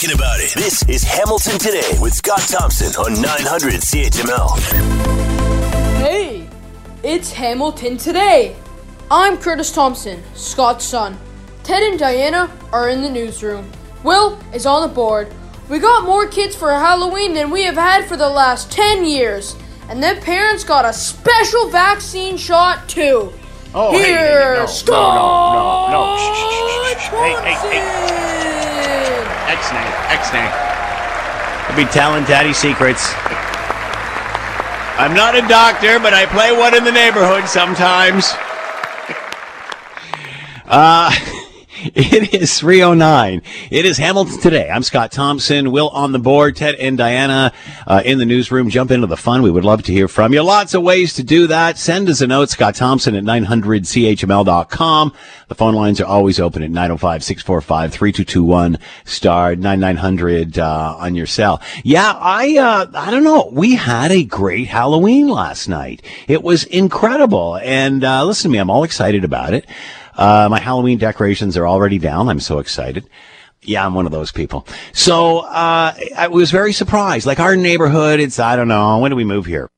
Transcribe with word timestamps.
talking 0.00 0.16
about 0.16 0.40
it. 0.40 0.54
This 0.54 0.82
is 0.88 1.02
Hamilton 1.02 1.58
Today 1.58 1.98
with 2.00 2.14
Scott 2.14 2.40
Thompson 2.40 2.88
on 3.04 3.20
900 3.20 3.74
CHML. 3.74 4.58
Hey, 5.98 6.48
it's 7.02 7.32
Hamilton 7.32 7.98
Today. 7.98 8.56
I'm 9.10 9.36
Curtis 9.36 9.72
Thompson, 9.72 10.22
Scott's 10.34 10.86
son. 10.86 11.18
Ted 11.64 11.82
and 11.82 11.98
Diana 11.98 12.50
are 12.72 12.88
in 12.88 13.02
the 13.02 13.10
newsroom. 13.10 13.70
Will 14.02 14.38
is 14.54 14.64
on 14.64 14.88
the 14.88 14.94
board. 14.94 15.34
We 15.68 15.78
got 15.78 16.06
more 16.06 16.26
kids 16.26 16.56
for 16.56 16.70
Halloween 16.70 17.34
than 17.34 17.50
we 17.50 17.64
have 17.64 17.76
had 17.76 18.06
for 18.06 18.16
the 18.16 18.28
last 18.28 18.72
10 18.72 19.04
years. 19.04 19.54
And 19.90 20.02
their 20.02 20.18
parents 20.20 20.64
got 20.64 20.86
a 20.86 20.94
special 20.94 21.68
vaccine 21.68 22.38
shot 22.38 22.88
too. 22.88 23.32
Oh, 23.74 23.92
hey, 23.92 23.98
hey, 23.98 24.08
Here, 24.08 24.54
no, 24.56 24.66
Scott 24.66 25.14
no, 25.14 25.92
no, 25.92 25.92
no, 25.92 26.06
no. 26.06 26.16
Shh, 26.16 26.38
shh, 26.38 26.96
shh, 26.96 27.04
shh. 27.04 27.10
Hey, 27.10 27.54
hey, 27.54 27.80
hey. 27.80 29.19
Thompson. 29.50 29.76
X-nay, 29.76 30.14
X-nay. 30.14 30.48
I'll 31.68 31.76
be 31.76 31.84
telling 31.90 32.24
daddy 32.24 32.52
secrets. 32.52 33.12
I'm 34.98 35.14
not 35.14 35.34
a 35.34 35.40
doctor, 35.48 35.98
but 35.98 36.12
I 36.14 36.26
play 36.26 36.56
one 36.56 36.76
in 36.76 36.84
the 36.84 36.92
neighborhood 36.92 37.48
sometimes. 37.48 38.32
Uh, 40.72 41.10
it 41.94 42.34
is 42.34 42.60
309. 42.60 43.40
It 43.70 43.86
is 43.86 43.96
Hamilton 43.96 44.38
today. 44.38 44.68
I'm 44.68 44.82
Scott 44.82 45.12
Thompson. 45.12 45.72
Will 45.72 45.88
on 45.88 46.12
the 46.12 46.18
board. 46.18 46.56
Ted 46.56 46.74
and 46.74 46.98
Diana 46.98 47.54
uh, 47.86 48.02
in 48.04 48.18
the 48.18 48.26
newsroom. 48.26 48.68
Jump 48.68 48.90
into 48.90 49.06
the 49.06 49.16
fun. 49.16 49.40
We 49.40 49.50
would 49.50 49.64
love 49.64 49.82
to 49.84 49.92
hear 49.92 50.06
from 50.06 50.34
you. 50.34 50.42
Lots 50.42 50.74
of 50.74 50.82
ways 50.82 51.14
to 51.14 51.22
do 51.22 51.46
that. 51.46 51.78
Send 51.78 52.10
us 52.10 52.20
a 52.20 52.26
note, 52.26 52.50
Scott 52.50 52.74
Thompson 52.74 53.14
at 53.14 53.24
900chml.com. 53.24 55.14
The 55.48 55.54
phone 55.54 55.74
lines 55.74 56.02
are 56.02 56.06
always 56.06 56.38
open 56.38 56.62
at 56.62 56.70
905-645-3221 56.70 58.78
star 59.06 59.56
9900 59.56 60.58
uh, 60.58 60.96
on 60.98 61.14
your 61.14 61.26
cell. 61.26 61.62
Yeah, 61.82 62.12
I 62.14 62.58
uh, 62.58 62.88
I 62.94 63.10
don't 63.10 63.24
know. 63.24 63.48
We 63.50 63.76
had 63.76 64.10
a 64.10 64.22
great 64.22 64.68
Halloween 64.68 65.28
last 65.28 65.66
night. 65.66 66.02
It 66.28 66.42
was 66.42 66.64
incredible. 66.64 67.56
And 67.56 68.04
uh, 68.04 68.26
listen 68.26 68.50
to 68.50 68.52
me, 68.52 68.58
I'm 68.58 68.68
all 68.68 68.84
excited 68.84 69.24
about 69.24 69.54
it. 69.54 69.64
Uh, 70.20 70.48
my 70.50 70.60
Halloween 70.60 70.98
decorations 70.98 71.56
are 71.56 71.66
already 71.66 71.98
down. 71.98 72.28
I'm 72.28 72.40
so 72.40 72.58
excited. 72.58 73.08
Yeah, 73.62 73.84
I'm 73.84 73.94
one 73.94 74.06
of 74.06 74.12
those 74.12 74.30
people. 74.30 74.66
So, 74.92 75.38
uh, 75.38 75.94
I 76.16 76.28
was 76.28 76.50
very 76.50 76.72
surprised. 76.72 77.26
Like 77.26 77.40
our 77.40 77.56
neighborhood, 77.56 78.20
it's, 78.20 78.38
I 78.38 78.54
don't 78.54 78.68
know, 78.68 78.98
when 78.98 79.10
did 79.10 79.16
we 79.16 79.24
move 79.24 79.46
here? 79.46 79.70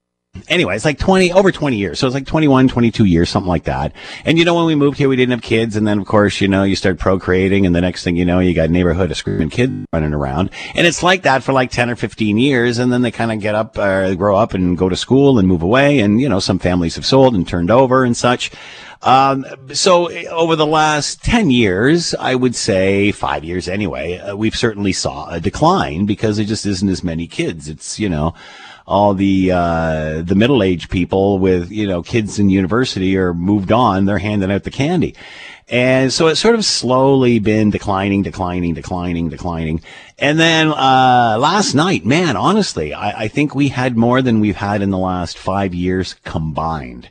Anyway, 0.49 0.75
it's 0.77 0.85
like 0.85 0.99
20, 0.99 1.33
over 1.33 1.53
20 1.53 1.77
years. 1.77 1.99
So 1.99 2.07
it's 2.07 2.15
like 2.15 2.27
21, 2.27 2.69
22 2.69 3.05
years, 3.05 3.31
something 3.31 3.49
like 3.49 3.65
that. 3.65 3.93
And 4.25 4.39
you 4.39 4.45
know, 4.45 4.55
when 4.55 4.67
we 4.67 4.75
moved 4.75 4.99
here, 4.99 5.09
we 5.09 5.17
didn't 5.17 5.33
have 5.33 5.43
kids. 5.43 5.77
And 5.77 5.87
then, 5.87 5.99
of 5.99 6.07
course, 6.07 6.41
you 6.41 6.49
know, 6.49 6.63
you 6.63 6.77
start 6.77 6.99
procreating. 6.99 7.67
And 7.67 7.75
the 7.75 7.81
next 7.81 8.05
thing 8.05 8.17
you 8.17 8.25
know, 8.25 8.39
you 8.39 8.55
got 8.55 8.69
a 8.69 8.73
neighborhood 8.73 9.11
of 9.11 9.17
screaming 9.17 9.51
kids 9.51 9.73
running 9.93 10.15
around. 10.15 10.51
And 10.75 10.87
it's 10.87 11.03
like 11.03 11.23
that 11.23 11.43
for 11.43 11.53
like 11.53 11.71
10 11.71 11.91
or 11.91 11.97
15 11.97 12.39
years. 12.39 12.79
And 12.79 12.93
then 12.93 13.03
they 13.03 13.11
kind 13.11 13.33
of 13.33 13.41
get 13.41 13.55
up, 13.55 13.79
uh, 13.79 14.15
grow 14.15 14.37
up 14.37 14.55
and 14.55 14.77
go 14.77 14.89
to 14.89 14.97
school 14.97 15.39
and 15.39 15.49
move 15.49 15.63
away. 15.63 16.01
And, 16.01 16.21
you 16.21 16.29
know, 16.29 16.41
some 16.41 16.59
families 16.59 16.97
have 16.97 17.07
sold 17.07 17.35
and 17.35 17.47
turned 17.47 17.71
over 17.71 18.05
and 18.05 18.17
such. 18.17 18.51
Um, 19.03 19.45
so 19.73 20.11
over 20.29 20.55
the 20.55 20.67
last 20.67 21.25
10 21.25 21.51
years, 21.51 22.15
I 22.15 22.37
would 22.37 22.55
say 22.55 23.11
five 23.11 23.43
years 23.43 23.67
anyway, 23.67 24.19
uh, 24.19 24.37
we've 24.37 24.55
certainly 24.55 24.93
saw 24.93 25.29
a 25.29 25.41
decline 25.41 26.07
because 26.07 26.37
there 26.37 26.47
just 26.47 26.67
isn't 26.67 26.89
as 26.89 27.03
many 27.03 27.27
kids. 27.27 27.69
It's, 27.69 27.99
you 27.99 28.09
know, 28.09 28.35
all 28.87 29.15
the, 29.15 29.53
uh, 29.53 30.23
the 30.23 30.35
middle-aged 30.35 30.91
people 30.91 31.39
with, 31.39 31.71
you 31.71 31.87
know, 31.87 32.03
kids 32.03 32.39
in 32.39 32.51
university 32.51 33.17
are 33.17 33.33
moved 33.33 33.73
on. 33.73 34.05
They're 34.05 34.19
handing 34.19 34.51
out 34.51 34.65
the 34.65 34.71
candy. 34.71 35.15
And 35.69 36.13
so 36.13 36.27
it's 36.27 36.41
sort 36.41 36.55
of 36.55 36.65
slowly 36.65 37.39
been 37.39 37.71
declining, 37.71 38.23
declining, 38.23 38.75
declining, 38.75 39.29
declining. 39.31 39.81
And 40.19 40.39
then, 40.39 40.69
uh, 40.69 41.37
last 41.39 41.75
night, 41.75 42.05
man, 42.05 42.37
honestly, 42.37 42.93
I, 42.93 43.23
I 43.23 43.29
think 43.29 43.55
we 43.55 43.69
had 43.69 43.97
more 43.97 44.21
than 44.21 44.41
we've 44.41 44.57
had 44.57 44.83
in 44.83 44.91
the 44.91 44.99
last 44.99 45.39
five 45.39 45.73
years 45.73 46.15
combined. 46.25 47.09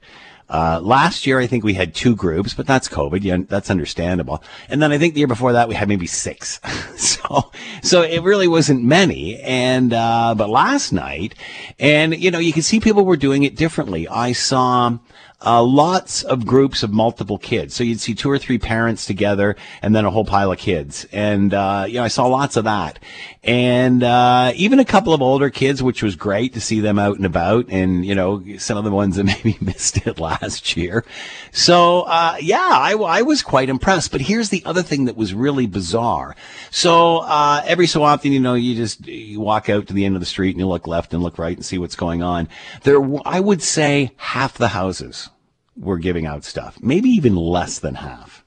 Uh, 0.52 0.82
last 0.84 1.26
year, 1.26 1.40
I 1.40 1.48
think 1.48 1.64
we 1.64 1.74
had 1.74 1.96
two 1.96 2.14
groups, 2.14 2.54
but 2.54 2.68
that's 2.68 2.90
COVID. 2.90 3.24
Yeah, 3.24 3.38
that's 3.48 3.70
understandable. 3.70 4.44
And 4.68 4.82
then 4.82 4.92
I 4.92 4.98
think 4.98 5.14
the 5.14 5.22
year 5.22 5.28
before 5.28 5.54
that, 5.54 5.70
we 5.70 5.76
had 5.76 5.88
maybe 5.88 6.08
six. 6.08 6.60
so, 6.98 7.52
so 7.82 8.02
it 8.02 8.22
really 8.22 8.50
wasn't 8.50 8.84
many. 8.84 9.40
And, 9.40 9.94
uh, 9.94 10.36
but 10.38 10.50
last 10.50 10.92
night, 10.92 11.36
and, 11.80 12.22
you 12.22 12.32
know, 12.32 12.40
you 12.40 12.52
can 12.52 12.64
see 12.64 12.82
people 12.82 13.06
were 13.06 13.16
doing 13.16 13.44
it 13.44 13.56
differently. 13.56 14.10
I 14.10 14.34
saw, 14.34 14.98
uh, 15.44 15.64
lots 15.64 16.22
of 16.24 16.46
groups 16.46 16.84
of 16.84 16.92
multiple 16.92 17.38
kids. 17.38 17.74
So 17.74 17.84
you'd 17.84 18.00
see 18.00 18.14
two 18.14 18.30
or 18.30 18.38
three 18.38 18.60
parents 18.60 19.06
together 19.06 19.56
and 19.82 19.96
then 19.96 20.06
a 20.06 20.12
whole 20.12 20.26
pile 20.26 20.52
of 20.52 20.60
kids. 20.60 21.06
And, 21.12 21.54
uh, 21.54 21.86
you 21.88 21.96
know, 21.96 22.04
I 22.04 22.10
saw 22.10 22.28
lots 22.28 22.58
of 22.58 22.66
that. 22.66 23.00
And, 23.44 24.04
uh, 24.04 24.54
even 24.56 24.80
a 24.80 24.86
couple 24.86 25.14
of 25.14 25.22
older 25.22 25.50
kids, 25.50 25.82
which 25.82 26.04
was 26.04 26.16
great 26.16 26.54
to 26.54 26.62
see 26.62 26.80
them 26.80 27.00
out 27.00 27.18
and 27.18 27.26
about. 27.26 27.66
And, 27.70 28.06
you 28.06 28.14
know, 28.14 28.44
some 28.60 28.78
of 28.78 28.84
the 28.84 28.92
ones 28.92 29.16
that 29.16 29.24
maybe 29.44 29.58
missed 29.62 30.06
it 30.06 30.20
last 30.20 30.78
year. 30.78 31.04
So, 31.52 32.02
uh, 32.02 32.38
yeah, 32.40 32.58
I, 32.60 32.94
I 32.94 33.22
was 33.24 33.42
quite 33.42 33.70
impressed. 33.70 34.12
But 34.12 34.22
here's 34.22 34.50
the 34.50 34.64
other 34.64 34.84
thing 34.84 35.06
that 35.06 35.18
was 35.18 35.34
really 35.34 35.66
bizarre. 35.66 36.36
So, 36.70 37.20
uh, 37.20 37.64
every 37.66 37.88
so 37.88 38.04
often, 38.04 38.32
you 38.32 38.40
know, 38.40 38.54
you 38.54 38.76
just, 38.76 39.08
you 39.08 39.40
walk 39.40 39.70
out 39.70 39.88
to 39.88 39.94
the 39.94 40.06
end 40.06 40.16
of 40.16 40.22
the 40.22 40.28
street 40.28 40.52
and 40.52 40.60
you 40.60 40.68
look 40.68 40.86
left 40.86 41.14
and 41.16 41.24
look 41.24 41.40
right 41.40 41.58
and 41.58 41.66
see 41.66 41.80
what's 41.80 41.96
going 41.96 42.22
on. 42.22 42.48
There, 42.84 43.02
I 43.26 43.40
would 43.40 43.64
say 43.64 44.12
half 44.18 44.58
the 44.58 44.70
houses 44.70 45.31
were 45.78 45.98
giving 45.98 46.26
out 46.26 46.44
stuff, 46.44 46.78
maybe 46.82 47.10
even 47.10 47.36
less 47.36 47.80
than 47.80 47.96
half. 47.96 48.44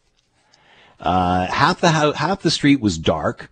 Uh, 1.01 1.47
half 1.47 1.81
the 1.81 1.91
half 1.91 2.43
the 2.43 2.51
street 2.51 2.81
was 2.81 2.99
dark, 2.99 3.51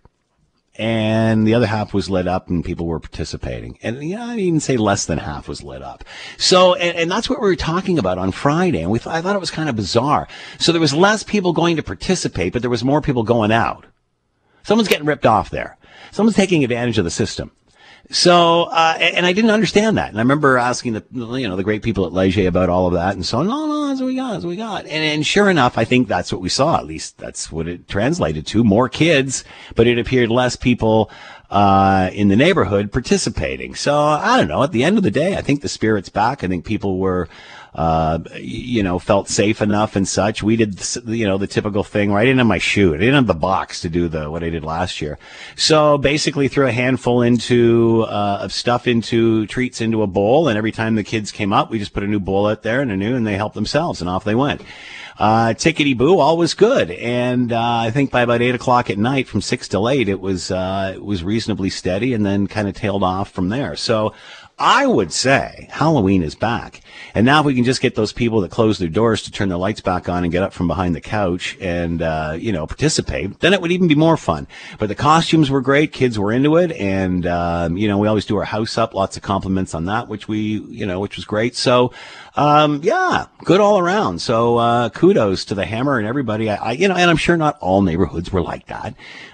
and 0.75 1.45
the 1.45 1.53
other 1.53 1.67
half 1.67 1.93
was 1.93 2.09
lit 2.09 2.27
up, 2.27 2.49
and 2.49 2.65
people 2.65 2.87
were 2.87 2.99
participating. 2.99 3.77
And 3.83 4.03
yeah, 4.03 4.25
I 4.25 4.37
even 4.37 4.59
say 4.59 4.77
less 4.77 5.05
than 5.05 5.19
half 5.19 5.47
was 5.47 5.61
lit 5.61 5.81
up. 5.81 6.03
So, 6.37 6.73
and, 6.75 6.97
and 6.97 7.11
that's 7.11 7.29
what 7.29 7.41
we 7.41 7.47
were 7.47 7.55
talking 7.55 7.99
about 7.99 8.17
on 8.17 8.31
Friday, 8.31 8.81
and 8.81 8.89
we 8.89 8.99
th- 8.99 9.13
I 9.13 9.21
thought 9.21 9.35
it 9.35 9.39
was 9.39 9.51
kind 9.51 9.69
of 9.69 9.75
bizarre. 9.75 10.27
So 10.57 10.71
there 10.71 10.81
was 10.81 10.93
less 10.93 11.23
people 11.23 11.53
going 11.53 11.75
to 11.75 11.83
participate, 11.83 12.53
but 12.53 12.61
there 12.61 12.71
was 12.71 12.83
more 12.83 13.01
people 13.01 13.23
going 13.23 13.51
out. 13.51 13.85
Someone's 14.63 14.87
getting 14.87 15.05
ripped 15.05 15.25
off 15.25 15.49
there. 15.49 15.77
Someone's 16.11 16.37
taking 16.37 16.63
advantage 16.63 16.97
of 16.97 17.05
the 17.05 17.11
system. 17.11 17.51
So, 18.09 18.63
uh, 18.63 18.97
and 18.99 19.25
I 19.25 19.33
didn't 19.33 19.51
understand 19.51 19.97
that. 19.97 20.09
And 20.09 20.17
I 20.17 20.21
remember 20.21 20.57
asking 20.57 20.93
the, 20.93 21.03
you 21.11 21.47
know, 21.47 21.55
the 21.55 21.63
great 21.63 21.83
people 21.83 22.05
at 22.05 22.11
Leger 22.11 22.47
about 22.47 22.69
all 22.69 22.85
of 22.85 22.93
that. 22.93 23.15
And 23.15 23.25
so, 23.25 23.41
no, 23.41 23.65
no, 23.65 23.87
that's 23.87 24.01
what 24.01 24.07
we 24.07 24.15
got, 24.15 24.33
that's 24.33 24.43
what 24.43 24.51
we 24.51 24.57
got. 24.57 24.81
And, 24.81 24.91
and 24.91 25.25
sure 25.25 25.49
enough, 25.49 25.77
I 25.77 25.85
think 25.85 26.07
that's 26.07 26.31
what 26.31 26.41
we 26.41 26.49
saw. 26.49 26.77
At 26.77 26.85
least 26.85 27.17
that's 27.17 27.51
what 27.51 27.67
it 27.67 27.87
translated 27.87 28.45
to. 28.47 28.63
More 28.63 28.89
kids, 28.89 29.45
but 29.75 29.87
it 29.87 29.97
appeared 29.97 30.29
less 30.29 30.55
people, 30.55 31.09
uh, 31.49 32.09
in 32.13 32.27
the 32.27 32.35
neighborhood 32.35 32.91
participating. 32.91 33.73
So 33.73 33.97
I 33.97 34.37
don't 34.37 34.47
know. 34.47 34.63
At 34.63 34.73
the 34.73 34.83
end 34.83 34.97
of 34.97 35.03
the 35.03 35.11
day, 35.11 35.37
I 35.37 35.41
think 35.41 35.61
the 35.61 35.69
spirit's 35.69 36.09
back. 36.09 36.43
I 36.43 36.47
think 36.47 36.65
people 36.65 36.99
were, 36.99 37.29
uh, 37.75 38.19
you 38.35 38.83
know, 38.83 38.99
felt 38.99 39.27
safe 39.27 39.61
enough 39.61 39.95
and 39.95 40.07
such. 40.07 40.43
We 40.43 40.55
did, 40.55 40.79
you 41.05 41.25
know, 41.25 41.37
the 41.37 41.47
typical 41.47 41.83
thing 41.83 42.11
where 42.11 42.19
I 42.19 42.25
didn't 42.25 42.37
have 42.37 42.47
my 42.47 42.59
shoe. 42.59 42.93
I 42.93 42.97
didn't 42.97 43.15
have 43.15 43.27
the 43.27 43.33
box 43.33 43.81
to 43.81 43.89
do 43.89 44.07
the, 44.07 44.29
what 44.29 44.43
I 44.43 44.49
did 44.49 44.63
last 44.63 45.01
year. 45.01 45.17
So 45.55 45.97
basically 45.97 46.47
threw 46.47 46.67
a 46.67 46.71
handful 46.71 47.23
into, 47.23 48.05
uh, 48.07 48.39
of 48.41 48.53
stuff 48.53 48.87
into 48.87 49.47
treats 49.47 49.81
into 49.81 50.03
a 50.03 50.07
bowl. 50.07 50.47
And 50.47 50.57
every 50.57 50.71
time 50.71 50.95
the 50.95 51.03
kids 51.03 51.31
came 51.31 51.51
up, 51.51 51.71
we 51.71 51.79
just 51.79 51.93
put 51.93 52.03
a 52.03 52.07
new 52.07 52.19
bowl 52.19 52.47
out 52.47 52.61
there 52.61 52.81
and 52.81 52.91
a 52.91 52.97
new, 52.97 53.15
and 53.15 53.25
they 53.25 53.35
helped 53.35 53.55
themselves 53.55 54.01
and 54.01 54.09
off 54.09 54.23
they 54.23 54.35
went. 54.35 54.61
Uh, 55.17 55.53
tickety 55.53 55.95
boo, 55.95 56.19
all 56.19 56.37
was 56.37 56.55
good. 56.55 56.89
And, 56.89 57.51
uh, 57.51 57.77
I 57.77 57.91
think 57.91 58.09
by 58.09 58.21
about 58.21 58.41
eight 58.41 58.55
o'clock 58.55 58.89
at 58.89 58.97
night 58.97 59.27
from 59.27 59.41
six 59.41 59.67
till 59.67 59.87
eight, 59.87 60.09
it 60.09 60.19
was, 60.19 60.49
uh, 60.51 60.93
it 60.95 61.03
was 61.03 61.23
reasonably 61.23 61.69
steady 61.69 62.13
and 62.13 62.25
then 62.25 62.47
kind 62.47 62.67
of 62.67 62.73
tailed 62.73 63.03
off 63.03 63.29
from 63.31 63.49
there. 63.49 63.75
So, 63.75 64.13
I 64.59 64.85
would 64.85 65.11
say 65.11 65.67
Halloween 65.71 66.21
is 66.21 66.35
back. 66.35 66.81
And 67.15 67.25
now 67.25 67.39
if 67.39 67.45
we 67.45 67.55
can 67.55 67.63
just 67.63 67.81
get 67.81 67.95
those 67.95 68.13
people 68.13 68.41
that 68.41 68.51
close 68.51 68.77
their 68.77 68.87
doors 68.87 69.23
to 69.23 69.31
turn 69.31 69.49
their 69.49 69.57
lights 69.57 69.81
back 69.81 70.07
on 70.07 70.23
and 70.23 70.31
get 70.31 70.43
up 70.43 70.53
from 70.53 70.67
behind 70.67 70.95
the 70.95 71.01
couch 71.01 71.57
and, 71.59 72.01
uh, 72.01 72.37
you 72.39 72.51
know, 72.51 72.67
participate, 72.67 73.39
then 73.39 73.53
it 73.53 73.61
would 73.61 73.71
even 73.71 73.87
be 73.87 73.95
more 73.95 74.15
fun. 74.15 74.47
But 74.77 74.89
the 74.89 74.95
costumes 74.95 75.49
were 75.49 75.61
great. 75.61 75.91
Kids 75.91 76.19
were 76.19 76.31
into 76.31 76.57
it. 76.57 76.71
And, 76.71 77.25
um, 77.25 77.77
you 77.77 77.87
know, 77.87 77.97
we 77.97 78.07
always 78.07 78.25
do 78.25 78.37
our 78.37 78.45
house 78.45 78.77
up. 78.77 78.93
Lots 78.93 79.17
of 79.17 79.23
compliments 79.23 79.73
on 79.73 79.85
that, 79.85 80.07
which 80.07 80.27
we, 80.27 80.37
you 80.69 80.85
know, 80.85 80.99
which 80.99 81.15
was 81.15 81.25
great. 81.25 81.55
So, 81.55 81.91
um, 82.35 82.81
yeah, 82.83 83.25
good 83.43 83.59
all 83.59 83.79
around. 83.79 84.21
So, 84.21 84.57
uh, 84.57 84.89
kudos 84.89 85.45
to 85.45 85.55
the 85.55 85.65
hammer 85.65 85.97
and 85.97 86.07
everybody. 86.07 86.49
I, 86.49 86.55
I, 86.55 86.71
you 86.73 86.87
know, 86.87 86.95
and 86.95 87.09
I'm 87.09 87.17
sure 87.17 87.37
not 87.37 87.57
all 87.59 87.81
neighborhoods 87.81 88.31
were 88.31 88.41
like 88.41 88.67
that. 88.67 88.93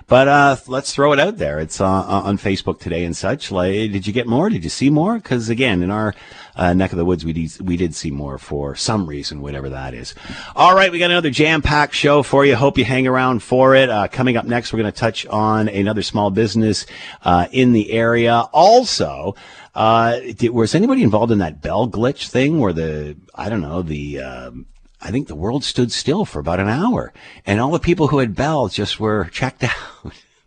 But 0.09 0.27
uh, 0.27 0.55
let's 0.65 0.91
throw 0.91 1.13
it 1.13 1.19
out 1.19 1.37
there. 1.37 1.59
It's 1.59 1.79
uh, 1.79 1.85
on 1.85 2.39
Facebook 2.39 2.79
today 2.79 3.05
and 3.05 3.15
such. 3.15 3.51
Like, 3.51 3.73
did 3.73 4.07
you 4.07 4.11
get 4.11 4.25
more? 4.25 4.49
Did 4.49 4.63
you 4.63 4.69
see 4.71 4.89
more? 4.89 5.19
Because 5.19 5.49
again, 5.49 5.83
in 5.83 5.91
our 5.91 6.15
uh, 6.55 6.73
neck 6.73 6.91
of 6.91 6.97
the 6.97 7.05
woods, 7.05 7.23
we 7.23 7.31
did, 7.31 7.61
we 7.61 7.77
did 7.77 7.93
see 7.93 8.09
more 8.09 8.39
for 8.39 8.75
some 8.75 9.05
reason, 9.05 9.39
whatever 9.39 9.69
that 9.69 9.93
is. 9.93 10.15
All 10.55 10.75
right, 10.75 10.91
we 10.91 10.97
got 10.97 11.11
another 11.11 11.29
jam-packed 11.29 11.93
show 11.93 12.23
for 12.23 12.43
you. 12.43 12.55
Hope 12.55 12.79
you 12.79 12.85
hang 12.85 13.05
around 13.05 13.43
for 13.43 13.75
it. 13.75 13.87
Uh, 13.87 14.07
coming 14.07 14.35
up 14.35 14.45
next, 14.45 14.73
we're 14.73 14.79
going 14.79 14.91
to 14.91 14.99
touch 14.99 15.27
on 15.27 15.69
another 15.69 16.01
small 16.01 16.31
business 16.31 16.87
uh, 17.21 17.47
in 17.51 17.71
the 17.71 17.91
area. 17.91 18.33
Also. 18.51 19.35
Uh, 19.75 20.19
did, 20.35 20.49
was 20.49 20.73
anybody 20.73 21.03
involved 21.03 21.31
in 21.31 21.37
that 21.37 21.61
bell 21.61 21.87
glitch 21.87 22.29
thing 22.29 22.59
where 22.59 22.73
the, 22.73 23.15
I 23.35 23.47
don't 23.49 23.61
know, 23.61 23.83
the, 23.83 24.19
um, 24.19 24.65
I 24.99 25.11
think 25.11 25.27
the 25.27 25.35
world 25.35 25.63
stood 25.63 25.91
still 25.91 26.25
for 26.25 26.39
about 26.39 26.59
an 26.59 26.67
hour 26.67 27.13
and 27.45 27.61
all 27.61 27.71
the 27.71 27.79
people 27.79 28.07
who 28.07 28.17
had 28.17 28.35
bells 28.35 28.73
just 28.73 28.99
were 28.99 29.25
checked 29.25 29.63
out. 29.63 29.71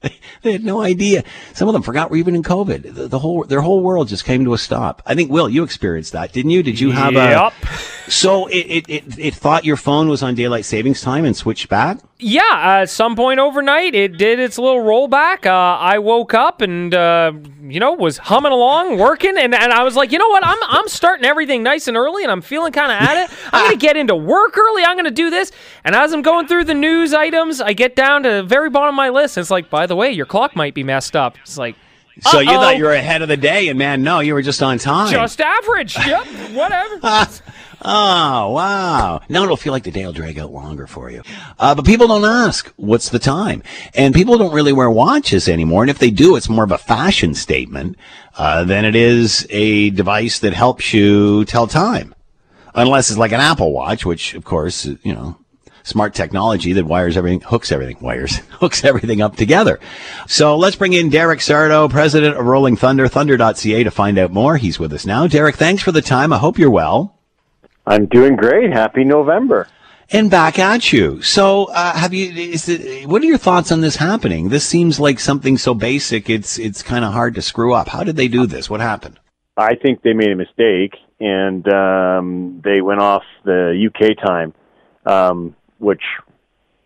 they 0.42 0.52
had 0.52 0.64
no 0.64 0.80
idea. 0.80 1.24
Some 1.54 1.68
of 1.68 1.72
them 1.72 1.82
forgot 1.82 2.10
we're 2.10 2.18
even 2.18 2.34
in 2.34 2.42
COVID. 2.42 2.94
The, 2.94 3.08
the, 3.08 3.18
whole 3.18 3.44
their 3.44 3.60
whole 3.60 3.82
world 3.82 4.08
just 4.08 4.24
came 4.24 4.44
to 4.44 4.54
a 4.54 4.58
stop. 4.58 5.02
I 5.06 5.14
think 5.14 5.30
Will, 5.30 5.48
you 5.48 5.62
experienced 5.62 6.12
that, 6.12 6.32
didn't 6.32 6.50
you? 6.50 6.62
Did 6.62 6.80
you 6.80 6.90
have 6.90 7.14
yep. 7.14 7.52
a? 7.62 8.10
So 8.10 8.46
it, 8.46 8.66
it, 8.66 8.90
it 8.90 9.18
it 9.18 9.34
thought 9.34 9.64
your 9.64 9.76
phone 9.76 10.08
was 10.08 10.22
on 10.22 10.34
daylight 10.34 10.64
savings 10.64 11.00
time 11.00 11.24
and 11.24 11.36
switched 11.36 11.68
back. 11.68 11.98
Yeah, 12.18 12.42
uh, 12.42 12.82
at 12.82 12.90
some 12.90 13.16
point 13.16 13.40
overnight, 13.40 13.96
it 13.96 14.16
did 14.16 14.38
its 14.38 14.56
little 14.56 14.80
rollback. 14.80 15.44
Uh, 15.44 15.78
I 15.78 15.98
woke 15.98 16.34
up 16.34 16.60
and 16.60 16.94
uh, 16.94 17.32
you 17.62 17.80
know 17.80 17.94
was 17.94 18.18
humming 18.18 18.52
along, 18.52 18.98
working, 18.98 19.36
and, 19.36 19.54
and 19.54 19.72
I 19.72 19.82
was 19.82 19.96
like, 19.96 20.12
you 20.12 20.18
know 20.18 20.28
what? 20.28 20.44
I'm 20.46 20.58
I'm 20.62 20.88
starting 20.88 21.24
everything 21.24 21.62
nice 21.62 21.88
and 21.88 21.96
early, 21.96 22.22
and 22.22 22.30
I'm 22.30 22.42
feeling 22.42 22.72
kind 22.72 22.92
of 22.92 23.08
at 23.08 23.24
it. 23.24 23.36
I'm 23.52 23.64
gonna 23.66 23.76
get 23.76 23.96
into 23.96 24.14
work 24.14 24.56
early. 24.56 24.84
I'm 24.84 24.96
gonna 24.96 25.10
do 25.10 25.30
this, 25.30 25.50
and 25.84 25.96
as 25.96 26.12
I'm 26.12 26.22
going 26.22 26.46
through 26.46 26.64
the 26.64 26.74
news 26.74 27.12
items, 27.12 27.60
I 27.60 27.72
get 27.72 27.96
down 27.96 28.22
to 28.22 28.30
the 28.30 28.42
very 28.42 28.70
bottom 28.70 28.90
of 28.90 28.96
my 28.96 29.08
list. 29.08 29.36
It's 29.38 29.50
like, 29.50 29.70
by 29.70 29.86
the 29.86 29.91
way, 29.96 30.10
your 30.12 30.26
clock 30.26 30.56
might 30.56 30.74
be 30.74 30.82
messed 30.84 31.16
up. 31.16 31.36
It's 31.42 31.58
like. 31.58 31.76
So 32.20 32.40
you 32.40 32.50
Uh-oh. 32.50 32.60
thought 32.60 32.76
you 32.76 32.84
were 32.84 32.92
ahead 32.92 33.22
of 33.22 33.28
the 33.28 33.38
day, 33.38 33.68
and 33.68 33.78
man, 33.78 34.02
no, 34.02 34.20
you 34.20 34.34
were 34.34 34.42
just 34.42 34.62
on 34.62 34.76
time. 34.78 35.10
Just 35.10 35.40
average. 35.40 35.96
Yep. 35.96 36.26
Whatever. 36.52 37.28
Oh, 37.84 38.50
wow. 38.52 39.20
Now 39.28 39.42
it'll 39.42 39.56
feel 39.56 39.72
like 39.72 39.82
the 39.82 39.90
day 39.90 40.06
will 40.06 40.12
drag 40.12 40.38
out 40.38 40.52
longer 40.52 40.86
for 40.86 41.10
you. 41.10 41.22
Uh, 41.58 41.74
but 41.74 41.84
people 41.84 42.06
don't 42.06 42.24
ask, 42.24 42.72
what's 42.76 43.08
the 43.08 43.18
time? 43.18 43.62
And 43.94 44.14
people 44.14 44.38
don't 44.38 44.54
really 44.54 44.72
wear 44.72 44.88
watches 44.88 45.48
anymore. 45.48 45.82
And 45.82 45.90
if 45.90 45.98
they 45.98 46.10
do, 46.12 46.36
it's 46.36 46.48
more 46.48 46.62
of 46.62 46.70
a 46.70 46.78
fashion 46.78 47.34
statement 47.34 47.96
uh, 48.38 48.62
than 48.62 48.84
it 48.84 48.94
is 48.94 49.46
a 49.50 49.90
device 49.90 50.38
that 50.40 50.52
helps 50.52 50.94
you 50.94 51.44
tell 51.46 51.66
time. 51.66 52.14
Unless 52.74 53.10
it's 53.10 53.18
like 53.18 53.32
an 53.32 53.40
Apple 53.40 53.72
Watch, 53.72 54.06
which, 54.06 54.34
of 54.34 54.44
course, 54.44 54.84
you 55.02 55.12
know, 55.12 55.36
smart 55.82 56.14
technology 56.14 56.72
that 56.74 56.84
wires 56.84 57.16
everything, 57.16 57.40
hooks 57.40 57.72
everything, 57.72 57.98
wires, 58.00 58.36
hooks 58.50 58.84
everything 58.84 59.20
up 59.20 59.36
together. 59.36 59.80
So 60.26 60.56
let's 60.56 60.76
bring 60.76 60.92
in 60.92 61.10
Derek 61.10 61.40
Sardo, 61.40 61.90
president 61.90 62.36
of 62.36 62.44
Rolling 62.44 62.76
Thunder, 62.76 63.08
thunder.ca 63.08 63.84
to 63.84 63.90
find 63.90 64.18
out 64.18 64.30
more. 64.30 64.56
He's 64.56 64.78
with 64.78 64.92
us 64.92 65.06
now. 65.06 65.26
Derek, 65.26 65.56
thanks 65.56 65.82
for 65.82 65.92
the 65.92 66.02
time. 66.02 66.32
I 66.32 66.38
hope 66.38 66.58
you're 66.58 66.70
well. 66.70 67.18
I'm 67.86 68.06
doing 68.06 68.36
great. 68.36 68.72
Happy 68.72 69.04
November. 69.04 69.68
And 70.10 70.30
back 70.30 70.58
at 70.58 70.92
you. 70.92 71.22
So, 71.22 71.64
uh, 71.66 71.94
have 71.94 72.12
you? 72.12 72.30
Is 72.32 72.68
it, 72.68 73.08
what 73.08 73.22
are 73.22 73.26
your 73.26 73.38
thoughts 73.38 73.72
on 73.72 73.80
this 73.80 73.96
happening? 73.96 74.50
This 74.50 74.66
seems 74.66 75.00
like 75.00 75.18
something 75.18 75.56
so 75.56 75.72
basic. 75.72 76.28
It's 76.28 76.58
it's 76.58 76.82
kind 76.82 77.04
of 77.04 77.14
hard 77.14 77.34
to 77.36 77.42
screw 77.42 77.72
up. 77.72 77.88
How 77.88 78.04
did 78.04 78.16
they 78.16 78.28
do 78.28 78.46
this? 78.46 78.68
What 78.68 78.80
happened? 78.80 79.18
I 79.56 79.74
think 79.74 80.02
they 80.02 80.12
made 80.12 80.30
a 80.30 80.36
mistake 80.36 80.96
and 81.22 81.66
um, 81.68 82.60
they 82.64 82.80
went 82.80 83.00
off 83.00 83.22
the 83.44 83.88
UK 83.88 84.16
time, 84.24 84.52
um, 85.06 85.54
which 85.82 86.02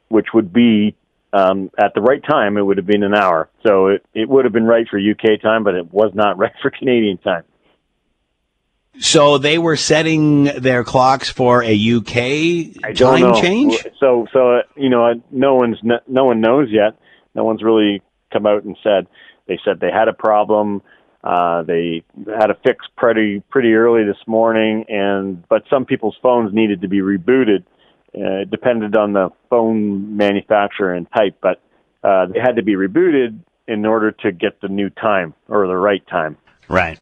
which 0.08 0.26
would 0.32 0.52
be 0.52 0.96
um, 1.32 1.70
at 1.78 1.94
the 1.94 2.00
right 2.00 2.22
time. 2.25 2.56
It 2.56 2.62
would 2.62 2.76
have 2.78 2.87
been 2.87 3.02
an 3.02 3.14
hour, 3.14 3.48
so 3.64 3.88
it, 3.88 4.04
it 4.14 4.28
would 4.28 4.44
have 4.44 4.52
been 4.52 4.66
right 4.66 4.87
for 4.88 4.98
UK 4.98 5.40
time, 5.40 5.64
but 5.64 5.75
it 5.75 5.93
was 5.93 6.12
not 6.14 6.38
right 6.43 6.52
for 6.62 6.70
Canadian 6.70 7.19
time. 7.19 7.44
So 8.98 9.37
they 9.37 9.58
were 9.58 9.76
setting 9.76 10.44
their 10.44 10.82
clocks 10.82 11.28
for 11.28 11.62
a 11.62 11.75
UK 11.75 12.94
time 12.96 13.20
know. 13.20 13.40
change. 13.40 13.87
So 14.00 14.26
so 14.32 14.56
uh, 14.56 14.62
you 14.75 14.88
know, 14.88 15.22
no 15.31 15.54
one's 15.54 15.78
no, 15.82 15.99
no 16.06 16.25
one 16.25 16.40
knows 16.40 16.69
yet. 16.70 16.99
No 17.34 17.44
one's 17.44 17.62
really 17.62 18.00
come 18.32 18.46
out 18.46 18.64
and 18.64 18.76
said. 18.82 19.06
They 19.46 19.58
said 19.64 19.81
they 19.81 19.90
had 19.92 20.08
a 20.08 20.12
problem. 20.12 20.82
Uh, 21.22 21.62
they 21.62 22.04
had 22.26 22.50
a 22.50 22.56
fix 22.64 22.87
pretty 22.96 23.40
pretty 23.50 23.75
early 23.75 24.04
this 24.04 24.26
morning, 24.26 24.87
and 24.88 25.46
but 25.49 25.64
some 25.69 25.84
people's 25.84 26.16
phones 26.22 26.54
needed 26.54 26.81
to 26.81 26.88
be 26.88 27.00
rebooted. 27.00 27.64
Uh, 28.14 28.42
it 28.42 28.50
depended 28.50 28.96
on 28.96 29.12
the 29.12 29.30
phone 29.50 30.16
manufacturer 30.16 30.94
and 30.94 31.06
type, 31.12 31.36
but 31.42 31.60
uh, 32.02 32.26
they 32.26 32.40
had 32.40 32.56
to 32.56 32.62
be 32.62 32.74
rebooted 32.74 33.38
in 33.68 33.84
order 33.84 34.12
to 34.12 34.32
get 34.32 34.60
the 34.60 34.68
new 34.68 34.88
time 34.90 35.34
or 35.48 35.66
the 35.66 35.76
right 35.76 36.06
time. 36.06 36.36
Right. 36.68 36.98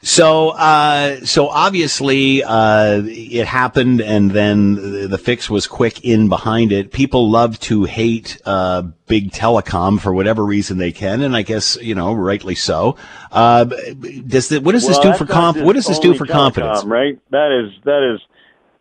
So, 0.00 0.50
uh, 0.50 1.24
so 1.24 1.48
obviously, 1.48 2.44
uh, 2.44 3.02
it 3.04 3.46
happened, 3.46 4.00
and 4.00 4.30
then 4.30 5.10
the, 5.10 5.18
fix 5.18 5.50
was 5.50 5.66
quick 5.66 6.04
in 6.04 6.28
behind 6.28 6.70
it. 6.70 6.92
People 6.92 7.28
love 7.30 7.58
to 7.60 7.82
hate 7.84 8.40
uh, 8.44 8.82
big 9.08 9.32
telecom 9.32 10.00
for 10.00 10.14
whatever 10.14 10.44
reason 10.44 10.78
they 10.78 10.92
can, 10.92 11.20
and 11.20 11.34
I 11.34 11.42
guess 11.42 11.76
you 11.82 11.96
know, 11.96 12.12
rightly 12.12 12.54
so. 12.54 12.96
Uh, 13.32 13.64
does 13.64 14.50
the, 14.50 14.60
what 14.60 14.72
does 14.72 14.86
this 14.86 14.98
do 15.00 15.12
for 15.14 15.26
comp? 15.26 15.58
What 15.58 15.74
does 15.74 15.86
this 15.86 15.98
do 15.98 16.14
for 16.14 16.26
telecom, 16.26 16.32
confidence? 16.32 16.84
Right. 16.84 17.18
That 17.30 17.50
is 17.50 17.82
that 17.84 18.14
is. 18.14 18.20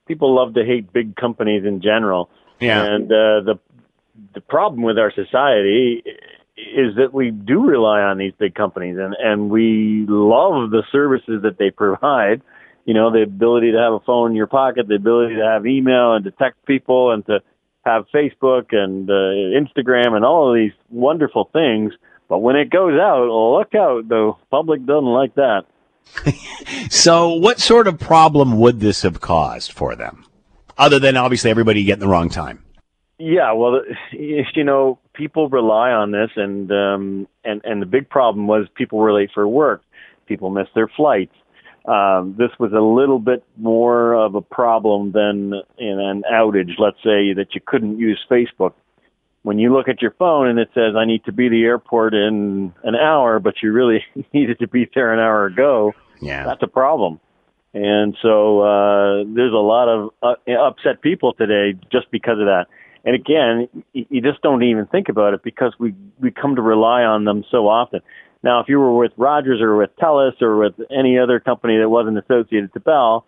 People 0.08 0.36
love 0.36 0.54
to 0.56 0.66
hate 0.66 0.92
big 0.94 1.16
companies 1.16 1.66
in 1.66 1.82
general. 1.82 2.30
Yeah. 2.60 2.84
And 2.84 3.06
uh, 3.06 3.42
the 3.42 3.60
the 4.34 4.42
problem 4.42 4.82
with 4.82 4.98
our 4.98 5.12
society 5.12 6.04
is 6.58 6.96
that 6.96 7.14
we 7.14 7.30
do 7.32 7.66
rely 7.66 8.02
on 8.02 8.18
these 8.18 8.34
big 8.38 8.56
companies, 8.56 8.98
and 8.98 9.16
and 9.20 9.50
we 9.50 10.06
love 10.08 10.72
the 10.72 10.84
services 10.92 11.44
that 11.44 11.58
they 11.58 11.70
provide. 11.70 12.42
You 12.86 12.94
know, 12.94 13.12
the 13.12 13.22
ability 13.22 13.74
to 13.74 13.78
have 13.78 13.94
a 13.94 14.00
phone 14.00 14.32
in 14.32 14.38
your 14.38 14.48
pocket, 14.48 14.88
the 14.88 14.96
ability 14.96 15.36
to 15.36 15.46
have 15.46 15.68
email 15.68 16.14
and 16.14 16.24
to 16.26 16.32
text 16.32 16.64
people, 16.66 17.12
and 17.12 17.26
to 17.28 17.42
have 17.86 18.06
Facebook 18.14 18.74
and 18.74 19.10
uh, 19.10 19.14
Instagram 19.14 20.14
and 20.14 20.26
all 20.26 20.50
of 20.50 20.56
these 20.56 20.74
wonderful 20.90 21.50
things. 21.54 21.94
But 22.28 22.40
when 22.40 22.56
it 22.56 22.70
goes 22.70 23.00
out, 23.00 23.28
look 23.28 23.76
out! 23.76 24.08
The 24.08 24.34
public 24.50 24.86
doesn't 24.86 25.06
like 25.06 25.36
that. 25.36 25.66
So, 26.90 27.34
what 27.34 27.60
sort 27.60 27.88
of 27.88 28.00
problem 28.00 28.60
would 28.60 28.80
this 28.80 29.02
have 29.02 29.20
caused 29.22 29.72
for 29.72 29.96
them, 29.96 30.26
other 30.78 31.00
than 31.00 31.18
obviously 31.18 31.52
everybody 31.52 31.84
getting 31.84 32.00
the 32.00 32.08
wrong 32.08 32.30
time? 32.30 32.64
Yeah, 33.20 33.52
well, 33.54 33.82
you 34.12 34.64
know, 34.64 35.00
people 35.14 35.50
rely 35.50 35.92
on 35.92 36.12
this, 36.12 36.30
and 36.36 36.72
um, 36.72 37.28
and 37.44 37.62
and 37.64 37.82
the 37.82 37.86
big 37.86 38.10
problem 38.10 38.48
was 38.48 38.68
people 38.76 39.00
were 39.00 39.14
late 39.14 39.32
for 39.34 39.48
work, 39.48 39.82
people 40.28 40.50
missed 40.50 40.76
their 40.76 40.88
flights. 40.88 41.34
Um, 41.86 42.36
this 42.38 42.52
was 42.60 42.74
a 42.74 42.82
little 42.82 43.20
bit 43.20 43.44
more 43.56 44.14
of 44.14 44.36
a 44.36 44.42
problem 44.42 45.14
than 45.14 45.54
in 45.78 46.00
an 46.00 46.24
outage. 46.32 46.78
Let's 46.78 46.98
say 46.98 47.34
that 47.34 47.48
you 47.54 47.62
couldn't 47.66 47.98
use 47.98 48.20
Facebook. 48.30 48.74
When 49.48 49.60
you 49.60 49.72
look 49.72 49.88
at 49.88 50.02
your 50.02 50.12
phone 50.12 50.50
and 50.50 50.60
it 50.60 50.68
says, 50.74 50.98
"I 50.98 51.06
need 51.06 51.24
to 51.24 51.32
be 51.32 51.46
at 51.46 51.52
the 51.52 51.64
airport 51.64 52.14
in 52.14 52.74
an 52.84 52.96
hour," 52.96 53.40
but 53.40 53.54
you 53.64 53.72
really 53.72 54.04
needed 54.34 54.60
to 54.60 54.68
be 54.68 54.90
there 54.94 55.14
an 55.14 55.22
hour 55.22 55.46
ago, 55.46 55.94
Yeah. 56.20 56.44
that's 56.44 56.62
a 56.64 56.68
problem. 56.68 57.22
And 57.74 58.18
so 58.22 58.60
uh, 58.60 59.24
there's 59.26 59.54
a 59.54 59.66
lot 59.74 59.88
of 59.88 60.10
uh, 60.22 60.36
upset 60.52 61.02
people 61.02 61.32
today 61.32 61.80
just 61.90 62.12
because 62.12 62.40
of 62.40 62.48
that. 62.48 62.66
And 63.06 63.16
again, 63.16 63.70
you 63.94 64.20
just 64.20 64.42
don't 64.42 64.64
even 64.64 64.86
think 64.86 65.08
about 65.08 65.34
it 65.34 65.44
because 65.44 65.74
we 65.80 65.96
we 66.20 66.30
come 66.30 66.58
to 66.58 66.62
rely 66.62 67.04
on 67.04 67.24
them 67.24 67.46
so 67.50 67.70
often. 67.70 68.02
Now, 68.44 68.60
if 68.60 68.68
you 68.68 68.80
were 68.80 68.98
with 68.98 69.14
Rogers 69.16 69.62
or 69.62 69.78
with 69.78 69.96
Telus 69.96 70.42
or 70.42 70.58
with 70.58 70.74
any 70.92 71.18
other 71.18 71.40
company 71.40 71.78
that 71.78 71.88
wasn't 71.88 72.18
associated 72.18 72.74
to 72.74 72.82
Bell, 72.82 73.26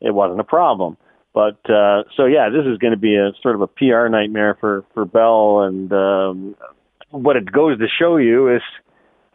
it 0.00 0.14
wasn't 0.14 0.40
a 0.40 0.44
problem. 0.44 0.96
But 1.38 1.70
uh, 1.70 2.02
so 2.16 2.24
yeah, 2.24 2.48
this 2.48 2.66
is 2.66 2.78
going 2.78 2.90
to 2.90 2.98
be 2.98 3.14
a 3.14 3.30
sort 3.44 3.54
of 3.54 3.60
a 3.60 3.68
PR 3.68 4.08
nightmare 4.08 4.56
for 4.58 4.84
for 4.92 5.04
Bell. 5.04 5.60
And 5.60 5.92
um, 5.92 6.56
what 7.10 7.36
it 7.36 7.52
goes 7.52 7.78
to 7.78 7.86
show 7.86 8.16
you 8.16 8.56
is, 8.56 8.62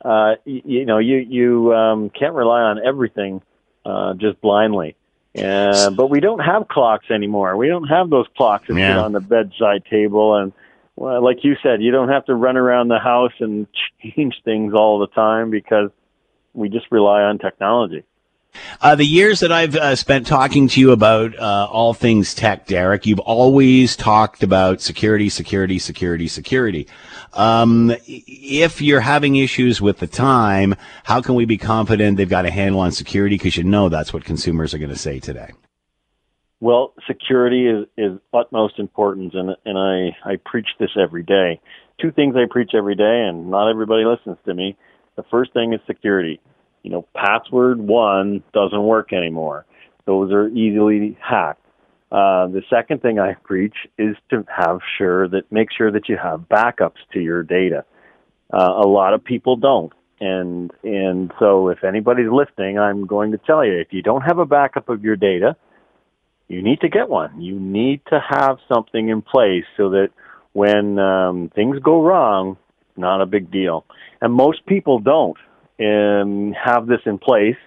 uh, 0.04 0.34
you, 0.44 0.62
you 0.66 0.86
know, 0.86 0.98
you 0.98 1.20
you 1.20 1.74
um, 1.74 2.10
can't 2.10 2.34
rely 2.34 2.60
on 2.60 2.86
everything 2.86 3.42
uh, 3.86 4.16
just 4.16 4.42
blindly. 4.42 4.98
Uh, 5.34 5.92
but 5.92 6.10
we 6.10 6.20
don't 6.20 6.40
have 6.40 6.68
clocks 6.68 7.06
anymore. 7.10 7.56
We 7.56 7.70
don't 7.70 7.88
have 7.88 8.10
those 8.10 8.26
clocks 8.36 8.68
that 8.68 8.76
Yeah. 8.76 8.90
sit 8.90 8.98
on 8.98 9.14
the 9.14 9.22
bedside 9.22 9.86
table, 9.90 10.36
and 10.36 10.52
well, 10.98 11.24
like 11.24 11.46
you 11.46 11.56
said, 11.64 11.82
you 11.82 11.92
don't 11.94 12.10
have 12.10 12.26
to 12.26 12.36
run 12.36 12.58
around 12.58 12.90
the 12.90 13.00
house 13.00 13.32
and 13.40 13.66
change 14.02 14.42
things 14.44 14.74
all 14.74 15.00
the 15.00 15.08
time 15.08 15.52
because 15.52 15.90
we 16.54 16.68
just 16.68 16.88
rely 16.92 17.22
on 17.22 17.38
technology. 17.38 18.04
Uh, 18.82 18.96
the 18.96 19.06
years 19.06 19.40
that 19.40 19.52
I've 19.52 19.76
uh, 19.76 19.96
spent 19.96 20.28
talking 20.28 20.68
to 20.70 20.80
you 20.80 20.92
about 20.92 21.38
uh, 21.38 21.68
all 21.72 21.94
things 21.94 22.34
tech, 22.34 22.68
Derek, 22.68 23.06
you've 23.06 23.20
always 23.20 23.96
talked 23.96 24.44
about 24.44 24.82
security, 24.82 25.30
security, 25.30 25.80
security, 25.80 26.28
security. 26.28 26.88
Um, 27.34 27.96
if 28.06 28.82
you're 28.82 29.00
having 29.00 29.36
issues 29.36 29.82
with 29.82 30.00
the 30.00 30.08
time, 30.08 30.76
how 31.04 31.22
can 31.22 31.36
we 31.36 31.46
be 31.46 31.58
confident 31.58 32.18
they've 32.18 32.30
got 32.30 32.46
a 32.46 32.52
handle 32.52 32.82
on 32.82 32.92
security? 32.92 33.36
Because 33.36 33.58
you 33.58 33.64
know 33.64 33.90
that's 33.90 34.14
what 34.14 34.26
consumers 34.26 34.74
are 34.74 34.80
going 34.80 34.92
to 34.92 34.98
say 34.98 35.20
today. 35.20 35.52
Well, 36.60 36.94
security 37.08 37.68
is, 37.68 37.88
is 37.98 38.20
utmost 38.34 38.80
importance, 38.80 39.34
and 39.34 39.50
and 39.66 39.78
I 39.78 40.32
I 40.32 40.38
preach 40.46 40.68
this 40.80 40.92
every 40.98 41.24
day. 41.24 41.60
Two 42.00 42.12
things 42.12 42.36
I 42.38 42.46
preach 42.50 42.72
every 42.74 42.96
day, 42.96 43.26
and 43.28 43.52
not 43.52 43.70
everybody 43.70 44.06
listens 44.06 44.38
to 44.46 44.54
me. 44.54 44.78
The 45.18 45.24
first 45.30 45.52
thing 45.52 45.74
is 45.74 45.82
security. 45.86 46.40
You 46.84 46.92
know, 46.92 47.08
password 47.16 47.80
one 47.80 48.44
doesn't 48.54 48.84
work 48.84 49.14
anymore. 49.14 49.66
Those 50.06 50.32
are 50.32 50.50
easily 50.50 51.18
hacked. 51.22 51.66
Uh, 52.12 52.48
the 52.48 52.62
second 52.70 53.02
thing 53.02 53.18
I 53.18 53.34
preach 53.34 53.76
is 53.98 54.16
to 54.30 54.46
have 54.56 54.80
sure 54.98 55.28
that 55.30 55.52
make 55.52 55.70
sure 55.76 55.92
that 55.92 56.08
you 56.08 56.18
have 56.22 56.42
backups 56.42 57.00
to 57.14 57.20
your 57.20 57.42
data. 57.42 57.86
Uh, 58.54 58.82
a 58.84 58.88
lot 58.88 59.16
of 59.16 59.24
people 59.24 59.56
don't, 59.56 59.92
and 60.20 60.72
and 60.84 61.32
so 61.40 61.70
if 61.70 61.84
anybody's 61.84 62.30
listening, 62.30 62.78
I'm 62.78 63.08
going 63.08 63.32
to 63.32 63.40
tell 63.40 63.66
you 63.66 63.80
if 63.80 63.88
you 63.92 64.04
don't 64.04 64.22
have 64.22 64.38
a 64.38 64.46
backup 64.46 64.90
of 64.90 65.04
your 65.04 65.16
data, 65.16 65.56
you 66.50 66.62
need 66.62 66.82
to 66.82 66.90
get 66.90 67.10
one. 67.10 67.42
You 67.42 67.60
need 67.60 68.02
to 68.12 68.20
have 68.30 68.58
something 68.72 69.10
in 69.10 69.24
place 69.24 69.66
so 69.76 69.90
that 69.92 70.10
when 70.52 71.00
um, 71.00 71.50
things 71.56 71.80
go 71.80 72.04
wrong, 72.04 72.58
not 72.96 73.22
a 73.22 73.26
big 73.26 73.50
deal. 73.50 73.86
And 74.22 74.34
most 74.34 74.66
people 74.68 75.00
don't 75.00 75.38
um, 75.80 76.54
have 76.54 76.88
this 76.88 77.02
in 77.06 77.18
place 77.18 77.58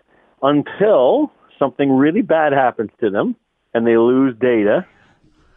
until 0.43 1.33
something 1.59 1.91
really 1.91 2.23
bad 2.23 2.53
happens 2.53 2.91
to 3.01 3.11
them 3.11 3.37
and 3.77 3.87
they 3.87 3.97
lose 3.99 4.35
data, 4.41 4.87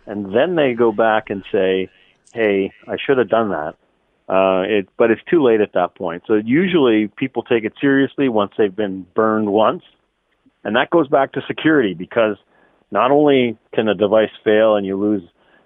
and 0.05 0.35
then 0.35 0.55
they 0.55 0.73
go 0.73 0.91
back 0.91 1.29
and 1.29 1.43
say, 1.51 1.89
"Hey, 2.33 2.73
I 2.85 2.97
should 2.97 3.17
have 3.17 3.29
done 3.29 3.49
that." 3.49 3.75
Uh, 4.27 4.61
it, 4.67 4.89
but 4.97 5.09
it's 5.09 5.21
too 5.29 5.41
late 5.41 5.61
at 5.61 5.73
that 5.73 5.95
point. 5.95 6.23
So 6.27 6.35
usually 6.35 7.07
people 7.07 7.43
take 7.43 7.63
it 7.63 7.73
seriously 7.79 8.27
once 8.27 8.51
they've 8.57 8.75
been 8.75 9.05
burned 9.15 9.49
once, 9.51 9.83
and 10.65 10.75
that 10.75 10.89
goes 10.89 11.07
back 11.07 11.31
to 11.33 11.41
security 11.47 11.93
because 11.93 12.35
not 12.91 13.09
only 13.11 13.57
can 13.73 13.87
a 13.87 13.95
device 13.95 14.31
fail 14.43 14.75
and 14.75 14.85
you 14.85 14.97
lose 14.97 15.23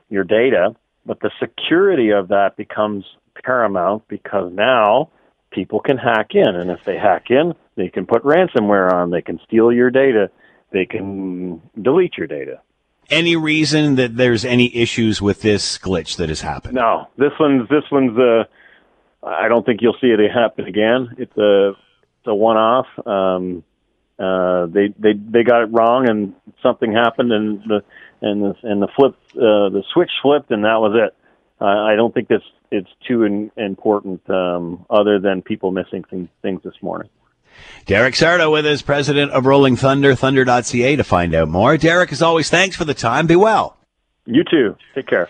your 0.10 0.24
data, 0.24 0.76
but 1.06 1.20
the 1.22 1.32
security 1.40 2.12
of 2.12 2.28
that 2.28 2.56
becomes 2.56 3.04
paramount 3.44 4.08
because 4.08 4.52
now 4.54 5.10
people 5.54 5.80
can 5.80 5.98
hack 5.98 6.32
in. 6.34 6.56
And 6.56 6.72
if 6.72 6.84
they 6.84 6.98
hack 6.98 7.30
in, 7.30 7.54
they 7.76 7.90
can 7.90 8.06
put 8.06 8.24
ransomware 8.24 8.92
on, 8.92 9.12
they 9.12 9.22
can 9.22 9.40
steal 9.46 9.72
your 9.72 9.90
data, 9.90 10.30
they 10.72 10.86
can 10.86 11.62
delete 11.82 12.18
your 12.18 12.28
data. 12.28 12.62
Any 13.10 13.36
reason 13.36 13.96
that 13.96 14.16
there's 14.16 14.46
any 14.46 14.76
issues 14.76 15.22
with 15.22 15.42
this 15.42 15.78
glitch 15.78 16.18
that 16.18 16.30
has 16.30 16.42
happened? 16.42 16.76
No, 16.76 17.08
this 17.18 17.32
one's 17.40 17.68
this 17.70 17.84
one's 17.92 18.18
uh 18.18 18.46
I 19.22 19.48
don't 19.48 19.66
think 19.66 19.82
you'll 19.82 19.98
see 20.02 20.08
it 20.08 20.20
happen 20.32 20.66
again. 20.66 21.16
It's 21.18 21.38
a 21.38 21.70
it's 21.70 22.28
a 22.28 22.34
one 22.36 22.58
off. 22.58 22.88
Um 23.06 23.64
uh 24.18 24.68
they 24.68 24.94
they 24.98 25.14
they 25.14 25.44
got 25.44 25.64
it 25.64 25.66
wrong 25.72 26.10
and 26.10 26.34
something 26.62 26.94
happened 26.94 27.34
and 27.34 27.62
the 27.68 27.84
and 28.22 28.42
the 28.42 28.56
and 28.64 28.82
the 28.82 28.88
flip 28.96 29.16
uh 29.36 29.70
the 29.70 29.84
switch 29.94 30.12
flipped 30.22 30.50
and 30.52 30.64
that 30.64 30.80
was 30.80 30.94
it. 30.96 31.14
Uh, 31.62 31.66
I 31.66 31.96
don't 31.96 32.14
think 32.14 32.28
this 32.28 32.42
it's 32.72 32.90
too 33.08 33.24
in, 33.24 33.52
important 33.56 34.28
um, 34.30 34.86
other 34.90 35.20
than 35.20 35.42
people 35.42 35.72
missing 35.72 36.04
things, 36.10 36.30
things 36.42 36.62
this 36.64 36.74
morning. 36.82 37.10
Derek 37.86 38.16
Sardo 38.16 38.52
with 38.52 38.66
us, 38.66 38.82
president 38.82 39.32
of 39.32 39.46
Rolling 39.46 39.76
Thunder, 39.76 40.16
thunder.ca 40.16 40.96
to 40.96 41.04
find 41.04 41.36
out 41.36 41.50
more. 41.50 41.78
Derek, 41.78 42.12
as 42.12 42.22
always, 42.22 42.50
thanks 42.50 42.76
for 42.76 42.86
the 42.86 42.96
time. 42.96 43.28
Be 43.28 43.36
well. 43.36 43.78
You 44.26 44.44
too. 44.44 44.76
Take 44.96 45.08
care. 45.08 45.30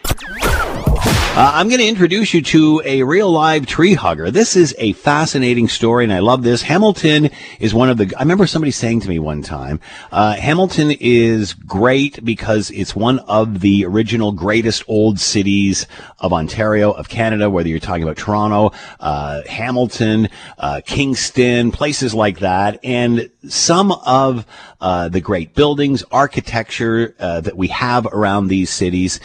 Uh, 1.36 1.52
I'm 1.56 1.68
going 1.68 1.80
to 1.80 1.88
introduce 1.88 2.32
you 2.36 2.44
to 2.44 2.84
a 2.86 3.02
real 3.02 3.32
live 3.32 3.66
tree 3.66 3.96
hugger. 3.96 4.30
This 4.30 4.56
is 4.56 4.76
a 4.78 4.94
fascinating 4.94 5.68
story, 5.68 6.04
and 6.04 6.14
I 6.14 6.20
love 6.20 6.44
this. 6.44 6.62
Hamilton 6.62 7.32
is 7.60 7.74
one 7.74 7.90
of 7.90 7.98
the. 7.98 8.14
I 8.16 8.20
remember 8.20 8.46
somebody 8.46 8.70
saying 8.70 9.00
to 9.00 9.10
me 9.10 9.18
one 9.18 9.42
time, 9.42 9.80
uh, 10.12 10.36
Hamilton 10.36 10.92
is 10.92 11.54
great 11.54 12.24
because 12.24 12.70
it's 12.70 12.96
one 12.96 13.18
of 13.18 13.62
the 13.62 13.84
original 13.84 14.32
greatest 14.32 14.84
old 14.88 15.20
cities 15.20 15.88
of 16.20 16.34
Ontario, 16.34 16.92
of 16.92 17.10
Canada. 17.10 17.50
Whether 17.50 17.70
you're 17.70 17.80
talking 17.80 18.04
about 18.04 18.18
Toronto, 18.18 18.72
uh, 19.00 19.42
Hamilton, 19.50 20.30
uh, 20.60 20.82
Kingston, 20.86 21.72
places 21.72 22.14
like 22.14 22.42
that, 22.42 22.80
and 22.84 23.32
some 23.48 23.92
of 23.92 24.46
uh, 24.80 25.10
the 25.10 25.22
great 25.22 25.54
buildings, 25.56 26.04
architecture 26.12 27.16
uh, 27.20 27.42
that 27.42 27.58
we 27.58 27.68
have 27.68 28.06
around 28.06 28.48
these 28.48 28.70
cities 28.70 29.20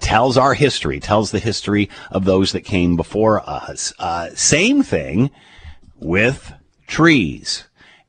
tells 0.00 0.36
our 0.36 0.54
history, 0.54 1.00
tells 1.00 1.30
the 1.30 1.38
history 1.38 1.52
history 1.52 1.90
of 2.10 2.24
those 2.24 2.52
that 2.52 2.62
came 2.62 2.96
before 2.96 3.48
us. 3.48 3.92
Uh, 3.98 4.28
same 4.34 4.82
thing 4.82 5.30
with 6.00 6.52
trees 6.86 7.64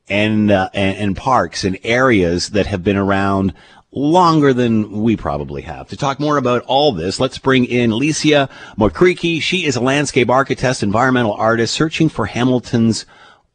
and, 0.08 0.50
uh, 0.50 0.68
and, 0.74 0.96
and 0.96 1.16
parks 1.16 1.62
and 1.62 1.78
areas 1.84 2.50
that 2.50 2.66
have 2.66 2.82
been 2.82 2.96
around 2.96 3.52
longer 3.92 4.52
than 4.52 5.02
we 5.02 5.16
probably 5.16 5.62
have. 5.62 5.88
To 5.88 5.96
talk 5.96 6.18
more 6.18 6.36
about 6.36 6.62
all 6.66 6.92
this, 6.92 7.20
let's 7.20 7.38
bring 7.38 7.64
in 7.64 7.90
Licia 7.90 8.48
Mokrycke. 8.76 9.40
She 9.40 9.66
is 9.66 9.76
a 9.76 9.80
landscape 9.80 10.30
architect, 10.30 10.82
environmental 10.82 11.34
artist, 11.34 11.74
searching 11.74 12.08
for 12.08 12.26
Hamilton's 12.26 13.06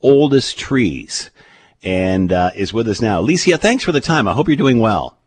oldest 0.01 0.57
trees, 0.57 1.29
and 1.83 2.31
uh, 2.31 2.51
is 2.55 2.73
with 2.73 2.87
us 2.87 3.01
now. 3.01 3.21
Licia, 3.21 3.59
thanks 3.59 3.83
for 3.83 3.91
the 3.91 4.01
time. 4.01 4.27
I 4.27 4.33
hope 4.33 4.47
you're 4.47 4.57
doing 4.57 4.79
well. 4.79 5.17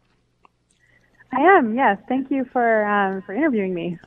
I 1.32 1.40
am. 1.40 1.74
Yes. 1.74 1.98
Thank 2.08 2.30
you 2.30 2.44
for 2.52 2.84
um, 2.84 3.22
for 3.22 3.34
interviewing 3.34 3.74
me. 3.74 3.98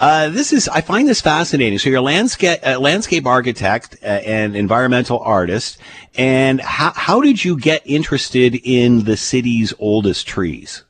Uh, 0.00 0.28
this 0.28 0.52
is 0.52 0.68
I 0.68 0.80
find 0.80 1.08
this 1.08 1.20
fascinating. 1.20 1.78
So 1.78 1.88
you're 1.88 1.98
a 1.98 2.02
landscape 2.02 2.58
uh, 2.66 2.80
landscape 2.80 3.26
architect 3.26 3.96
uh, 4.02 4.06
and 4.06 4.56
environmental 4.56 5.20
artist, 5.20 5.78
and 6.16 6.60
how 6.60 6.92
how 6.92 7.20
did 7.20 7.44
you 7.44 7.58
get 7.58 7.82
interested 7.84 8.60
in 8.64 9.04
the 9.04 9.16
city's 9.16 9.72
oldest 9.78 10.26
trees? 10.26 10.84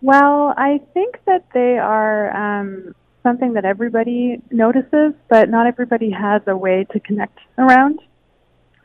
Well, 0.00 0.52
I 0.56 0.80
think 0.92 1.18
that 1.24 1.46
they 1.54 1.78
are 1.78 2.36
um, 2.36 2.94
something 3.22 3.54
that 3.54 3.64
everybody 3.64 4.40
notices, 4.50 5.14
but 5.28 5.48
not 5.48 5.66
everybody 5.66 6.10
has 6.10 6.42
a 6.46 6.56
way 6.56 6.86
to 6.92 7.00
connect 7.00 7.38
around. 7.58 8.00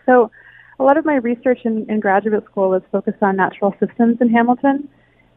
So, 0.06 0.32
a 0.80 0.84
lot 0.84 0.98
of 0.98 1.06
my 1.06 1.16
research 1.16 1.60
in, 1.66 1.86
in 1.90 2.00
graduate 2.00 2.46
school 2.46 2.70
was 2.70 2.82
focused 2.92 3.22
on 3.22 3.36
natural 3.36 3.76
systems 3.80 4.18
in 4.22 4.30
Hamilton 4.30 4.90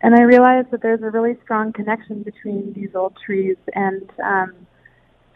and 0.03 0.17
I 0.17 0.23
realized 0.23 0.71
that 0.73 0.83
there's 0.83 1.03
a 1.03 1.11
really 1.11 1.37
strong 1.45 1.73
connection 1.73 2.23
between 2.25 2.73
these 2.73 2.91
old 2.95 3.17
trees 3.25 3.57
and 3.75 4.11
um, 4.23 4.55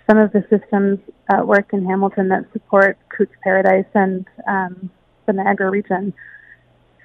some 0.09 0.19
of 0.19 0.33
the 0.33 0.45
systems 0.51 0.99
at 1.31 1.47
work 1.47 1.73
in 1.73 1.85
Hamilton 1.85 2.29
that 2.29 2.47
support 2.53 2.99
Cootes 3.17 3.35
Paradise 3.45 3.87
and 3.95 4.27
um, 4.49 4.91
the 5.27 5.33
Niagara 5.33 5.71
region. 5.71 6.13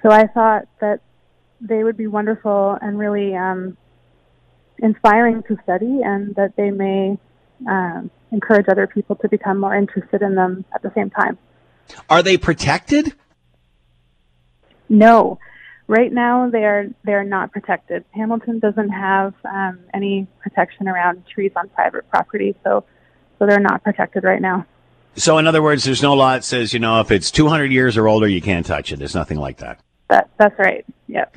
So 0.02 0.10
I 0.10 0.26
thought 0.26 0.66
that 0.80 1.00
they 1.60 1.84
would 1.84 1.96
be 1.96 2.08
wonderful 2.08 2.76
and 2.82 2.98
really 2.98 3.36
um, 3.36 3.76
inspiring 4.78 5.44
to 5.44 5.56
study, 5.62 6.00
and 6.02 6.34
that 6.34 6.56
they 6.56 6.72
may 6.72 7.16
um, 7.68 8.10
encourage 8.32 8.66
other 8.68 8.88
people 8.88 9.14
to 9.16 9.28
become 9.28 9.60
more 9.60 9.76
interested 9.76 10.22
in 10.22 10.34
them 10.34 10.64
at 10.74 10.82
the 10.82 10.90
same 10.96 11.10
time. 11.10 11.38
Are 12.08 12.22
they 12.22 12.36
protected? 12.36 13.12
No. 14.88 15.38
Right 15.88 16.12
now, 16.12 16.48
they 16.48 16.64
are 16.64 16.86
they 17.04 17.12
are 17.12 17.24
not 17.24 17.52
protected. 17.52 18.04
Hamilton 18.12 18.60
doesn't 18.60 18.90
have 18.90 19.34
um, 19.44 19.80
any 19.92 20.26
protection 20.42 20.88
around 20.88 21.24
trees 21.26 21.52
on 21.56 21.68
private 21.70 22.08
property, 22.08 22.54
so 22.64 22.84
so 23.38 23.46
they're 23.46 23.60
not 23.60 23.82
protected 23.82 24.24
right 24.24 24.40
now. 24.40 24.64
So, 25.16 25.36
in 25.38 25.46
other 25.46 25.60
words, 25.62 25.84
there's 25.84 26.02
no 26.02 26.14
law 26.14 26.32
that 26.32 26.44
says 26.44 26.72
you 26.72 26.78
know 26.78 27.00
if 27.00 27.10
it's 27.10 27.30
200 27.30 27.72
years 27.72 27.96
or 27.96 28.08
older, 28.08 28.28
you 28.28 28.40
can't 28.40 28.64
touch 28.64 28.92
it. 28.92 28.98
There's 28.98 29.14
nothing 29.14 29.38
like 29.38 29.58
that. 29.58 29.80
That 30.08 30.30
that's 30.38 30.58
right. 30.58 30.84
Yep. 31.08 31.36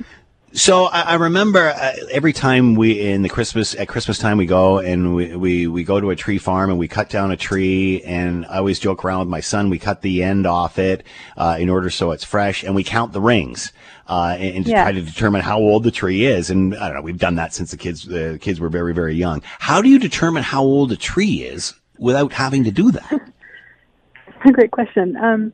So 0.56 0.86
I, 0.86 1.02
I 1.02 1.14
remember 1.16 1.68
uh, 1.68 1.92
every 2.10 2.32
time 2.32 2.76
we 2.76 2.98
in 2.98 3.20
the 3.20 3.28
Christmas 3.28 3.74
at 3.74 3.88
Christmas 3.88 4.18
time 4.18 4.38
we 4.38 4.46
go 4.46 4.78
and 4.78 5.14
we, 5.14 5.36
we 5.36 5.66
we 5.66 5.84
go 5.84 6.00
to 6.00 6.08
a 6.08 6.16
tree 6.16 6.38
farm 6.38 6.70
and 6.70 6.78
we 6.78 6.88
cut 6.88 7.10
down 7.10 7.30
a 7.30 7.36
tree 7.36 8.00
and 8.04 8.46
I 8.46 8.56
always 8.56 8.78
joke 8.78 9.04
around 9.04 9.18
with 9.20 9.28
my 9.28 9.40
son. 9.40 9.68
We 9.68 9.78
cut 9.78 10.00
the 10.00 10.22
end 10.22 10.46
off 10.46 10.78
it 10.78 11.04
uh, 11.36 11.58
in 11.60 11.68
order 11.68 11.90
so 11.90 12.10
it's 12.12 12.24
fresh 12.24 12.64
and 12.64 12.74
we 12.74 12.84
count 12.84 13.12
the 13.12 13.20
rings 13.20 13.70
uh, 14.08 14.36
and, 14.38 14.56
and 14.56 14.64
to 14.64 14.70
Yeah. 14.70 14.84
try 14.84 14.92
to 14.92 15.02
determine 15.02 15.42
how 15.42 15.58
old 15.58 15.82
the 15.84 15.90
tree 15.90 16.24
is. 16.24 16.48
And 16.48 16.74
I 16.74 16.86
don't 16.86 16.96
know. 16.96 17.02
We've 17.02 17.18
done 17.18 17.34
that 17.34 17.52
since 17.52 17.70
the 17.70 17.76
kids 17.76 18.04
the 18.06 18.38
kids 18.40 18.58
were 18.58 18.70
very 18.70 18.94
very 18.94 19.14
young. 19.14 19.42
How 19.58 19.82
do 19.82 19.90
you 19.90 19.98
determine 19.98 20.42
how 20.42 20.62
old 20.62 20.90
a 20.90 20.96
tree 20.96 21.42
is 21.42 21.74
without 21.98 22.32
having 22.32 22.64
to 22.64 22.70
do 22.70 22.92
that? 22.92 23.12
a 24.46 24.52
Great 24.52 24.70
question. 24.70 25.16
Um, 25.18 25.52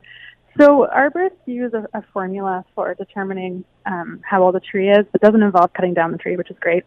so 0.58 0.86
arborists 0.94 1.46
use 1.46 1.72
a, 1.72 1.86
a 1.98 2.02
formula 2.12 2.64
for 2.74 2.94
determining 2.94 3.64
um, 3.86 4.20
how 4.22 4.42
old 4.42 4.54
a 4.56 4.60
tree 4.60 4.90
is. 4.90 5.06
It 5.14 5.20
doesn't 5.20 5.42
involve 5.42 5.72
cutting 5.72 5.94
down 5.94 6.12
the 6.12 6.18
tree, 6.18 6.36
which 6.36 6.50
is 6.50 6.56
great, 6.60 6.84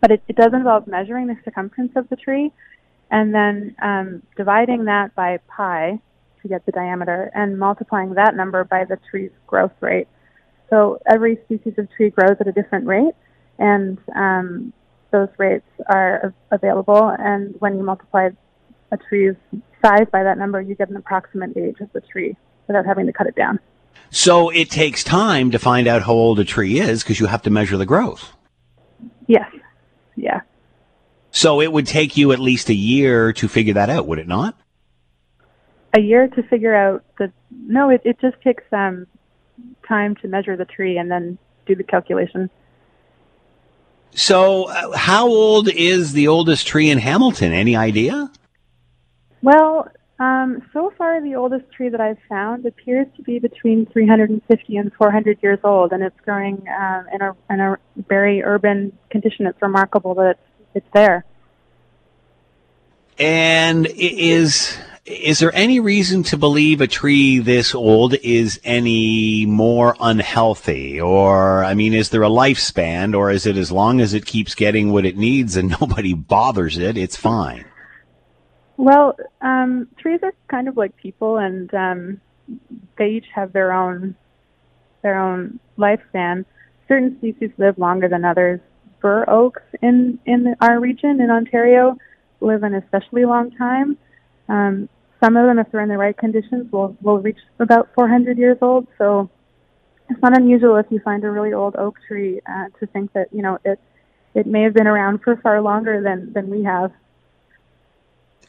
but 0.00 0.10
it, 0.10 0.22
it 0.28 0.36
does 0.36 0.52
involve 0.52 0.86
measuring 0.86 1.26
the 1.26 1.36
circumference 1.44 1.92
of 1.96 2.08
the 2.08 2.16
tree 2.16 2.52
and 3.10 3.34
then 3.34 3.74
um, 3.82 4.22
dividing 4.36 4.84
that 4.86 5.14
by 5.14 5.38
pi 5.48 5.98
to 6.42 6.48
get 6.48 6.64
the 6.66 6.72
diameter 6.72 7.30
and 7.34 7.58
multiplying 7.58 8.14
that 8.14 8.36
number 8.36 8.64
by 8.64 8.84
the 8.84 8.98
tree's 9.10 9.30
growth 9.46 9.72
rate. 9.80 10.08
So 10.70 10.98
every 11.08 11.38
species 11.44 11.74
of 11.78 11.88
tree 11.96 12.10
grows 12.10 12.36
at 12.40 12.48
a 12.48 12.52
different 12.52 12.86
rate, 12.86 13.14
and 13.58 13.98
um, 14.14 14.72
those 15.12 15.28
rates 15.38 15.66
are 15.88 16.26
av- 16.26 16.34
available. 16.50 17.14
And 17.18 17.54
when 17.60 17.76
you 17.76 17.84
multiply 17.84 18.30
a 18.90 18.96
tree's 18.96 19.36
size 19.84 20.06
by 20.10 20.24
that 20.24 20.38
number, 20.38 20.60
you 20.60 20.74
get 20.74 20.90
an 20.90 20.96
approximate 20.96 21.56
age 21.56 21.76
of 21.80 21.92
the 21.92 22.00
tree 22.00 22.36
without 22.66 22.86
having 22.86 23.06
to 23.06 23.12
cut 23.12 23.26
it 23.26 23.34
down. 23.34 23.58
So 24.10 24.50
it 24.50 24.70
takes 24.70 25.04
time 25.04 25.50
to 25.50 25.58
find 25.58 25.86
out 25.86 26.02
how 26.02 26.12
old 26.12 26.38
a 26.38 26.44
tree 26.44 26.78
is 26.78 27.02
because 27.02 27.20
you 27.20 27.26
have 27.26 27.42
to 27.42 27.50
measure 27.50 27.76
the 27.76 27.86
growth. 27.86 28.32
Yes. 29.26 29.50
Yeah. 30.16 30.40
So 31.30 31.60
it 31.60 31.72
would 31.72 31.86
take 31.86 32.16
you 32.16 32.32
at 32.32 32.38
least 32.38 32.70
a 32.70 32.74
year 32.74 33.32
to 33.34 33.48
figure 33.48 33.74
that 33.74 33.90
out, 33.90 34.06
would 34.06 34.18
it 34.18 34.28
not? 34.28 34.56
A 35.92 36.00
year 36.00 36.28
to 36.28 36.42
figure 36.44 36.74
out 36.74 37.04
the 37.18 37.32
no, 37.50 37.90
it, 37.90 38.02
it 38.04 38.20
just 38.20 38.40
takes 38.42 38.64
um 38.72 39.06
time 39.88 40.14
to 40.16 40.28
measure 40.28 40.56
the 40.56 40.64
tree 40.64 40.98
and 40.98 41.10
then 41.10 41.38
do 41.66 41.74
the 41.74 41.84
calculation. 41.84 42.50
So 44.12 44.64
uh, 44.64 44.96
how 44.96 45.26
old 45.26 45.68
is 45.68 46.12
the 46.12 46.28
oldest 46.28 46.66
tree 46.66 46.90
in 46.90 46.98
Hamilton? 46.98 47.52
Any 47.52 47.76
idea? 47.76 48.30
Well, 49.42 49.88
um, 50.18 50.62
so 50.72 50.92
far 50.96 51.20
the 51.20 51.34
oldest 51.34 51.70
tree 51.72 51.90
that 51.90 52.00
I've 52.00 52.18
found 52.28 52.64
appears 52.64 53.06
to 53.16 53.22
be 53.22 53.38
between 53.38 53.84
350 53.86 54.76
and 54.76 54.92
400 54.94 55.38
years 55.42 55.58
old, 55.62 55.92
and 55.92 56.02
it's 56.02 56.18
growing 56.24 56.66
um, 56.68 57.06
in 57.12 57.20
a 57.20 57.36
in 57.50 57.60
a 57.60 57.76
very 58.08 58.42
urban 58.42 58.96
condition. 59.10 59.46
It's 59.46 59.60
remarkable 59.60 60.14
that 60.14 60.30
it's, 60.30 60.76
it's 60.76 60.86
there. 60.94 61.24
And 63.18 63.86
is 63.94 64.78
is 65.06 65.38
there 65.38 65.54
any 65.54 65.80
reason 65.80 66.24
to 66.24 66.36
believe 66.36 66.80
a 66.80 66.86
tree 66.86 67.38
this 67.38 67.74
old 67.74 68.14
is 68.14 68.58
any 68.64 69.46
more 69.46 69.96
unhealthy? 70.00 71.00
Or, 71.00 71.62
I 71.62 71.74
mean, 71.74 71.94
is 71.94 72.10
there 72.10 72.24
a 72.24 72.28
lifespan, 72.28 73.14
or 73.14 73.30
is 73.30 73.46
it 73.46 73.56
as 73.56 73.70
long 73.70 74.00
as 74.00 74.14
it 74.14 74.26
keeps 74.26 74.56
getting 74.56 74.92
what 74.92 75.06
it 75.06 75.16
needs 75.16 75.56
and 75.56 75.70
nobody 75.80 76.12
bothers 76.14 76.76
it, 76.78 76.96
it's 76.96 77.16
fine? 77.16 77.66
Well, 78.76 79.16
um, 79.40 79.88
trees 79.98 80.20
are 80.22 80.32
kind 80.48 80.68
of 80.68 80.76
like 80.76 80.96
people, 80.96 81.38
and 81.38 81.72
um, 81.74 82.20
they 82.98 83.08
each 83.08 83.26
have 83.34 83.52
their 83.52 83.72
own 83.72 84.14
their 85.02 85.18
own 85.18 85.58
lifespan. 85.78 86.44
Certain 86.88 87.16
species 87.18 87.50
live 87.58 87.78
longer 87.78 88.08
than 88.08 88.24
others. 88.24 88.60
Bur 89.00 89.24
oaks 89.28 89.62
in 89.82 90.18
in 90.26 90.54
our 90.60 90.78
region 90.80 91.20
in 91.20 91.30
Ontario 91.30 91.96
live 92.40 92.62
an 92.62 92.74
especially 92.74 93.24
long 93.24 93.50
time. 93.52 93.96
Um, 94.48 94.88
some 95.22 95.36
of 95.36 95.46
them, 95.46 95.58
if 95.58 95.70
they're 95.72 95.80
in 95.80 95.88
the 95.88 95.96
right 95.98 96.16
conditions, 96.16 96.70
will 96.70 96.96
will 97.02 97.18
reach 97.18 97.38
about 97.58 97.88
400 97.94 98.36
years 98.36 98.58
old. 98.60 98.86
So 98.98 99.30
it's 100.10 100.20
not 100.22 100.36
unusual 100.36 100.76
if 100.76 100.86
you 100.90 101.00
find 101.00 101.24
a 101.24 101.30
really 101.30 101.52
old 101.52 101.76
oak 101.76 101.96
tree 102.06 102.40
uh, 102.46 102.66
to 102.78 102.86
think 102.86 103.12
that 103.14 103.32
you 103.32 103.42
know 103.42 103.58
it 103.64 103.80
it 104.34 104.46
may 104.46 104.62
have 104.62 104.74
been 104.74 104.86
around 104.86 105.22
for 105.22 105.36
far 105.36 105.62
longer 105.62 106.02
than 106.02 106.32
than 106.32 106.50
we 106.50 106.62
have. 106.64 106.92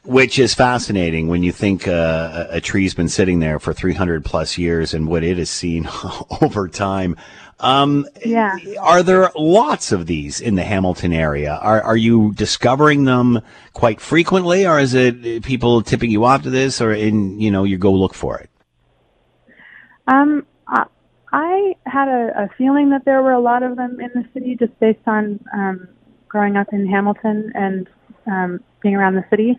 Which 0.04 0.40
is 0.40 0.54
fascinating 0.54 1.28
when 1.28 1.44
you 1.44 1.52
think 1.52 1.88
uh, 1.88 2.48
a 2.50 2.62
tree's 2.62 2.94
been 2.94 3.10
sitting 3.10 3.40
there 3.40 3.60
for 3.60 3.74
300 3.74 4.24
plus 4.24 4.58
years 4.58 4.94
and 4.94 5.08
what 5.08 5.24
it 5.24 5.38
has 5.38 5.50
seen 5.50 5.88
over 6.42 6.68
time. 6.70 7.18
Um, 7.60 8.08
yeah. 8.26 8.58
Are 8.80 9.04
there 9.04 9.32
lots 9.36 9.92
of 9.92 10.06
these 10.06 10.40
in 10.40 10.56
the 10.56 10.64
Hamilton 10.64 11.12
area? 11.12 11.56
Are, 11.56 11.82
are 11.82 11.98
you 11.98 12.32
discovering 12.34 13.04
them 13.04 13.42
quite 13.74 14.00
frequently 14.00 14.66
or 14.66 14.80
is 14.80 14.94
it 14.94 15.44
people 15.44 15.82
tipping 15.82 16.12
you 16.12 16.24
off 16.24 16.44
to 16.44 16.50
this 16.50 16.80
or 16.80 16.94
in, 16.94 17.42
you 17.42 17.52
know, 17.52 17.66
you 17.66 17.78
go 17.78 17.92
look 17.92 18.14
for 18.14 18.38
it? 18.40 18.50
Um, 20.08 20.46
I 21.32 21.76
had 21.86 22.08
a, 22.08 22.44
a 22.44 22.50
feeling 22.58 22.90
that 22.92 23.06
there 23.06 23.22
were 23.22 23.34
a 23.34 23.40
lot 23.40 23.64
of 23.64 23.76
them 23.76 24.00
in 24.00 24.10
the 24.14 24.26
city 24.34 24.56
just 24.56 24.78
based 24.80 25.06
on 25.08 25.40
um, 25.54 25.88
growing 26.28 26.56
up 26.56 26.68
in 26.72 26.88
Hamilton 26.88 27.52
and 27.54 27.88
um, 28.26 28.64
being 28.82 28.96
around 28.96 29.16
the 29.16 29.26
city. 29.30 29.58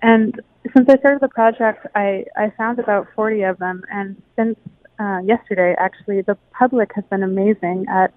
And 0.00 0.40
since 0.74 0.88
I 0.88 0.96
started 0.98 1.20
the 1.20 1.28
project, 1.28 1.86
I, 1.94 2.24
I 2.36 2.50
found 2.56 2.78
about 2.78 3.08
40 3.14 3.42
of 3.42 3.58
them. 3.58 3.82
And 3.90 4.20
since 4.36 4.56
uh, 4.98 5.20
yesterday, 5.24 5.74
actually, 5.78 6.22
the 6.22 6.36
public 6.52 6.90
has 6.94 7.04
been 7.10 7.22
amazing 7.22 7.86
at 7.88 8.12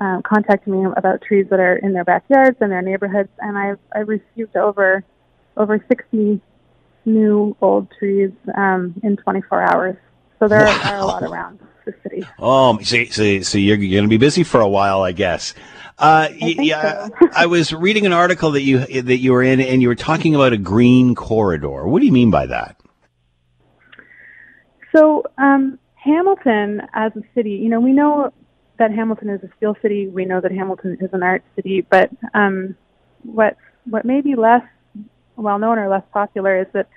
uh, 0.00 0.20
contacting 0.22 0.72
me 0.72 0.90
about 0.96 1.22
trees 1.22 1.46
that 1.50 1.60
are 1.60 1.76
in 1.76 1.92
their 1.92 2.04
backyards 2.04 2.56
and 2.60 2.70
their 2.70 2.82
neighborhoods. 2.82 3.30
And 3.40 3.58
I've, 3.58 3.78
I've 3.94 4.08
received 4.08 4.56
over 4.56 5.04
over 5.56 5.84
60 5.88 6.40
new 7.04 7.56
old 7.60 7.88
trees 7.98 8.30
um, 8.56 8.94
in 9.02 9.16
24 9.16 9.62
hours. 9.62 9.96
So 10.38 10.46
there 10.46 10.64
wow. 10.64 10.80
are 10.84 10.98
a 10.98 11.04
lot 11.04 11.22
around 11.24 11.58
the 11.84 11.94
city. 12.02 12.22
Oh, 12.38 12.78
so, 12.80 13.04
so, 13.06 13.40
so 13.40 13.58
you're, 13.58 13.76
you're 13.76 13.98
going 13.98 14.04
to 14.04 14.08
be 14.08 14.18
busy 14.18 14.44
for 14.44 14.60
a 14.60 14.68
while, 14.68 15.02
I 15.02 15.12
guess. 15.12 15.54
Uh, 15.98 16.28
I 16.30 16.56
yeah, 16.60 17.08
so. 17.08 17.28
I 17.32 17.46
was 17.46 17.72
reading 17.72 18.06
an 18.06 18.12
article 18.12 18.52
that 18.52 18.62
you 18.62 18.78
that 18.78 19.18
you 19.18 19.32
were 19.32 19.42
in, 19.42 19.60
and 19.60 19.82
you 19.82 19.88
were 19.88 19.96
talking 19.96 20.34
about 20.34 20.52
a 20.52 20.56
green 20.56 21.16
corridor. 21.16 21.88
What 21.88 22.00
do 22.00 22.06
you 22.06 22.12
mean 22.12 22.30
by 22.30 22.46
that? 22.46 22.80
So, 24.94 25.24
um, 25.38 25.78
Hamilton 25.96 26.82
as 26.94 27.12
a 27.16 27.22
city, 27.34 27.50
you 27.50 27.68
know, 27.68 27.80
we 27.80 27.92
know 27.92 28.32
that 28.78 28.92
Hamilton 28.92 29.28
is 29.28 29.42
a 29.42 29.50
steel 29.56 29.76
city. 29.82 30.06
We 30.06 30.24
know 30.24 30.40
that 30.40 30.52
Hamilton 30.52 30.98
is 31.00 31.10
an 31.12 31.24
art 31.24 31.42
city, 31.56 31.80
but 31.90 32.10
um, 32.32 32.76
what 33.24 33.56
what 33.84 34.04
may 34.04 34.20
be 34.20 34.36
less 34.36 34.62
well 35.36 35.58
known 35.58 35.78
or 35.78 35.88
less 35.88 36.04
popular 36.12 36.60
is 36.60 36.66
that 36.74 36.88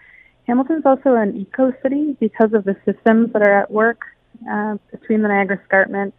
Hamilton 0.46 0.78
is 0.78 0.86
also 0.86 1.16
an 1.16 1.36
eco 1.38 1.74
city 1.82 2.16
because 2.20 2.54
of 2.54 2.66
the 2.66 2.76
systems 2.86 3.34
that 3.34 3.42
are 3.42 3.62
at 3.62 3.72
work 3.72 4.02
uh, 4.50 4.78
between 4.92 5.22
the 5.22 5.28
Niagara 5.28 5.60
Escarpment 5.60 6.14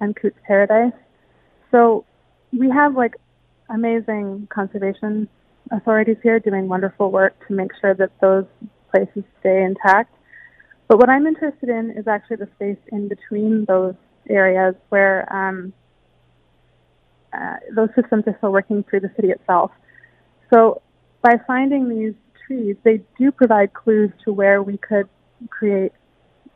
and 0.00 0.14
Cootes 0.14 0.38
Paradise. 0.46 0.92
So 1.70 2.04
we 2.52 2.70
have 2.70 2.96
like 2.96 3.16
amazing 3.70 4.48
conservation 4.50 5.28
authorities 5.70 6.16
here 6.22 6.38
doing 6.38 6.68
wonderful 6.68 7.10
work 7.10 7.34
to 7.46 7.54
make 7.54 7.70
sure 7.80 7.94
that 7.94 8.10
those 8.20 8.44
places 8.90 9.24
stay 9.40 9.62
intact. 9.62 10.14
But 10.88 10.98
what 10.98 11.10
I'm 11.10 11.26
interested 11.26 11.68
in 11.68 11.90
is 11.90 12.08
actually 12.08 12.36
the 12.36 12.48
space 12.56 12.78
in 12.90 13.08
between 13.08 13.66
those 13.66 13.94
areas 14.30 14.74
where 14.88 15.30
um, 15.32 15.72
uh, 17.32 17.56
those 17.74 17.90
systems 17.94 18.24
are 18.26 18.34
still 18.38 18.52
working 18.52 18.82
through 18.88 19.00
the 19.00 19.12
city 19.16 19.28
itself. 19.28 19.70
So 20.52 20.80
by 21.20 21.38
finding 21.46 21.88
these 21.88 22.14
trees, 22.46 22.76
they 22.84 23.02
do 23.18 23.30
provide 23.30 23.74
clues 23.74 24.10
to 24.24 24.32
where 24.32 24.62
we 24.62 24.78
could 24.78 25.08
create 25.50 25.92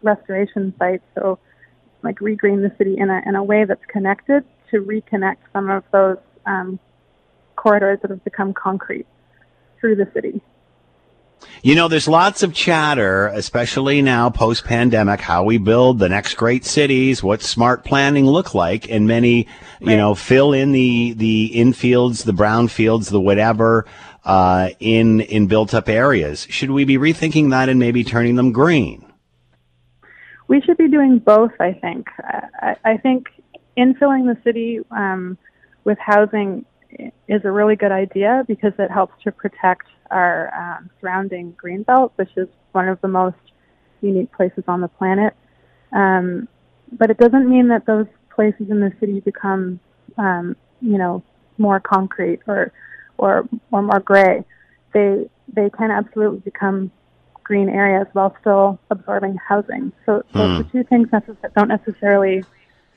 restoration 0.02 0.74
sites. 0.78 1.05
So 1.14 1.38
like 2.02 2.16
regreen 2.20 2.62
the 2.62 2.72
city 2.78 2.96
in 2.98 3.11
a 3.11 3.22
in 3.26 3.37
a 3.37 3.44
way 3.44 3.64
that's 3.64 3.85
connected 3.87 4.44
to 4.72 4.78
reconnect 4.80 5.38
some 5.52 5.70
of 5.70 5.85
those 5.92 6.18
um, 6.46 6.78
corridors 7.54 8.00
that 8.02 8.11
have 8.11 8.24
become 8.24 8.52
concrete 8.52 9.06
through 9.80 9.96
the 9.96 10.11
city. 10.12 10.42
You 11.62 11.74
know, 11.74 11.88
there's 11.88 12.08
lots 12.08 12.42
of 12.42 12.54
chatter, 12.54 13.26
especially 13.28 14.02
now 14.02 14.30
post 14.30 14.64
pandemic, 14.64 15.20
how 15.20 15.44
we 15.44 15.58
build 15.58 15.98
the 15.98 16.08
next 16.08 16.35
great 16.35 16.64
cities, 16.64 17.22
what 17.22 17.42
smart 17.42 17.85
planning 17.85 18.26
look 18.26 18.54
like, 18.54 18.90
and 18.90 19.06
many, 19.06 19.46
right. 19.80 19.90
you 19.90 19.96
know, 19.96 20.14
fill 20.14 20.52
in 20.52 20.72
the, 20.72 21.14
the 21.14 21.52
infields, 21.54 22.24
the 22.24 22.32
brownfields, 22.32 23.11
the 23.11 23.20
whatever, 23.20 23.87
uh, 24.24 24.70
in, 24.78 25.20
in 25.20 25.46
built 25.46 25.74
up 25.74 25.88
areas. 25.88 26.46
Should 26.48 26.70
we 26.70 26.85
be 26.85 26.96
rethinking 26.96 27.50
that 27.50 27.68
and 27.68 27.78
maybe 27.78 28.04
turning 28.04 28.37
them 28.37 28.52
green? 28.52 29.04
We 30.48 30.61
should 30.61 30.76
be 30.76 30.88
doing 30.88 31.18
both, 31.18 31.52
I 31.61 31.72
think. 31.72 32.08
I, 32.20 32.76
I 32.85 32.96
think 32.98 33.28
infilling 33.76 34.32
the 34.32 34.37
city 34.44 34.80
um, 34.90 35.38
with 35.85 35.98
housing 35.98 36.64
is 37.28 37.40
a 37.44 37.50
really 37.50 37.76
good 37.76 37.92
idea 37.92 38.44
because 38.46 38.72
it 38.78 38.90
helps 38.90 39.14
to 39.24 39.32
protect 39.32 39.87
our 40.11 40.52
um, 40.54 40.90
surrounding 41.00 41.52
green 41.52 41.82
belt, 41.82 42.12
which 42.16 42.30
is 42.37 42.48
one 42.72 42.88
of 42.88 43.00
the 43.00 43.08
most 43.08 43.37
unique 44.02 44.30
places 44.32 44.64
on 44.68 44.80
the 44.80 44.88
planet. 44.88 45.35
Um, 45.92 46.48
but 46.92 47.11
it 47.11 47.18
doesn't 47.18 47.48
mean 47.48 47.68
that 47.68 47.87
those 47.87 48.06
places 48.35 48.70
in 48.70 48.80
the 48.80 48.92
city 49.00 49.20
become, 49.20 49.80
um, 50.18 50.56
you 50.80 50.98
know, 50.98 51.22
more 51.58 51.80
concrete 51.80 52.40
or 52.46 52.72
or 53.18 53.48
or 53.70 53.82
more 53.82 54.00
gray. 54.00 54.44
They 54.92 55.28
they 55.52 55.70
can 55.70 55.90
absolutely 55.90 56.40
become 56.40 56.90
green 57.42 57.68
areas 57.68 58.06
while 58.12 58.37
still 58.40 58.78
absorbing 58.90 59.37
housing. 59.37 59.92
So, 60.06 60.22
so 60.32 60.38
hmm. 60.38 60.58
the 60.58 60.64
two 60.64 60.85
things 60.85 61.08
necess- 61.08 61.54
don't 61.54 61.68
necessarily 61.68 62.44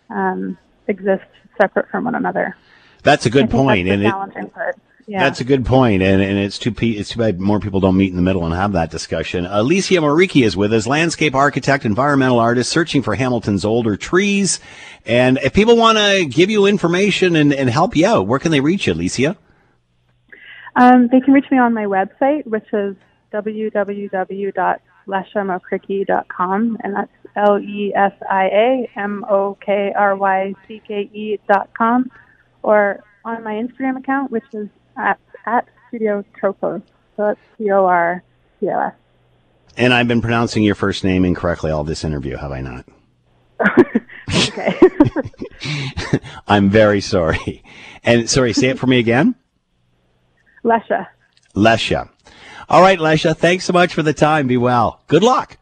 um, 0.09 0.57
exist 0.87 1.25
separate 1.59 1.89
from 1.89 2.05
one 2.05 2.15
another. 2.15 2.55
That's 3.03 3.25
a 3.25 3.29
good 3.29 3.49
point, 3.49 3.87
and 3.87 4.01
challenging 4.03 4.43
it, 4.43 4.53
part. 4.53 4.79
Yeah. 5.07 5.19
That's 5.19 5.39
a 5.39 5.43
good 5.43 5.65
point, 5.65 6.01
and, 6.01 6.19
and 6.19 6.39
it's 6.39 6.57
too 6.57 6.73
it's 6.79 7.09
too 7.09 7.19
bad 7.19 7.39
more 7.39 7.59
people 7.59 7.79
don't 7.79 7.95
meet 7.95 8.09
in 8.09 8.15
the 8.15 8.23
middle 8.23 8.43
and 8.43 8.55
have 8.55 8.71
that 8.71 8.89
discussion. 8.89 9.45
Alicia 9.45 9.95
Moriki 9.95 10.43
is 10.43 10.57
with 10.57 10.73
us, 10.73 10.87
landscape 10.87 11.35
architect, 11.35 11.85
environmental 11.85 12.39
artist, 12.39 12.71
searching 12.71 13.03
for 13.03 13.13
Hamilton's 13.13 13.63
older 13.63 13.97
trees. 13.97 14.59
And 15.05 15.37
if 15.43 15.53
people 15.53 15.77
want 15.77 15.99
to 15.99 16.25
give 16.25 16.49
you 16.49 16.65
information 16.65 17.35
and, 17.35 17.53
and 17.53 17.69
help 17.69 17.95
you 17.95 18.07
out, 18.07 18.25
where 18.25 18.39
can 18.39 18.51
they 18.51 18.61
reach 18.61 18.87
you, 18.87 18.93
Alicia? 18.93 19.37
Um, 20.75 21.07
they 21.11 21.19
can 21.19 21.33
reach 21.33 21.51
me 21.51 21.59
on 21.59 21.75
my 21.75 21.85
website, 21.85 22.47
which 22.47 22.65
is 22.73 22.95
www.lesiamokrycke.com, 25.07 26.77
and 26.83 26.95
that's 26.95 27.11
L 27.35 27.59
E 27.59 27.93
S 27.95 28.13
I 28.29 28.45
A 28.45 28.91
M 28.95 29.25
O 29.29 29.57
K 29.59 29.93
R 29.95 30.15
Y 30.15 30.53
C 30.67 30.81
K 30.87 31.09
E 31.13 31.39
dot 31.47 31.69
or 32.63 33.03
on 33.23 33.43
my 33.43 33.53
Instagram 33.53 33.97
account, 33.97 34.31
which 34.31 34.45
is 34.53 34.69
at, 34.97 35.19
at 35.45 35.67
Studio 35.87 36.23
Tropos. 36.39 36.81
So 37.15 37.27
that's 37.27 37.39
T 37.57 37.71
O 37.71 37.85
R 37.85 38.23
P 38.59 38.69
O 38.69 38.79
S. 38.79 38.93
And 39.77 39.93
I've 39.93 40.07
been 40.07 40.21
pronouncing 40.21 40.63
your 40.63 40.75
first 40.75 41.03
name 41.03 41.25
incorrectly 41.25 41.71
all 41.71 41.83
this 41.83 42.03
interview, 42.03 42.37
have 42.37 42.51
I 42.51 42.61
not? 42.61 42.85
okay. 44.33 44.79
I'm 46.47 46.69
very 46.69 47.01
sorry. 47.01 47.63
And 48.03 48.29
sorry, 48.29 48.53
say 48.53 48.69
it 48.69 48.79
for 48.79 48.87
me 48.87 48.99
again. 48.99 49.35
Lesha. 50.63 51.07
Lesha. 51.55 52.09
All 52.67 52.81
right, 52.81 52.97
Lesha, 52.97 53.37
thanks 53.37 53.65
so 53.65 53.73
much 53.73 53.93
for 53.93 54.01
the 54.01 54.13
time. 54.13 54.47
Be 54.47 54.57
well. 54.57 55.01
Good 55.07 55.21
luck. 55.23 55.57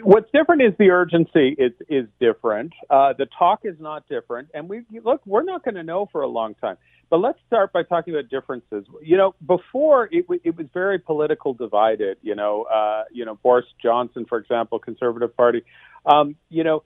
What's 0.01 0.31
different 0.31 0.63
is 0.63 0.73
the 0.79 0.89
urgency 0.89 1.55
is 1.57 1.71
is 1.87 2.07
different. 2.19 2.73
Uh, 2.89 3.13
the 3.15 3.27
talk 3.37 3.59
is 3.63 3.75
not 3.79 4.09
different, 4.09 4.49
and 4.55 4.67
we 4.67 4.81
look. 5.03 5.21
We're 5.25 5.43
not 5.43 5.63
going 5.63 5.75
to 5.75 5.83
know 5.83 6.07
for 6.11 6.21
a 6.21 6.27
long 6.27 6.55
time. 6.55 6.77
But 7.11 7.17
let's 7.17 7.37
start 7.45 7.71
by 7.71 7.83
talking 7.83 8.15
about 8.15 8.29
differences. 8.29 8.85
You 9.03 9.17
know, 9.17 9.35
before 9.45 10.09
it, 10.11 10.25
it 10.43 10.57
was 10.57 10.65
very 10.73 10.97
political 10.97 11.53
divided. 11.53 12.17
You 12.23 12.33
know, 12.33 12.63
uh, 12.63 13.03
you 13.11 13.23
know 13.23 13.35
Boris 13.35 13.65
Johnson, 13.83 14.25
for 14.27 14.39
example, 14.39 14.79
Conservative 14.79 15.37
Party. 15.37 15.61
Um, 16.07 16.37
you 16.49 16.63
know, 16.63 16.83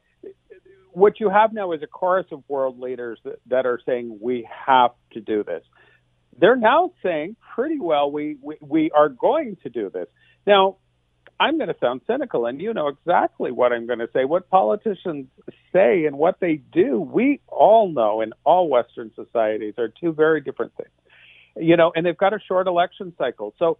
what 0.91 1.19
you 1.19 1.29
have 1.29 1.53
now 1.53 1.71
is 1.73 1.81
a 1.83 1.87
chorus 1.87 2.25
of 2.31 2.43
world 2.47 2.79
leaders 2.79 3.19
that, 3.23 3.39
that 3.47 3.65
are 3.65 3.79
saying 3.85 4.17
we 4.21 4.47
have 4.65 4.91
to 5.13 5.21
do 5.21 5.43
this. 5.43 5.63
They're 6.39 6.57
now 6.57 6.91
saying 7.03 7.35
pretty 7.53 7.79
well 7.79 8.11
we, 8.11 8.37
we, 8.41 8.55
we 8.61 8.91
are 8.91 9.09
going 9.09 9.57
to 9.63 9.69
do 9.69 9.89
this. 9.89 10.07
Now, 10.47 10.77
I'm 11.39 11.57
going 11.57 11.67
to 11.67 11.75
sound 11.81 12.01
cynical, 12.07 12.45
and 12.45 12.61
you 12.61 12.73
know 12.73 12.87
exactly 12.87 13.51
what 13.51 13.73
I'm 13.73 13.87
going 13.87 13.99
to 13.99 14.09
say. 14.13 14.23
What 14.25 14.49
politicians 14.49 15.27
say 15.73 16.05
and 16.05 16.17
what 16.17 16.39
they 16.39 16.61
do, 16.71 16.99
we 16.99 17.41
all 17.47 17.91
know 17.91 18.21
in 18.21 18.31
all 18.45 18.69
Western 18.69 19.11
societies 19.15 19.73
are 19.77 19.89
two 19.89 20.13
very 20.13 20.39
different 20.39 20.73
things. 20.77 20.89
You 21.57 21.77
know, 21.77 21.91
and 21.95 22.05
they've 22.05 22.17
got 22.17 22.33
a 22.33 22.39
short 22.47 22.67
election 22.67 23.13
cycle. 23.17 23.53
So 23.59 23.77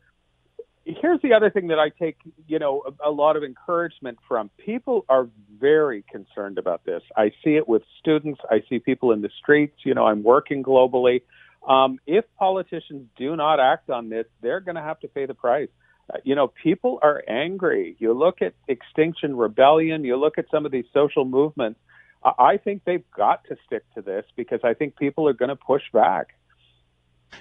here's 0.86 1.22
the 1.22 1.34
other 1.34 1.50
thing 1.50 1.68
that 1.68 1.80
I 1.80 1.90
take, 1.90 2.18
you 2.48 2.60
know, 2.60 2.84
a, 2.86 3.10
a, 3.10 3.12
lot 3.12 3.36
of 3.36 3.44
encouragement 3.44 4.18
from. 4.28 4.50
People 4.58 5.06
are 5.10 5.28
very 5.60 6.04
concerned 6.12 6.58
about 6.58 6.86
this. 6.86 7.02
I 7.16 7.32
see 7.44 7.56
it 7.56 7.68
with 7.68 7.84
students. 8.00 8.40
I 8.50 8.64
see 8.70 8.80
people 8.80 9.12
in 9.12 9.22
the 9.22 9.30
streets. 9.42 9.78
You 9.84 9.94
know, 9.94 10.06
I'm 10.06 10.24
working 10.24 10.64
globally. 10.64 11.22
Um, 11.68 12.00
if 12.06 12.26
politicians 12.38 13.08
do 13.18 13.36
not 13.36 13.60
act 13.60 13.90
on 13.90 14.10
this, 14.10 14.26
they're 14.42 14.60
going 14.60 14.76
to 14.76 14.82
have 14.82 15.00
to 15.00 15.08
pay 15.08 15.26
the 15.26 15.34
price. 15.34 15.70
Uh, 16.14 16.18
you 16.24 16.36
know, 16.36 16.48
people 16.48 17.00
are 17.02 17.24
angry. 17.28 17.96
You 18.00 18.14
look 18.14 18.42
at 18.42 18.54
Extinction 18.68 19.36
Rebellion, 19.36 20.04
you 20.04 20.18
look 20.18 20.38
at 20.38 20.46
some 20.52 20.66
of 20.66 20.72
these 20.72 20.86
social 20.94 21.26
movements. 21.26 21.80
I 22.24 22.58
think 22.58 22.84
they've 22.86 23.10
got 23.16 23.44
to 23.46 23.58
stick 23.68 23.84
to 23.94 24.02
this 24.02 24.26
because 24.36 24.60
I 24.64 24.74
think 24.74 24.98
people 24.98 25.28
are 25.28 25.34
going 25.34 25.50
to 25.50 25.56
push 25.56 25.84
back. 25.94 26.36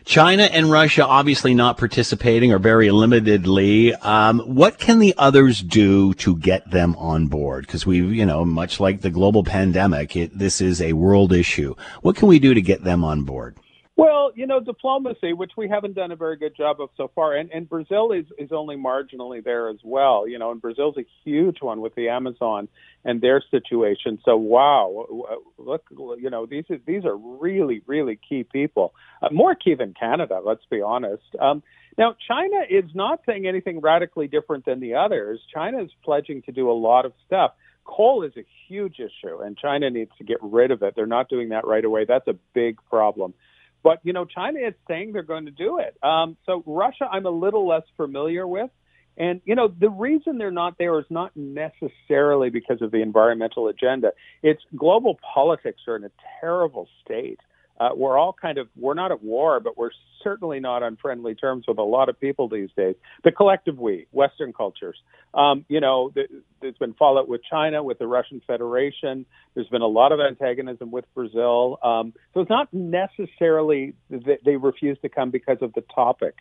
China 0.04 0.42
and 0.42 0.70
Russia 0.70 1.06
obviously 1.06 1.54
not 1.54 1.78
participating 1.78 2.52
or 2.52 2.58
very 2.58 2.88
limitedly. 2.88 3.94
Um, 4.04 4.40
what 4.40 4.78
can 4.78 4.98
the 4.98 5.14
others 5.16 5.60
do 5.60 6.14
to 6.14 6.36
get 6.36 6.70
them 6.70 6.96
on 6.96 7.28
board? 7.28 7.66
Because 7.66 7.86
we, 7.86 8.00
you 8.00 8.26
know, 8.26 8.44
much 8.44 8.80
like 8.80 9.00
the 9.00 9.10
global 9.10 9.44
pandemic, 9.44 10.16
it, 10.16 10.36
this 10.36 10.60
is 10.60 10.82
a 10.82 10.92
world 10.94 11.32
issue. 11.32 11.74
What 12.02 12.16
can 12.16 12.28
we 12.28 12.38
do 12.38 12.54
to 12.54 12.60
get 12.60 12.84
them 12.84 13.04
on 13.04 13.22
board? 13.22 13.56
Well, 13.96 14.32
you 14.34 14.48
know, 14.48 14.58
diplomacy, 14.58 15.34
which 15.34 15.52
we 15.56 15.68
haven't 15.68 15.94
done 15.94 16.10
a 16.10 16.16
very 16.16 16.36
good 16.36 16.56
job 16.56 16.80
of 16.80 16.88
so 16.96 17.12
far, 17.14 17.36
and, 17.36 17.48
and 17.52 17.68
Brazil 17.68 18.10
is, 18.10 18.24
is 18.38 18.50
only 18.50 18.76
marginally 18.76 19.42
there 19.42 19.68
as 19.68 19.76
well. 19.84 20.26
You 20.26 20.36
know, 20.36 20.50
and 20.50 20.60
Brazil's 20.60 20.96
a 20.98 21.06
huge 21.24 21.58
one 21.60 21.80
with 21.80 21.94
the 21.94 22.08
Amazon 22.08 22.66
and 23.04 23.20
their 23.20 23.40
situation. 23.52 24.18
So, 24.24 24.36
wow, 24.36 25.38
look, 25.58 25.84
you 25.90 26.28
know, 26.28 26.44
these 26.44 26.64
are, 26.70 26.78
these 26.84 27.04
are 27.04 27.16
really, 27.16 27.82
really 27.86 28.18
key 28.28 28.42
people, 28.42 28.94
uh, 29.22 29.28
more 29.30 29.54
key 29.54 29.74
than 29.76 29.94
Canada. 29.94 30.40
Let's 30.44 30.64
be 30.68 30.82
honest. 30.82 31.22
Um, 31.40 31.62
now, 31.96 32.16
China 32.26 32.62
is 32.68 32.90
not 32.94 33.20
saying 33.24 33.46
anything 33.46 33.80
radically 33.80 34.26
different 34.26 34.64
than 34.64 34.80
the 34.80 34.94
others. 34.94 35.38
China 35.54 35.84
is 35.84 35.90
pledging 36.04 36.42
to 36.42 36.52
do 36.52 36.68
a 36.68 36.74
lot 36.74 37.06
of 37.06 37.12
stuff 37.26 37.52
coal 37.86 38.22
is 38.22 38.32
a 38.38 38.44
huge 38.66 38.98
issue 38.98 39.40
and 39.42 39.58
China 39.58 39.90
needs 39.90 40.10
to 40.16 40.24
get 40.24 40.38
rid 40.40 40.70
of 40.70 40.82
it. 40.82 40.94
They're 40.96 41.04
not 41.04 41.28
doing 41.28 41.50
that 41.50 41.66
right 41.66 41.84
away. 41.84 42.06
That's 42.08 42.26
a 42.26 42.34
big 42.54 42.78
problem. 42.88 43.34
But 43.84 44.00
you 44.02 44.12
know, 44.12 44.24
China 44.24 44.58
is 44.58 44.74
saying 44.88 45.12
they're 45.12 45.22
going 45.22 45.44
to 45.44 45.52
do 45.52 45.78
it. 45.78 45.96
Um, 46.02 46.36
so 46.46 46.64
Russia, 46.66 47.06
I'm 47.10 47.26
a 47.26 47.30
little 47.30 47.68
less 47.68 47.84
familiar 47.96 48.46
with. 48.46 48.70
And 49.16 49.40
you 49.44 49.54
know, 49.54 49.68
the 49.68 49.90
reason 49.90 50.38
they're 50.38 50.50
not 50.50 50.76
there 50.78 50.98
is 50.98 51.04
not 51.10 51.30
necessarily 51.36 52.50
because 52.50 52.82
of 52.82 52.90
the 52.90 53.02
environmental 53.02 53.68
agenda. 53.68 54.12
It's 54.42 54.62
global 54.74 55.20
politics 55.34 55.82
are 55.86 55.94
in 55.94 56.04
a 56.04 56.10
terrible 56.40 56.88
state 57.04 57.38
uh, 57.80 57.90
we're 57.94 58.18
all 58.18 58.32
kind 58.32 58.58
of 58.58 58.68
we're 58.76 58.94
not 58.94 59.10
at 59.10 59.22
war, 59.22 59.60
but 59.60 59.76
we're 59.76 59.90
certainly 60.22 60.60
not 60.60 60.82
on 60.82 60.96
friendly 60.96 61.34
terms 61.34 61.64
with 61.68 61.78
a 61.78 61.82
lot 61.82 62.08
of 62.08 62.18
people 62.18 62.48
these 62.48 62.70
days. 62.76 62.94
The 63.24 63.32
collective 63.32 63.78
we, 63.78 64.06
Western 64.12 64.52
cultures. 64.52 64.96
Um, 65.34 65.64
you 65.68 65.80
know, 65.80 66.10
th- 66.14 66.30
there's 66.62 66.78
been 66.78 66.94
fallout 66.94 67.28
with 67.28 67.42
China, 67.48 67.82
with 67.82 67.98
the 67.98 68.06
Russian 68.06 68.40
Federation. 68.46 69.26
There's 69.54 69.68
been 69.68 69.82
a 69.82 69.86
lot 69.86 70.12
of 70.12 70.20
antagonism 70.20 70.90
with 70.90 71.04
Brazil. 71.14 71.78
Um, 71.82 72.14
so 72.32 72.40
it's 72.40 72.50
not 72.50 72.72
necessarily 72.72 73.94
that 74.10 74.38
they 74.44 74.56
refuse 74.56 74.98
to 75.02 75.08
come 75.08 75.30
because 75.30 75.58
of 75.60 75.74
the 75.74 75.82
topic. 75.94 76.36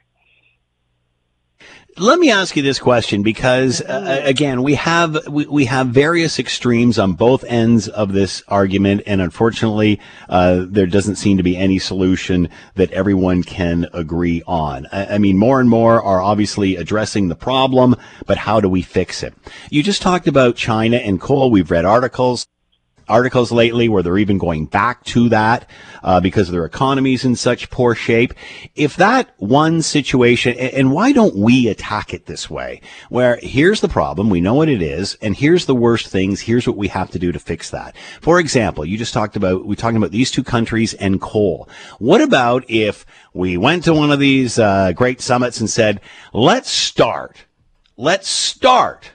Let 1.98 2.18
me 2.18 2.32
ask 2.32 2.56
you 2.56 2.64
this 2.64 2.80
question 2.80 3.22
because 3.22 3.80
uh, 3.80 4.22
again 4.24 4.64
we 4.64 4.74
have 4.74 5.28
we, 5.28 5.46
we 5.46 5.66
have 5.66 5.90
various 5.90 6.40
extremes 6.40 6.98
on 6.98 7.14
both 7.14 7.44
ends 7.44 7.88
of 7.88 8.14
this 8.14 8.42
argument 8.48 9.04
and 9.06 9.22
unfortunately 9.22 10.00
uh, 10.28 10.66
there 10.68 10.88
doesn't 10.88 11.18
seem 11.18 11.38
to 11.38 11.44
be 11.44 11.56
any 11.56 11.78
solution 11.78 12.50
that 12.74 12.92
everyone 12.92 13.44
can 13.44 13.88
agree 13.94 14.42
on. 14.48 14.88
I, 14.92 15.06
I, 15.06 15.18
mean 15.20 15.38
more 15.38 15.60
and 15.60 15.70
more 15.70 16.02
are 16.02 16.20
obviously 16.20 16.78
addressing 16.78 17.28
the 17.28 17.36
problem 17.36 17.96
but 18.26 18.40
how 18.40 18.60
do 18.60 18.68
we 18.68 18.82
fix 18.82 19.22
it? 19.22 19.36
You 19.70 19.84
just 19.84 20.02
talked 20.02 20.28
about 20.28 20.56
China 20.56 20.98
and 20.98 21.22
coal. 21.22 21.52
We've 21.52 21.70
read 21.70 21.86
articles 21.86 22.48
articles 23.08 23.52
lately 23.52 23.90
where 23.90 24.04
they're 24.04 24.18
even 24.18 24.38
going 24.38 24.66
back 24.66 25.04
to 25.06 25.30
that 25.30 25.70
uh, 26.04 26.20
because 26.20 26.50
their 26.50 26.66
economy's 26.66 27.26
in 27.26 27.36
such 27.36 27.70
poor 27.70 27.96
shape. 27.96 28.34
If 28.76 28.96
that 28.98 29.34
one 29.38 29.82
situation, 29.82 30.58
and 30.58 30.92
why 30.92 31.12
don't 31.12 31.36
we 31.36 31.68
attack 31.68 32.14
it 32.14 32.26
this 32.26 32.50
way? 32.50 32.82
Where 33.10 33.38
here's 33.42 33.82
the 33.82 33.88
problem, 33.90 34.30
we 34.30 34.42
know 34.42 34.54
what 34.56 34.70
it 34.70 34.82
is, 34.82 35.18
and 35.22 35.36
here's 35.36 35.66
the 35.66 35.76
worst 35.76 36.08
things. 36.08 36.42
Here's 36.42 36.68
what 36.68 36.78
we 36.78 36.88
have 36.90 37.12
to 37.12 37.20
do 37.20 37.32
to 37.32 37.40
fix 37.40 37.70
that. 37.72 37.96
For 38.22 38.40
example, 38.40 38.86
you 38.86 38.98
just 38.98 39.14
talked 39.14 39.36
about 39.36 39.66
we 39.66 39.76
talking 39.76 39.98
about 39.98 40.12
these 40.12 40.32
two 40.32 40.44
countries 40.44 40.94
and 40.94 41.22
coal. 41.22 41.68
What 42.00 42.22
about 42.22 42.66
if 42.70 43.06
we 43.34 43.58
went 43.58 43.84
to 43.86 43.94
one 43.94 44.12
of 44.12 44.20
these 44.20 44.60
uh, 44.60 44.94
great 44.94 45.22
summits 45.22 45.60
and 45.60 45.70
said, 45.70 46.02
"Let's 46.34 46.70
start, 46.70 47.46
let's 47.98 48.30
start 48.30 49.12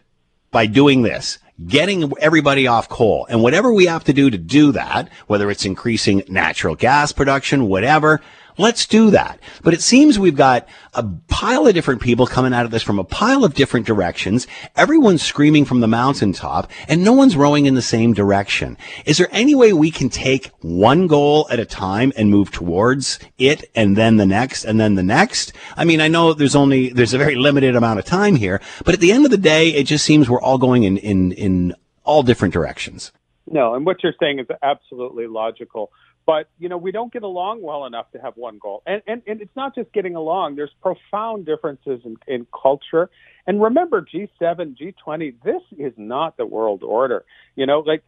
by 0.51 0.67
doing 0.67 1.03
this." 1.03 1.39
Getting 1.67 2.13
everybody 2.21 2.67
off 2.67 2.89
coal. 2.89 3.27
And 3.29 3.43
whatever 3.43 3.73
we 3.73 3.87
have 3.87 4.05
to 4.05 4.13
do 4.13 4.31
to 4.31 4.39
do 4.39 4.73
that, 4.73 5.11
whether 5.27 5.51
it's 5.51 5.65
increasing 5.65 6.23
natural 6.29 6.75
gas 6.75 7.13
production, 7.13 7.69
whatever, 7.69 8.21
let's 8.59 8.87
do 8.87 9.11
that. 9.11 9.41
But 9.63 9.75
it 9.75 9.81
seems 9.81 10.19
we've 10.19 10.37
got 10.37 10.69
a 10.95 11.05
pile 11.29 11.67
of 11.67 11.75
different 11.75 12.03
people 12.03 12.27
coming 12.27 12.53
out 12.53 12.65
of 12.65 12.71
this 12.71 12.83
from 12.83 12.99
a 12.99 13.05
pile 13.05 13.45
of 13.45 13.55
different 13.55 13.87
directions. 13.87 14.47
Everyone's 14.77 15.23
screaming 15.23 15.65
from 15.65 15.81
the 15.81 15.87
mountaintop 15.87 16.71
and 16.89 17.03
no 17.03 17.13
one's 17.13 17.37
rowing 17.37 17.67
in 17.67 17.75
the 17.75 17.83
same 17.83 18.13
direction. 18.13 18.77
Is 19.07 19.19
there 19.19 19.29
any 19.31 19.55
way 19.55 19.73
we 19.73 19.91
can 19.91 20.09
take 20.09 20.51
one 20.61 21.07
goal 21.07 21.47
at 21.51 21.61
a 21.61 21.65
time 21.65 22.13
and 22.17 22.31
move 22.31 22.51
towards 22.51 23.19
it 23.39 23.71
and 23.75 23.97
then 23.97 24.17
the 24.17 24.27
next 24.27 24.65
and 24.65 24.79
then 24.79 24.97
the 24.97 25.03
next? 25.03 25.53
I 25.77 25.85
mean, 25.85 26.01
I 26.01 26.09
know 26.09 26.35
there's 26.35 26.57
only, 26.57 26.91
there's 26.91 27.15
a 27.15 27.19
very 27.19 27.37
limited 27.37 27.77
amount 27.77 27.99
of 27.99 28.05
time 28.05 28.37
here, 28.37 28.61
but 28.85 28.95
at 28.95 29.01
the 29.01 29.13
end 29.13 29.25
of 29.25 29.31
the 29.31 29.39
day, 29.39 29.69
it 29.69 29.85
just 29.85 30.05
seems 30.05 30.29
we're 30.29 30.43
all 30.43 30.59
going 30.59 30.83
in, 30.83 30.99
in, 30.99 31.33
in 31.33 31.75
all 32.05 32.23
different 32.23 32.53
directions. 32.53 33.13
No, 33.51 33.75
and 33.75 33.87
what 33.87 34.03
you're 34.03 34.15
saying 34.21 34.41
is 34.41 34.47
absolutely 34.63 35.27
logical. 35.27 35.91
But 36.29 36.51
you 36.59 36.69
know, 36.69 36.77
we 36.77 36.93
don't 36.93 37.11
get 37.11 37.23
along 37.23 37.63
well 37.63 37.87
enough 37.87 38.11
to 38.13 38.19
have 38.19 38.35
one 38.37 38.59
goal, 38.59 38.83
and 38.87 39.01
and, 39.07 39.23
and 39.27 39.41
it's 39.41 39.57
not 39.57 39.75
just 39.75 39.91
getting 39.95 40.15
along. 40.15 40.57
There's 40.57 40.75
profound 40.83 41.47
differences 41.47 42.03
in, 42.05 42.19
in 42.27 42.47
culture. 42.53 43.09
And 43.47 43.63
remember, 43.63 44.03
G7, 44.03 44.77
G20, 44.79 45.37
this 45.43 45.63
is 45.79 45.95
not 45.97 46.37
the 46.37 46.45
world 46.45 46.83
order. 46.83 47.25
You 47.57 47.65
know, 47.65 47.79
like 47.79 48.05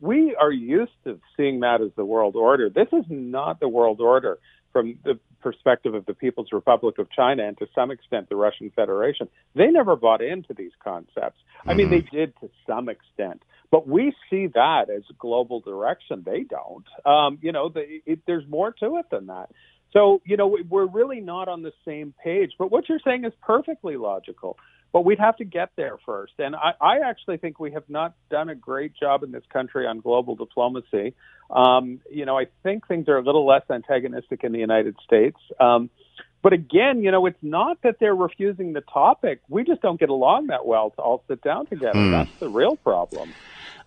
we 0.00 0.34
are 0.40 0.50
used 0.50 0.92
to 1.04 1.20
seeing 1.36 1.60
that 1.60 1.82
as 1.82 1.90
the 1.96 2.04
world 2.06 2.34
order. 2.34 2.70
This 2.70 2.88
is 2.94 3.04
not 3.10 3.60
the 3.60 3.68
world 3.68 4.00
order 4.00 4.38
from 4.72 4.98
the 5.04 5.18
perspective 5.42 5.94
of 5.94 6.06
the 6.06 6.14
People's 6.14 6.48
Republic 6.50 6.98
of 6.98 7.10
China 7.10 7.46
and 7.46 7.58
to 7.58 7.66
some 7.74 7.90
extent 7.90 8.30
the 8.30 8.36
Russian 8.36 8.70
Federation. 8.74 9.28
They 9.54 9.66
never 9.66 9.96
bought 9.96 10.22
into 10.22 10.54
these 10.54 10.72
concepts. 10.82 11.40
I 11.66 11.74
mean, 11.74 11.90
they 11.90 12.00
mm-hmm. 12.00 12.16
did 12.16 12.40
to 12.40 12.48
some 12.66 12.88
extent, 12.88 13.42
but 13.70 13.86
we 13.86 14.14
see 14.30 14.46
that 14.48 14.88
as 14.90 15.02
global 15.18 15.60
direction. 15.60 16.22
They 16.24 16.44
don't. 16.44 16.86
Um, 17.04 17.38
you 17.42 17.52
know, 17.52 17.68
the, 17.68 18.00
it, 18.06 18.20
there's 18.26 18.48
more 18.48 18.72
to 18.80 18.96
it 18.96 19.06
than 19.10 19.26
that. 19.26 19.50
So, 19.92 20.20
you 20.24 20.36
know, 20.36 20.56
we're 20.68 20.86
really 20.86 21.20
not 21.20 21.48
on 21.48 21.62
the 21.62 21.72
same 21.84 22.14
page. 22.22 22.52
But 22.58 22.70
what 22.70 22.88
you're 22.88 23.00
saying 23.04 23.24
is 23.24 23.32
perfectly 23.42 23.96
logical. 23.96 24.58
But 24.92 25.04
we'd 25.04 25.18
have 25.18 25.36
to 25.36 25.44
get 25.44 25.70
there 25.76 25.98
first. 26.06 26.32
And 26.38 26.56
I, 26.56 26.72
I 26.80 26.98
actually 27.04 27.36
think 27.36 27.60
we 27.60 27.72
have 27.72 27.88
not 27.88 28.14
done 28.30 28.48
a 28.48 28.54
great 28.54 28.92
job 28.94 29.22
in 29.22 29.32
this 29.32 29.44
country 29.52 29.86
on 29.86 30.00
global 30.00 30.34
diplomacy. 30.34 31.14
Um, 31.50 32.00
you 32.10 32.24
know, 32.24 32.38
I 32.38 32.46
think 32.62 32.86
things 32.86 33.06
are 33.08 33.18
a 33.18 33.22
little 33.22 33.46
less 33.46 33.64
antagonistic 33.70 34.44
in 34.44 34.52
the 34.52 34.58
United 34.58 34.96
States. 35.04 35.36
Um, 35.60 35.90
but 36.42 36.52
again, 36.52 37.02
you 37.02 37.10
know, 37.10 37.26
it's 37.26 37.42
not 37.42 37.82
that 37.82 37.96
they're 38.00 38.14
refusing 38.14 38.72
the 38.72 38.80
topic. 38.80 39.40
We 39.48 39.64
just 39.64 39.82
don't 39.82 39.98
get 39.98 40.08
along 40.08 40.46
that 40.46 40.64
well 40.64 40.90
to 40.90 41.02
all 41.02 41.24
sit 41.28 41.42
down 41.42 41.66
together. 41.66 41.98
Mm. 41.98 42.12
That's 42.12 42.40
the 42.40 42.48
real 42.48 42.76
problem. 42.76 43.32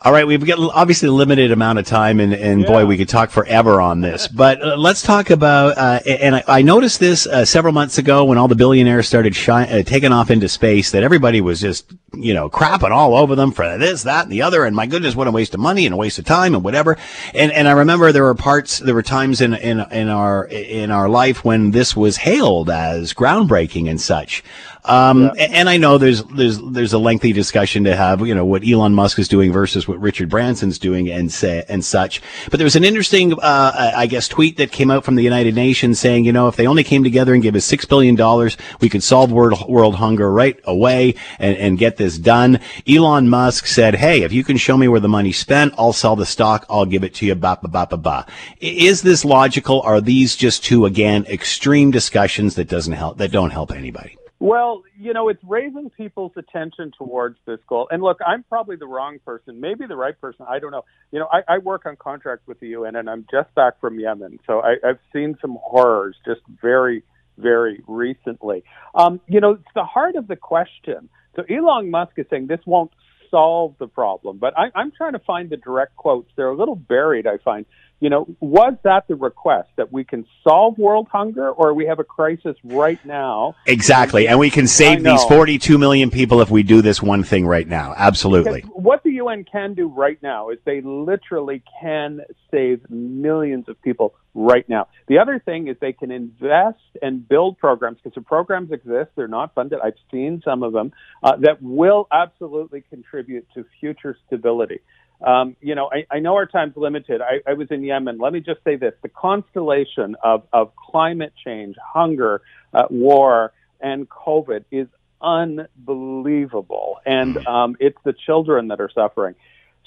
All 0.03 0.11
right, 0.11 0.25
we've 0.25 0.43
got 0.43 0.57
obviously 0.73 1.09
a 1.09 1.11
limited 1.11 1.51
amount 1.51 1.77
of 1.77 1.85
time, 1.85 2.19
and, 2.19 2.33
and 2.33 2.61
yeah. 2.61 2.67
boy, 2.67 2.85
we 2.87 2.97
could 2.97 3.07
talk 3.07 3.29
forever 3.29 3.79
on 3.79 4.01
this. 4.01 4.27
But 4.27 4.59
uh, 4.59 4.75
let's 4.75 5.03
talk 5.03 5.29
about. 5.29 5.77
Uh, 5.77 5.99
and 6.07 6.37
I, 6.37 6.43
I, 6.47 6.61
noticed 6.63 6.99
this 6.99 7.27
uh, 7.27 7.45
several 7.45 7.71
months 7.71 7.99
ago 7.99 8.25
when 8.25 8.39
all 8.39 8.47
the 8.47 8.55
billionaires 8.55 9.07
started 9.07 9.35
shi- 9.35 9.51
uh, 9.51 9.83
taking 9.83 10.11
off 10.11 10.31
into 10.31 10.49
space. 10.49 10.89
That 10.89 11.03
everybody 11.03 11.39
was 11.39 11.61
just, 11.61 11.93
you 12.15 12.33
know, 12.33 12.49
crapping 12.49 12.89
all 12.89 13.15
over 13.15 13.35
them 13.35 13.51
for 13.51 13.77
this, 13.77 14.01
that, 14.01 14.23
and 14.23 14.31
the 14.31 14.41
other. 14.41 14.65
And 14.65 14.75
my 14.75 14.87
goodness, 14.87 15.15
what 15.15 15.27
a 15.27 15.31
waste 15.31 15.53
of 15.53 15.59
money 15.59 15.85
and 15.85 15.93
a 15.93 15.97
waste 15.97 16.17
of 16.17 16.25
time 16.25 16.55
and 16.55 16.63
whatever. 16.63 16.97
And 17.35 17.51
and 17.51 17.67
I 17.67 17.73
remember 17.73 18.11
there 18.11 18.23
were 18.23 18.33
parts, 18.33 18.79
there 18.79 18.95
were 18.95 19.03
times 19.03 19.39
in 19.39 19.53
in 19.53 19.81
in 19.91 20.09
our 20.09 20.45
in 20.45 20.89
our 20.89 21.09
life 21.09 21.45
when 21.45 21.69
this 21.69 21.95
was 21.95 22.17
hailed 22.17 22.71
as 22.71 23.13
groundbreaking 23.13 23.87
and 23.87 24.01
such. 24.01 24.43
Um, 24.83 25.31
yeah. 25.35 25.47
and 25.51 25.69
I 25.69 25.77
know 25.77 25.97
there's 25.97 26.23
there's 26.23 26.59
there's 26.59 26.93
a 26.93 26.97
lengthy 26.97 27.33
discussion 27.33 27.83
to 27.83 27.95
have, 27.95 28.25
you 28.25 28.33
know, 28.33 28.45
what 28.45 28.67
Elon 28.67 28.93
Musk 28.95 29.19
is 29.19 29.27
doing 29.27 29.51
versus 29.51 29.87
what 29.87 29.99
Richard 29.99 30.29
Branson's 30.29 30.79
doing 30.79 31.09
and 31.09 31.31
say, 31.31 31.63
and 31.69 31.85
such. 31.85 32.21
But 32.49 32.57
there 32.57 32.65
was 32.65 32.75
an 32.75 32.83
interesting, 32.83 33.33
uh, 33.33 33.91
I 33.95 34.07
guess, 34.07 34.27
tweet 34.27 34.57
that 34.57 34.71
came 34.71 34.89
out 34.89 35.03
from 35.03 35.15
the 35.15 35.23
United 35.23 35.55
Nations 35.55 35.99
saying, 35.99 36.25
you 36.25 36.33
know, 36.33 36.47
if 36.47 36.55
they 36.55 36.67
only 36.67 36.83
came 36.83 37.03
together 37.03 37.33
and 37.33 37.43
gave 37.43 37.55
us 37.55 37.65
six 37.65 37.85
billion 37.85 38.15
dollars, 38.15 38.57
we 38.79 38.89
could 38.89 39.03
solve 39.03 39.31
world 39.31 39.67
world 39.69 39.95
hunger 39.95 40.31
right 40.31 40.59
away 40.63 41.15
and, 41.37 41.55
and 41.57 41.77
get 41.77 41.97
this 41.97 42.17
done. 42.17 42.59
Elon 42.87 43.29
Musk 43.29 43.67
said, 43.67 43.95
hey, 43.95 44.23
if 44.23 44.33
you 44.33 44.43
can 44.43 44.57
show 44.57 44.77
me 44.77 44.87
where 44.87 44.99
the 44.99 45.07
money's 45.07 45.37
spent, 45.37 45.73
I'll 45.77 45.93
sell 45.93 46.15
the 46.15 46.25
stock. 46.25 46.65
I'll 46.69 46.85
give 46.85 47.03
it 47.03 47.13
to 47.15 47.25
you. 47.25 47.35
Ba 47.35 47.59
ba 47.61 47.67
ba 47.67 47.87
ba 47.89 47.97
ba. 47.97 48.25
Is 48.59 49.01
this 49.01 49.23
logical? 49.23 49.81
Are 49.81 50.01
these 50.01 50.35
just 50.35 50.63
two 50.63 50.85
again 50.85 51.25
extreme 51.27 51.91
discussions 51.91 52.55
that 52.55 52.67
doesn't 52.67 52.93
help 52.93 53.17
that 53.17 53.31
don't 53.31 53.51
help 53.51 53.71
anybody? 53.71 54.17
Well, 54.41 54.81
you 54.97 55.13
know, 55.13 55.29
it's 55.29 55.43
raising 55.47 55.91
people's 55.91 56.31
attention 56.35 56.91
towards 56.97 57.37
this 57.45 57.59
goal. 57.69 57.87
And 57.91 58.01
look, 58.01 58.17
I'm 58.25 58.41
probably 58.41 58.75
the 58.75 58.87
wrong 58.87 59.19
person, 59.23 59.61
maybe 59.61 59.85
the 59.85 59.95
right 59.95 60.19
person. 60.19 60.47
I 60.49 60.57
don't 60.57 60.71
know. 60.71 60.83
You 61.11 61.19
know, 61.19 61.27
I, 61.31 61.41
I 61.47 61.57
work 61.59 61.85
on 61.85 61.95
contract 61.95 62.47
with 62.47 62.59
the 62.59 62.69
UN, 62.69 62.95
and 62.95 63.07
I'm 63.07 63.27
just 63.29 63.53
back 63.53 63.79
from 63.79 63.99
Yemen, 63.99 64.39
so 64.47 64.59
I, 64.59 64.77
I've 64.83 64.97
seen 65.13 65.37
some 65.41 65.59
horrors 65.61 66.15
just 66.25 66.41
very, 66.59 67.03
very 67.37 67.83
recently. 67.87 68.63
Um, 68.95 69.21
you 69.27 69.41
know, 69.41 69.51
it's 69.51 69.63
the 69.75 69.83
heart 69.83 70.15
of 70.15 70.27
the 70.27 70.37
question. 70.37 71.07
So 71.35 71.43
Elon 71.47 71.91
Musk 71.91 72.13
is 72.17 72.25
saying 72.31 72.47
this 72.47 72.61
won't 72.65 72.89
solve 73.29 73.75
the 73.77 73.87
problem, 73.87 74.39
but 74.39 74.57
I, 74.57 74.71
I'm 74.73 74.91
trying 74.91 75.13
to 75.13 75.19
find 75.19 75.51
the 75.51 75.57
direct 75.57 75.95
quotes. 75.97 76.31
They're 76.35 76.49
a 76.49 76.57
little 76.57 76.75
buried, 76.75 77.27
I 77.27 77.37
find 77.45 77.67
you 78.01 78.09
know, 78.09 78.27
was 78.39 78.73
that 78.83 79.07
the 79.07 79.15
request 79.15 79.69
that 79.77 79.93
we 79.93 80.03
can 80.03 80.25
solve 80.43 80.77
world 80.79 81.07
hunger 81.11 81.51
or 81.51 81.73
we 81.75 81.85
have 81.85 81.99
a 81.99 82.03
crisis 82.03 82.57
right 82.63 83.03
now? 83.05 83.55
Exactly. 83.67 84.27
And 84.27 84.39
we 84.39 84.49
can 84.49 84.67
save 84.67 85.03
these 85.03 85.23
42 85.25 85.77
million 85.77 86.09
people 86.09 86.41
if 86.41 86.49
we 86.49 86.63
do 86.63 86.81
this 86.81 87.01
one 87.01 87.23
thing 87.23 87.45
right 87.45 87.67
now. 87.67 87.93
Absolutely. 87.95 88.61
Because 88.61 88.71
what 88.73 89.03
the 89.03 89.11
UN 89.11 89.43
can 89.43 89.75
do 89.75 89.87
right 89.87 90.17
now 90.23 90.49
is 90.49 90.57
they 90.65 90.81
literally 90.81 91.61
can 91.79 92.21
save 92.49 92.89
millions 92.89 93.69
of 93.69 93.79
people 93.83 94.15
right 94.33 94.67
now. 94.67 94.87
The 95.07 95.19
other 95.19 95.39
thing 95.39 95.67
is 95.67 95.77
they 95.79 95.93
can 95.93 96.09
invest 96.09 96.79
and 97.03 97.27
build 97.27 97.59
programs 97.59 97.97
because 97.97 98.15
the 98.15 98.21
programs 98.21 98.71
exist. 98.71 99.11
They're 99.15 99.27
not 99.27 99.53
funded. 99.53 99.79
I've 99.79 99.93
seen 100.09 100.41
some 100.43 100.63
of 100.63 100.73
them 100.73 100.91
uh, 101.21 101.35
that 101.37 101.61
will 101.61 102.07
absolutely 102.11 102.81
contribute 102.81 103.47
to 103.53 103.65
future 103.79 104.17
stability. 104.25 104.79
Um, 105.25 105.55
you 105.61 105.75
know, 105.75 105.89
I, 105.91 106.15
I, 106.15 106.19
know 106.19 106.35
our 106.35 106.47
time's 106.47 106.75
limited. 106.75 107.21
I, 107.21 107.41
I, 107.49 107.53
was 107.53 107.67
in 107.69 107.83
Yemen. 107.83 108.17
Let 108.17 108.33
me 108.33 108.39
just 108.39 108.63
say 108.63 108.75
this: 108.75 108.93
the 109.03 109.09
constellation 109.09 110.15
of, 110.23 110.43
of 110.51 110.75
climate 110.75 111.33
change, 111.45 111.75
hunger, 111.81 112.41
uh, 112.73 112.85
war, 112.89 113.53
and 113.79 114.09
COVID 114.09 114.65
is 114.71 114.87
unbelievable, 115.21 116.99
and 117.05 117.37
um, 117.47 117.75
it's 117.79 117.97
the 118.03 118.13
children 118.13 118.69
that 118.69 118.81
are 118.81 118.89
suffering. 118.93 119.35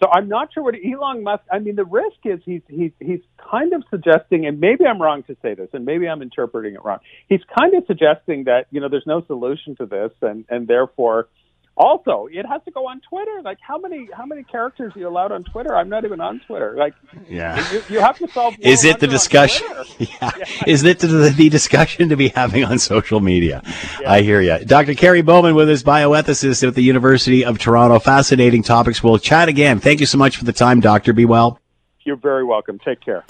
So 0.03 0.09
I'm 0.13 0.29
not 0.29 0.53
sure 0.53 0.63
what 0.63 0.75
Elon 0.75 1.23
Musk. 1.23 1.43
I 1.51 1.61
mean, 1.61 1.77
the 1.77 1.85
risk 1.85 2.19
is 2.25 2.41
he's 2.45 2.63
he's 2.69 2.93
he's 3.01 3.21
kind 3.39 3.73
of 3.73 3.83
suggesting, 3.91 4.47
and 4.47 4.61
maybe 4.61 4.85
I'm 4.87 5.01
wrong 5.01 5.23
to 5.25 5.37
say 5.43 5.55
this, 5.55 5.69
and 5.73 5.85
maybe 5.85 6.09
I'm 6.09 6.23
interpreting 6.23 6.75
it 6.75 6.85
wrong. 6.85 6.99
He's 7.29 7.43
kind 7.59 7.75
of 7.75 7.85
suggesting 7.87 8.45
that 8.45 8.67
you 8.71 8.81
know 8.81 8.89
there's 8.89 9.07
no 9.07 9.25
solution 9.27 9.77
to 9.77 9.87
this, 9.87 10.11
and 10.21 10.45
and 10.49 10.67
therefore 10.67 11.29
also, 11.77 12.29
it 12.31 12.47
has 12.47 12.63
to 12.65 12.71
go 12.71 12.87
on 12.87 13.01
Twitter. 13.01 13.43
Like, 13.43 13.59
how 13.61 13.79
many 13.79 14.09
how 14.17 14.25
many 14.25 14.45
characters 14.45 14.93
are 14.95 14.99
you 14.99 15.09
allowed 15.09 15.33
on 15.33 15.43
Twitter? 15.43 15.75
I'm 15.75 15.89
not 15.89 16.05
even 16.05 16.21
on 16.21 16.41
Twitter. 16.47 16.77
Like, 16.77 16.95
yeah, 17.29 17.73
you, 17.73 17.83
you 17.89 18.01
have 18.01 18.17
to 18.19 18.29
solve. 18.29 18.55
Is 18.61 18.85
it 18.85 19.01
the 19.01 19.09
discussion? 19.09 19.67
yeah. 19.99 20.07
yeah. 20.21 20.45
Is 20.67 20.85
it 20.85 21.01
the, 21.01 21.33
the, 21.37 21.49
discussion 21.49 22.09
to 22.11 22.17
be 22.17 22.29
having 22.29 22.65
on 22.65 22.79
social 22.79 23.19
media? 23.21 23.63
Yeah. 24.01 24.13
I 24.13 24.23
hear 24.23 24.41
you, 24.41 24.65
Dr. 24.65 24.95
Kerry 24.95 25.23
Bowman, 25.23 25.57
with 25.57 25.69
his 25.69 25.83
bioethicist 25.83 26.67
at 26.67 26.75
the 26.75 26.83
University 26.83 27.45
of 27.45 27.59
Toronto. 27.59 27.99
Fascinating 27.99 28.63
topics. 28.63 29.03
We'll 29.03 29.19
chat 29.19 29.49
again. 29.49 29.81
Thank 29.81 29.99
you 29.99 30.07
so 30.07 30.19
much 30.19 30.37
for 30.37 30.45
the 30.45 30.53
time, 30.53 30.81
Doctor. 30.81 31.13
Be 31.13 31.25
well. 31.25 31.59
You're 32.05 32.17
very 32.17 32.45
welcome. 32.45 32.79
Take 32.79 33.01
care. 33.01 33.25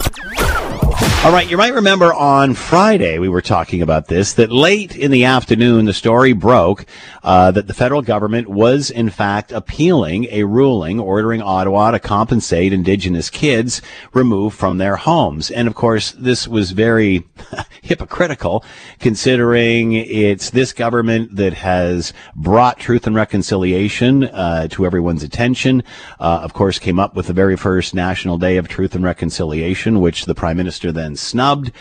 All 1.23 1.31
right, 1.31 1.49
you 1.49 1.57
might 1.57 1.73
remember 1.73 2.13
on 2.13 2.53
Friday 2.53 3.17
we 3.17 3.29
were 3.29 3.41
talking 3.41 3.81
about 3.81 4.07
this, 4.07 4.33
that 4.33 4.51
late 4.51 4.95
in 4.95 5.09
the 5.09 5.25
afternoon 5.25 5.85
the 5.85 5.93
story 5.93 6.33
broke 6.33 6.85
uh, 7.23 7.49
that 7.49 7.65
the 7.65 7.73
federal 7.73 8.03
government 8.03 8.47
was 8.47 8.91
in 8.91 9.09
fact 9.09 9.51
appealing 9.51 10.25
a 10.25 10.43
ruling 10.43 10.99
ordering 10.99 11.41
Ottawa 11.41 11.89
to 11.89 11.99
compensate 11.99 12.73
Indigenous 12.73 13.31
kids 13.31 13.81
removed 14.13 14.55
from 14.55 14.77
their 14.77 14.97
homes. 14.97 15.49
And 15.49 15.67
of 15.67 15.73
course, 15.73 16.11
this 16.11 16.47
was 16.47 16.71
very 16.71 17.23
hypocritical 17.81 18.63
considering 18.99 19.93
it's 19.93 20.51
this 20.51 20.73
government 20.73 21.35
that 21.35 21.53
has 21.53 22.13
brought 22.35 22.77
truth 22.77 23.07
and 23.07 23.15
reconciliation 23.15 24.25
uh, 24.25 24.67
to 24.67 24.85
everyone's 24.85 25.23
attention. 25.23 25.83
Uh, 26.19 26.41
of 26.43 26.53
course, 26.53 26.77
came 26.77 26.99
up 26.99 27.15
with 27.15 27.25
the 27.25 27.33
very 27.33 27.55
first 27.55 27.95
National 27.95 28.37
Day 28.37 28.57
of 28.57 28.67
Truth 28.67 28.93
and 28.93 29.03
Reconciliation, 29.03 30.01
which 30.01 30.25
the 30.25 30.35
Prime 30.35 30.57
Minister 30.57 30.91
then 30.91 31.04
snubbed. 31.13 31.71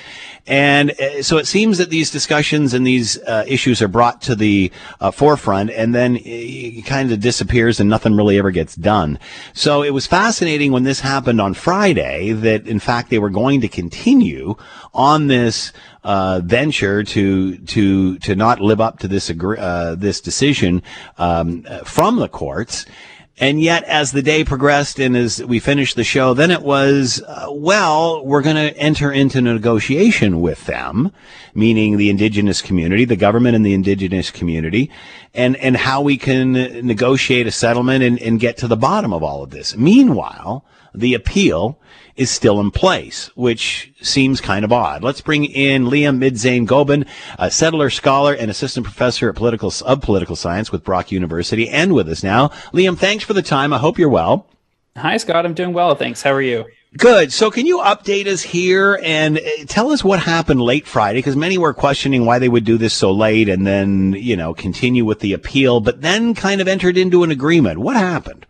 And 0.46 0.90
uh, 1.00 1.22
so 1.22 1.38
it 1.38 1.46
seems 1.46 1.78
that 1.78 1.88
these 1.88 2.10
discussions 2.10 2.74
and 2.74 2.86
these 2.86 3.18
uh, 3.22 3.44
issues 3.46 3.80
are 3.80 3.88
brought 3.88 4.20
to 4.22 4.34
the 4.34 4.70
uh, 5.00 5.10
forefront 5.10 5.70
and 5.70 5.94
then 5.94 6.18
it 6.20 6.84
kind 6.84 7.10
of 7.10 7.20
disappears 7.20 7.80
and 7.80 7.88
nothing 7.88 8.14
really 8.14 8.38
ever 8.38 8.50
gets 8.50 8.74
done. 8.74 9.18
So 9.54 9.82
it 9.82 9.90
was 9.90 10.06
fascinating 10.06 10.72
when 10.72 10.84
this 10.84 11.00
happened 11.00 11.40
on 11.40 11.54
Friday 11.54 12.32
that 12.32 12.66
in 12.66 12.78
fact 12.78 13.10
they 13.10 13.18
were 13.18 13.30
going 13.30 13.62
to 13.62 13.68
continue 13.68 14.56
on 14.92 15.28
this 15.28 15.72
uh, 16.04 16.42
venture 16.44 17.02
to 17.02 17.56
to 17.56 18.18
to 18.18 18.36
not 18.36 18.60
live 18.60 18.80
up 18.80 18.98
to 18.98 19.08
this 19.08 19.30
uh, 19.30 19.94
this 19.98 20.20
decision 20.20 20.82
um, 21.16 21.62
from 21.84 22.16
the 22.16 22.28
courts. 22.28 22.84
And 23.38 23.60
yet, 23.60 23.82
as 23.84 24.12
the 24.12 24.22
day 24.22 24.44
progressed 24.44 25.00
and 25.00 25.16
as 25.16 25.42
we 25.42 25.58
finished 25.58 25.96
the 25.96 26.04
show, 26.04 26.34
then 26.34 26.52
it 26.52 26.62
was, 26.62 27.20
uh, 27.26 27.46
well, 27.50 28.24
we're 28.24 28.42
going 28.42 28.54
to 28.54 28.76
enter 28.78 29.10
into 29.10 29.40
negotiation 29.40 30.40
with 30.40 30.66
them, 30.66 31.10
meaning 31.52 31.96
the 31.96 32.10
indigenous 32.10 32.62
community, 32.62 33.04
the 33.04 33.16
government 33.16 33.56
and 33.56 33.66
the 33.66 33.74
indigenous 33.74 34.30
community, 34.30 34.88
and, 35.34 35.56
and 35.56 35.76
how 35.76 36.00
we 36.00 36.16
can 36.16 36.52
negotiate 36.86 37.48
a 37.48 37.50
settlement 37.50 38.04
and, 38.04 38.20
and 38.20 38.38
get 38.38 38.56
to 38.58 38.68
the 38.68 38.76
bottom 38.76 39.12
of 39.12 39.24
all 39.24 39.42
of 39.42 39.50
this. 39.50 39.76
Meanwhile, 39.76 40.64
the 40.94 41.14
appeal 41.14 41.78
is 42.16 42.30
still 42.30 42.60
in 42.60 42.70
place, 42.70 43.30
which 43.34 43.92
seems 44.00 44.40
kind 44.40 44.64
of 44.64 44.72
odd. 44.72 45.02
Let's 45.02 45.20
bring 45.20 45.44
in 45.44 45.86
Liam 45.86 46.18
Midzain 46.18 46.66
Gobin, 46.66 47.06
a 47.38 47.50
settler 47.50 47.90
scholar 47.90 48.34
and 48.34 48.50
assistant 48.50 48.86
professor 48.86 49.28
at 49.28 49.34
political 49.34 49.72
of 49.84 50.00
political 50.00 50.36
science 50.36 50.70
with 50.70 50.84
Brock 50.84 51.10
University, 51.10 51.68
and 51.68 51.92
with 51.92 52.08
us 52.08 52.22
now. 52.22 52.48
Liam, 52.72 52.96
thanks 52.96 53.24
for 53.24 53.32
the 53.32 53.42
time. 53.42 53.72
I 53.72 53.78
hope 53.78 53.98
you're 53.98 54.08
well. 54.08 54.46
Hi, 54.96 55.16
Scott. 55.16 55.44
I'm 55.44 55.54
doing 55.54 55.72
well. 55.72 55.96
Thanks. 55.96 56.22
How 56.22 56.32
are 56.32 56.42
you? 56.42 56.66
Good. 56.96 57.32
So, 57.32 57.50
can 57.50 57.66
you 57.66 57.78
update 57.78 58.28
us 58.28 58.42
here 58.42 59.00
and 59.02 59.38
uh, 59.38 59.42
tell 59.66 59.90
us 59.90 60.04
what 60.04 60.20
happened 60.20 60.62
late 60.62 60.86
Friday? 60.86 61.18
Because 61.18 61.34
many 61.34 61.58
were 61.58 61.74
questioning 61.74 62.24
why 62.24 62.38
they 62.38 62.48
would 62.48 62.64
do 62.64 62.78
this 62.78 62.94
so 62.94 63.10
late 63.10 63.48
and 63.48 63.66
then, 63.66 64.12
you 64.12 64.36
know, 64.36 64.54
continue 64.54 65.04
with 65.04 65.18
the 65.18 65.32
appeal, 65.32 65.80
but 65.80 66.02
then 66.02 66.34
kind 66.34 66.60
of 66.60 66.68
entered 66.68 66.96
into 66.96 67.24
an 67.24 67.32
agreement. 67.32 67.80
What 67.80 67.96
happened? 67.96 68.46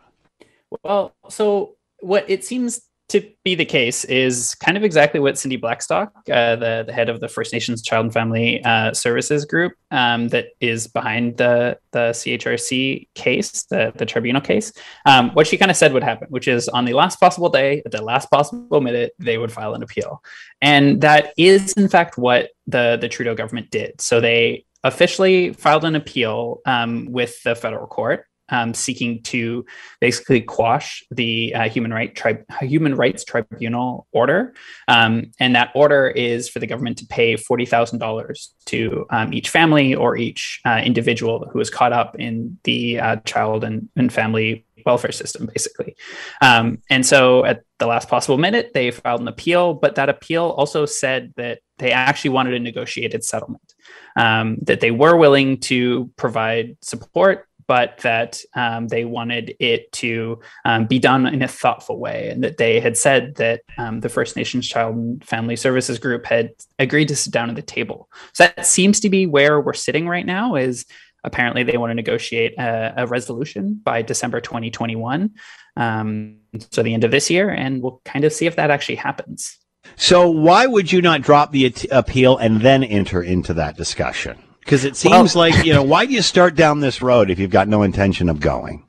Well, 0.82 1.14
so 1.30 1.73
what 2.04 2.28
it 2.28 2.44
seems 2.44 2.80
to 3.06 3.22
be 3.44 3.54
the 3.54 3.64
case 3.64 4.04
is 4.04 4.54
kind 4.56 4.78
of 4.78 4.82
exactly 4.82 5.20
what 5.20 5.36
Cindy 5.36 5.56
Blackstock, 5.56 6.10
uh, 6.30 6.56
the, 6.56 6.84
the 6.86 6.92
head 6.92 7.10
of 7.10 7.20
the 7.20 7.28
First 7.28 7.52
Nations 7.52 7.82
Child 7.82 8.06
and 8.06 8.12
Family 8.12 8.64
uh, 8.64 8.94
Services 8.94 9.44
Group, 9.44 9.74
um, 9.90 10.28
that 10.28 10.46
is 10.60 10.86
behind 10.86 11.36
the 11.36 11.78
the 11.92 12.10
CHRC 12.10 13.08
case, 13.14 13.64
the 13.64 13.92
the 13.96 14.06
tribunal 14.06 14.40
case, 14.40 14.72
um, 15.04 15.30
what 15.30 15.46
she 15.46 15.58
kind 15.58 15.70
of 15.70 15.76
said 15.76 15.92
would 15.92 16.02
happen, 16.02 16.28
which 16.30 16.48
is 16.48 16.68
on 16.68 16.86
the 16.86 16.94
last 16.94 17.20
possible 17.20 17.50
day, 17.50 17.82
at 17.84 17.92
the 17.92 18.02
last 18.02 18.30
possible 18.30 18.80
minute, 18.80 19.12
they 19.18 19.36
would 19.36 19.52
file 19.52 19.74
an 19.74 19.82
appeal, 19.82 20.22
and 20.62 21.02
that 21.02 21.34
is 21.36 21.72
in 21.74 21.88
fact 21.88 22.16
what 22.16 22.50
the 22.66 22.96
the 23.00 23.08
Trudeau 23.08 23.34
government 23.34 23.70
did. 23.70 24.00
So 24.00 24.20
they 24.20 24.64
officially 24.82 25.52
filed 25.52 25.84
an 25.84 25.94
appeal 25.94 26.60
um, 26.66 27.06
with 27.10 27.42
the 27.42 27.54
federal 27.54 27.86
court 27.86 28.26
um, 28.48 28.74
seeking 28.74 29.22
to 29.24 29.64
basically 30.00 30.40
quash 30.40 31.04
the 31.10 31.54
uh, 31.54 31.68
human 31.68 31.92
right 31.92 32.14
tri- 32.14 32.44
human 32.60 32.94
rights 32.94 33.24
tribunal 33.24 34.06
order, 34.12 34.54
um, 34.88 35.30
and 35.40 35.54
that 35.54 35.70
order 35.74 36.08
is 36.08 36.48
for 36.48 36.58
the 36.58 36.66
government 36.66 36.98
to 36.98 37.06
pay 37.06 37.36
forty 37.36 37.66
thousand 37.66 37.98
dollars 37.98 38.54
to 38.66 39.06
um, 39.10 39.32
each 39.32 39.50
family 39.50 39.94
or 39.94 40.16
each 40.16 40.60
uh, 40.64 40.80
individual 40.84 41.48
who 41.52 41.60
is 41.60 41.70
caught 41.70 41.92
up 41.92 42.16
in 42.18 42.58
the 42.64 43.00
uh, 43.00 43.16
child 43.24 43.64
and, 43.64 43.88
and 43.96 44.12
family 44.12 44.66
welfare 44.84 45.12
system, 45.12 45.46
basically. 45.46 45.96
Um, 46.40 46.78
and 46.90 47.04
so, 47.04 47.44
at 47.44 47.62
the 47.78 47.86
last 47.86 48.08
possible 48.08 48.38
minute, 48.38 48.72
they 48.74 48.90
filed 48.90 49.20
an 49.20 49.28
appeal, 49.28 49.74
but 49.74 49.94
that 49.96 50.08
appeal 50.08 50.44
also 50.44 50.86
said 50.86 51.32
that 51.36 51.60
they 51.78 51.90
actually 51.90 52.30
wanted 52.30 52.54
a 52.54 52.60
negotiated 52.60 53.24
settlement. 53.24 53.74
Um, 54.16 54.58
that 54.62 54.80
they 54.80 54.92
were 54.92 55.16
willing 55.16 55.58
to 55.60 56.10
provide 56.16 56.76
support 56.82 57.48
but 57.66 57.98
that 57.98 58.40
um, 58.54 58.88
they 58.88 59.04
wanted 59.04 59.56
it 59.58 59.90
to 59.92 60.40
um, 60.64 60.86
be 60.86 60.98
done 60.98 61.26
in 61.26 61.42
a 61.42 61.48
thoughtful 61.48 61.98
way, 61.98 62.28
and 62.30 62.42
that 62.44 62.56
they 62.56 62.80
had 62.80 62.96
said 62.96 63.36
that 63.36 63.62
um, 63.78 64.00
the 64.00 64.08
First 64.08 64.36
Nations 64.36 64.68
Child 64.68 64.96
and 64.96 65.24
Family 65.24 65.56
Services 65.56 65.98
Group 65.98 66.26
had 66.26 66.50
agreed 66.78 67.08
to 67.08 67.16
sit 67.16 67.32
down 67.32 67.50
at 67.50 67.56
the 67.56 67.62
table. 67.62 68.08
So 68.32 68.44
that 68.44 68.66
seems 68.66 69.00
to 69.00 69.10
be 69.10 69.26
where 69.26 69.60
we're 69.60 69.72
sitting 69.74 70.08
right 70.08 70.26
now. 70.26 70.56
Is 70.56 70.86
apparently 71.24 71.62
they 71.62 71.76
want 71.76 71.90
to 71.90 71.94
negotiate 71.94 72.54
a, 72.58 72.94
a 72.98 73.06
resolution 73.06 73.80
by 73.82 74.02
December 74.02 74.40
2021, 74.40 75.30
um, 75.76 76.36
so 76.70 76.82
the 76.82 76.94
end 76.94 77.04
of 77.04 77.10
this 77.10 77.30
year, 77.30 77.50
and 77.50 77.82
we'll 77.82 78.00
kind 78.04 78.24
of 78.24 78.32
see 78.32 78.46
if 78.46 78.56
that 78.56 78.70
actually 78.70 78.96
happens. 78.96 79.58
So 79.96 80.28
why 80.28 80.66
would 80.66 80.90
you 80.90 81.02
not 81.02 81.22
drop 81.22 81.52
the 81.52 81.72
appeal 81.90 82.36
and 82.38 82.60
then 82.60 82.82
enter 82.82 83.22
into 83.22 83.54
that 83.54 83.76
discussion? 83.76 84.38
Because 84.64 84.84
it 84.84 84.96
seems 84.96 85.34
well, 85.34 85.50
like, 85.50 85.64
you 85.64 85.74
know, 85.74 85.82
why 85.82 86.06
do 86.06 86.12
you 86.14 86.22
start 86.22 86.54
down 86.54 86.80
this 86.80 87.02
road 87.02 87.30
if 87.30 87.38
you've 87.38 87.50
got 87.50 87.68
no 87.68 87.82
intention 87.82 88.28
of 88.28 88.40
going? 88.40 88.88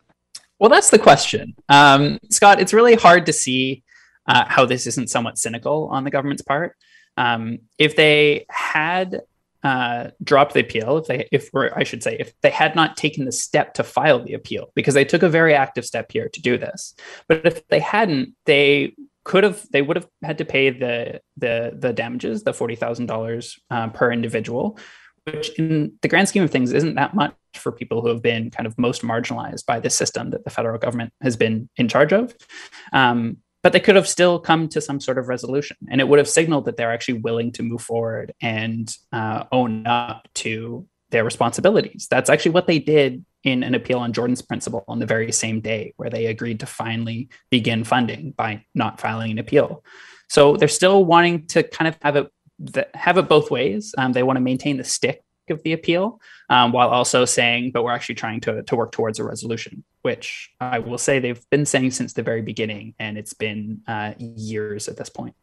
Well, 0.57 0.69
that's 0.69 0.89
the 0.89 0.99
question. 0.99 1.53
Um, 1.67 2.17
Scott, 2.29 2.61
it's 2.61 2.71
really 2.73 2.95
hard 2.95 3.25
to 3.25 3.33
see 3.33 3.83
uh, 4.25 4.45
how 4.47 4.65
this 4.65 4.87
isn't 4.87 5.09
somewhat 5.09 5.37
cynical 5.37 5.89
on 5.91 6.05
the 6.05 6.11
government's 6.11 6.41
part. 6.41 6.77
Um, 7.17 7.59
if 7.77 7.95
they 7.95 8.45
had 8.49 9.21
uh, 9.63 10.11
dropped 10.23 10.53
the 10.53 10.61
appeal, 10.61 10.97
if 10.97 11.07
they, 11.07 11.27
if 11.31 11.49
or 11.53 11.77
I 11.77 11.83
should 11.83 12.03
say, 12.03 12.15
if 12.19 12.33
they 12.41 12.51
had 12.51 12.75
not 12.75 12.95
taken 12.95 13.25
the 13.25 13.31
step 13.31 13.73
to 13.73 13.83
file 13.83 14.23
the 14.23 14.33
appeal, 14.33 14.71
because 14.75 14.93
they 14.93 15.05
took 15.05 15.23
a 15.23 15.29
very 15.29 15.53
active 15.53 15.85
step 15.85 16.11
here 16.11 16.29
to 16.29 16.41
do 16.41 16.57
this, 16.57 16.93
but 17.27 17.45
if 17.45 17.67
they 17.67 17.79
hadn't, 17.79 18.33
they 18.45 18.95
could 19.23 19.43
have 19.43 19.65
they 19.71 19.81
would 19.81 19.97
have 19.97 20.07
had 20.23 20.37
to 20.37 20.45
pay 20.45 20.69
the 20.69 21.19
the 21.35 21.71
the 21.77 21.91
damages, 21.91 22.43
the 22.43 22.53
forty 22.53 22.75
thousand 22.75 23.09
uh, 23.09 23.13
dollars 23.13 23.59
per 23.93 24.11
individual, 24.11 24.77
which 25.25 25.49
in 25.57 25.93
the 26.01 26.07
grand 26.07 26.29
scheme 26.29 26.43
of 26.43 26.51
things 26.51 26.71
isn't 26.71 26.95
that 26.95 27.15
much 27.15 27.33
for 27.55 27.71
people 27.71 28.01
who 28.01 28.09
have 28.09 28.21
been 28.21 28.51
kind 28.51 28.67
of 28.67 28.77
most 28.77 29.01
marginalized 29.01 29.65
by 29.65 29.79
this 29.79 29.95
system 29.95 30.29
that 30.31 30.43
the 30.43 30.49
federal 30.49 30.77
government 30.77 31.11
has 31.21 31.35
been 31.35 31.69
in 31.77 31.87
charge 31.87 32.13
of. 32.13 32.35
Um, 32.93 33.37
but 33.63 33.73
they 33.73 33.79
could 33.79 33.95
have 33.95 34.07
still 34.07 34.39
come 34.39 34.67
to 34.69 34.79
some 34.79 34.99
sort 34.99 35.17
of 35.17 35.27
resolution, 35.27 35.75
and 35.89 35.99
it 35.99 36.07
would 36.07 36.19
have 36.19 36.29
signaled 36.29 36.65
that 36.65 36.77
they're 36.77 36.93
actually 36.93 37.19
willing 37.19 37.51
to 37.53 37.63
move 37.63 37.81
forward 37.81 38.31
and 38.39 38.95
uh, 39.11 39.45
own 39.51 39.87
up 39.87 40.27
to 40.35 40.87
their 41.09 41.23
responsibilities. 41.23 42.07
That's 42.09 42.29
actually 42.29 42.51
what 42.51 42.67
they 42.67 42.77
did 42.77 43.25
in 43.43 43.63
an 43.63 43.73
appeal 43.73 43.97
on 43.99 44.13
Jordan's 44.13 44.43
principle 44.43 44.83
on 44.87 44.99
the 44.99 45.07
very 45.07 45.31
same 45.31 45.61
day, 45.61 45.93
where 45.97 46.11
they 46.11 46.27
agreed 46.27 46.59
to 46.59 46.67
finally 46.67 47.29
begin 47.49 47.83
funding 47.83 48.31
by 48.31 48.63
not 48.75 48.99
filing 48.99 49.31
an 49.31 49.39
appeal. 49.39 49.83
So 50.29 50.57
they're 50.57 50.67
still 50.67 51.03
wanting 51.03 51.47
to 51.47 51.63
kind 51.63 51.87
of 51.87 51.97
have 52.01 52.15
it 52.17 52.31
that 52.59 52.95
have 52.95 53.17
it 53.17 53.29
both 53.29 53.51
ways. 53.51 53.93
Um, 53.97 54.13
they 54.13 54.23
want 54.23 54.37
to 54.37 54.41
maintain 54.41 54.77
the 54.77 54.83
stick 54.83 55.23
of 55.49 55.61
the 55.63 55.73
appeal 55.73 56.19
um, 56.49 56.71
while 56.71 56.89
also 56.89 57.25
saying, 57.25 57.71
but 57.71 57.83
we're 57.83 57.91
actually 57.91 58.15
trying 58.15 58.41
to, 58.41 58.63
to 58.63 58.75
work 58.75 58.91
towards 58.91 59.19
a 59.19 59.23
resolution, 59.23 59.83
which 60.05 60.51
I 60.61 60.77
will 60.77 60.99
say 60.99 61.17
they've 61.17 61.49
been 61.49 61.65
saying 61.65 61.89
since 61.89 62.13
the 62.13 62.21
very 62.21 62.43
beginning, 62.43 62.93
and 62.99 63.17
it's 63.17 63.33
been 63.33 63.81
uh, 63.87 64.13
years 64.19 64.87
at 64.87 64.97
this 64.97 65.09
point. 65.09 65.35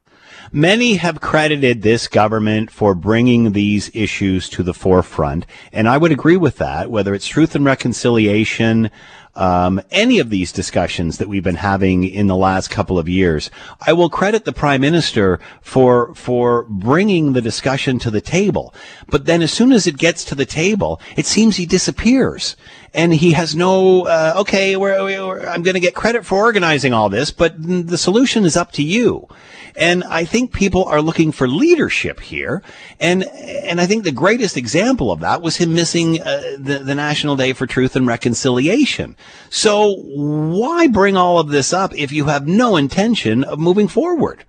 Many 0.53 0.95
have 0.95 1.21
credited 1.21 1.83
this 1.83 2.07
government 2.07 2.71
for 2.71 2.95
bringing 2.95 3.53
these 3.53 3.91
issues 3.93 4.49
to 4.51 4.63
the 4.63 4.73
forefront, 4.73 5.47
and 5.73 5.89
I 5.89 5.99
would 5.99 6.13
agree 6.13 6.37
with 6.37 6.59
that, 6.59 6.93
whether 6.93 7.13
it's 7.13 7.27
truth 7.27 7.57
and 7.57 7.65
reconciliation, 7.65 8.89
um, 9.35 9.81
any 9.91 10.19
of 10.19 10.31
these 10.31 10.53
discussions 10.53 11.19
that 11.19 11.29
we've 11.29 11.43
been 11.43 11.57
having 11.57 12.05
in 12.05 12.27
the 12.27 12.37
last 12.37 12.69
couple 12.69 12.99
of 12.99 13.09
years. 13.09 13.51
I 13.87 13.93
will 13.95 14.11
credit 14.11 14.45
the 14.45 14.53
prime 14.53 14.83
minister 14.83 15.41
for 15.61 16.15
for 16.15 16.65
bringing 16.65 17.33
the 17.33 17.43
discussion 17.43 17.99
to 18.01 18.11
the 18.11 18.21
table. 18.21 18.75
But 19.09 19.25
then, 19.25 19.43
as 19.43 19.53
soon 19.53 19.73
as 19.73 19.87
it 19.87 19.97
gets 19.97 20.25
to 20.27 20.35
the 20.35 20.47
table, 20.47 21.01
it 21.17 21.27
seems 21.27 21.57
he 21.57 21.67
disappears, 21.67 22.57
and 22.95 23.15
he 23.15 23.33
has 23.33 23.57
no. 23.57 24.07
Uh, 24.07 24.35
okay, 24.39 24.77
we're, 24.77 25.03
we're, 25.05 25.49
I'm 25.49 25.63
going 25.63 25.75
to 25.75 25.81
get 25.81 25.95
credit 25.95 26.27
for 26.27 26.39
organizing 26.39 26.93
all 26.93 27.09
this, 27.09 27.31
but 27.31 27.55
the 27.59 27.99
solution 27.99 28.45
is 28.45 28.57
up 28.57 28.73
to 28.73 28.83
you. 28.83 29.29
And 29.75 30.05
I 30.05 30.25
think 30.25 30.53
people 30.53 30.85
are 30.85 31.01
looking 31.01 31.33
for 31.33 31.49
leadership 31.49 32.21
here. 32.21 32.63
And, 33.01 33.25
and 33.25 33.81
I 33.81 33.87
think 33.87 34.05
the 34.05 34.13
greatest 34.13 34.57
example 34.57 35.11
of 35.11 35.21
that 35.21 35.41
was 35.41 35.57
him 35.57 35.73
missing 35.73 36.21
uh, 36.21 36.57
the, 36.59 36.83
the 36.85 36.95
National 36.95 37.37
Day 37.37 37.55
for 37.55 37.67
Truth 37.67 37.97
and 37.97 38.07
Reconciliation. 38.07 39.17
So 39.49 39.95
why 39.97 40.89
bring 40.89 41.17
all 41.17 41.39
of 41.39 41.49
this 41.49 41.73
up 41.73 41.95
if 41.97 42.13
you 42.13 42.27
have 42.27 42.47
no 42.47 42.77
intention 42.77 43.45
of 43.45 43.59
moving 43.59 43.89
forward? 43.89 44.45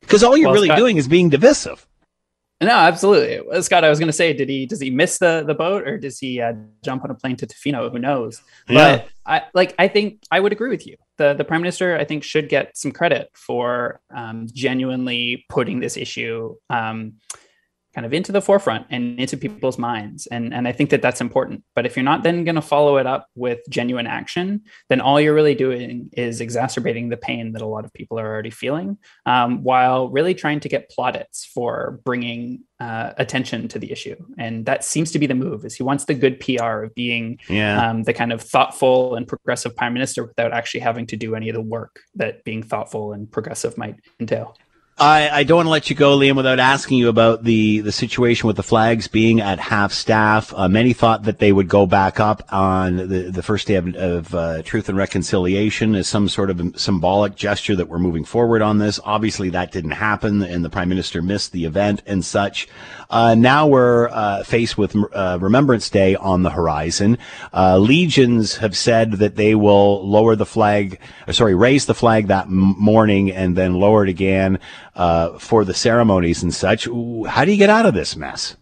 Because 0.00 0.22
all 0.22 0.36
you're 0.36 0.48
well, 0.48 0.54
really 0.54 0.68
Scott, 0.68 0.78
doing 0.78 0.96
is 0.96 1.08
being 1.08 1.30
divisive. 1.30 1.86
No, 2.60 2.76
absolutely, 2.76 3.62
Scott. 3.62 3.84
I 3.84 3.88
was 3.88 3.98
going 3.98 4.08
to 4.08 4.12
say, 4.12 4.34
did 4.34 4.48
he 4.48 4.66
does 4.66 4.80
he 4.80 4.90
miss 4.90 5.18
the 5.18 5.44
the 5.46 5.54
boat 5.54 5.88
or 5.88 5.96
does 5.96 6.18
he 6.18 6.40
uh, 6.40 6.52
jump 6.84 7.04
on 7.04 7.10
a 7.10 7.14
plane 7.14 7.36
to 7.36 7.46
Tofino? 7.46 7.90
Who 7.90 7.98
knows? 7.98 8.42
Yeah. 8.68 8.96
But 8.96 9.08
I 9.24 9.42
like. 9.54 9.74
I 9.78 9.88
think 9.88 10.22
I 10.30 10.40
would 10.40 10.52
agree 10.52 10.68
with 10.68 10.86
you 10.86 10.96
the, 11.20 11.34
the 11.34 11.44
prime 11.44 11.60
minister, 11.60 11.98
I 11.98 12.04
think, 12.04 12.24
should 12.24 12.48
get 12.48 12.78
some 12.78 12.92
credit 12.92 13.28
for 13.34 14.00
um, 14.10 14.48
genuinely 14.50 15.44
putting 15.50 15.78
this 15.78 15.98
issue 15.98 16.56
um, 16.70 17.12
kind 17.94 18.06
of 18.06 18.12
into 18.12 18.30
the 18.30 18.40
forefront 18.40 18.86
and 18.90 19.18
into 19.18 19.36
people's 19.36 19.78
minds. 19.78 20.26
And, 20.28 20.54
and 20.54 20.68
I 20.68 20.72
think 20.72 20.90
that 20.90 21.02
that's 21.02 21.20
important. 21.20 21.64
But 21.74 21.86
if 21.86 21.96
you're 21.96 22.04
not 22.04 22.22
then 22.22 22.44
going 22.44 22.54
to 22.54 22.62
follow 22.62 22.98
it 22.98 23.06
up 23.06 23.26
with 23.34 23.58
genuine 23.68 24.06
action, 24.06 24.62
then 24.88 25.00
all 25.00 25.20
you're 25.20 25.34
really 25.34 25.54
doing 25.54 26.10
is 26.12 26.40
exacerbating 26.40 27.08
the 27.08 27.16
pain 27.16 27.52
that 27.52 27.62
a 27.62 27.66
lot 27.66 27.84
of 27.84 27.92
people 27.92 28.18
are 28.18 28.26
already 28.26 28.50
feeling 28.50 28.98
um, 29.26 29.64
while 29.64 30.08
really 30.08 30.34
trying 30.34 30.60
to 30.60 30.68
get 30.68 30.90
plaudits 30.90 31.44
for 31.44 32.00
bringing 32.04 32.62
uh, 32.78 33.12
attention 33.18 33.68
to 33.68 33.78
the 33.78 33.92
issue. 33.92 34.16
And 34.38 34.64
that 34.66 34.84
seems 34.84 35.10
to 35.12 35.18
be 35.18 35.26
the 35.26 35.34
move 35.34 35.64
is 35.64 35.74
he 35.74 35.82
wants 35.82 36.04
the 36.06 36.14
good 36.14 36.40
PR 36.40 36.84
of 36.84 36.94
being 36.94 37.38
yeah. 37.48 37.90
um, 37.90 38.04
the 38.04 38.14
kind 38.14 38.32
of 38.32 38.40
thoughtful 38.40 39.16
and 39.16 39.26
progressive 39.28 39.76
prime 39.76 39.92
minister 39.92 40.24
without 40.24 40.52
actually 40.52 40.80
having 40.80 41.06
to 41.08 41.16
do 41.16 41.34
any 41.34 41.48
of 41.48 41.54
the 41.54 41.60
work 41.60 42.00
that 42.14 42.42
being 42.44 42.62
thoughtful 42.62 43.12
and 43.12 43.30
progressive 43.30 43.76
might 43.76 43.96
entail. 44.18 44.56
I, 45.00 45.30
I 45.30 45.44
don't 45.44 45.56
want 45.56 45.66
to 45.66 45.70
let 45.70 45.88
you 45.88 45.96
go, 45.96 46.18
Liam, 46.18 46.36
without 46.36 46.58
asking 46.58 46.98
you 46.98 47.08
about 47.08 47.42
the, 47.42 47.80
the 47.80 47.90
situation 47.90 48.46
with 48.46 48.56
the 48.56 48.62
flags 48.62 49.08
being 49.08 49.40
at 49.40 49.58
half 49.58 49.94
staff. 49.94 50.52
Uh, 50.54 50.68
many 50.68 50.92
thought 50.92 51.22
that 51.22 51.38
they 51.38 51.52
would 51.52 51.68
go 51.68 51.86
back 51.86 52.20
up 52.20 52.46
on 52.52 52.96
the, 52.96 53.30
the 53.30 53.42
first 53.42 53.66
day 53.66 53.76
of, 53.76 53.94
of 53.94 54.34
uh, 54.34 54.60
Truth 54.62 54.90
and 54.90 54.98
Reconciliation 54.98 55.94
as 55.94 56.06
some 56.06 56.28
sort 56.28 56.50
of 56.50 56.78
symbolic 56.78 57.34
gesture 57.34 57.74
that 57.76 57.88
we're 57.88 57.98
moving 57.98 58.26
forward 58.26 58.60
on 58.60 58.76
this. 58.76 59.00
Obviously, 59.02 59.48
that 59.48 59.72
didn't 59.72 59.92
happen, 59.92 60.42
and 60.42 60.62
the 60.62 60.68
Prime 60.68 60.90
Minister 60.90 61.22
missed 61.22 61.52
the 61.52 61.64
event 61.64 62.02
and 62.04 62.22
such. 62.22 62.68
Uh, 63.08 63.34
now 63.34 63.66
we're 63.66 64.10
uh, 64.10 64.44
faced 64.44 64.76
with 64.76 64.94
uh, 65.14 65.38
Remembrance 65.40 65.88
Day 65.88 66.14
on 66.14 66.42
the 66.42 66.50
horizon. 66.50 67.16
Uh, 67.54 67.78
legions 67.78 68.58
have 68.58 68.76
said 68.76 69.12
that 69.12 69.36
they 69.36 69.54
will 69.54 70.06
lower 70.06 70.36
the 70.36 70.44
flag, 70.44 71.00
sorry, 71.30 71.54
raise 71.54 71.86
the 71.86 71.94
flag 71.94 72.26
that 72.26 72.44
m- 72.44 72.74
morning 72.78 73.32
and 73.32 73.56
then 73.56 73.72
lower 73.80 74.04
it 74.04 74.10
again 74.10 74.58
uh, 75.00 75.38
for 75.38 75.64
the 75.64 75.74
ceremonies 75.74 76.42
and 76.42 76.52
such. 76.54 76.84
How 77.28 77.44
do 77.44 77.50
you 77.50 77.56
get 77.56 77.70
out 77.70 77.86
of 77.86 77.94
this 77.94 78.14
mess? 78.16 78.56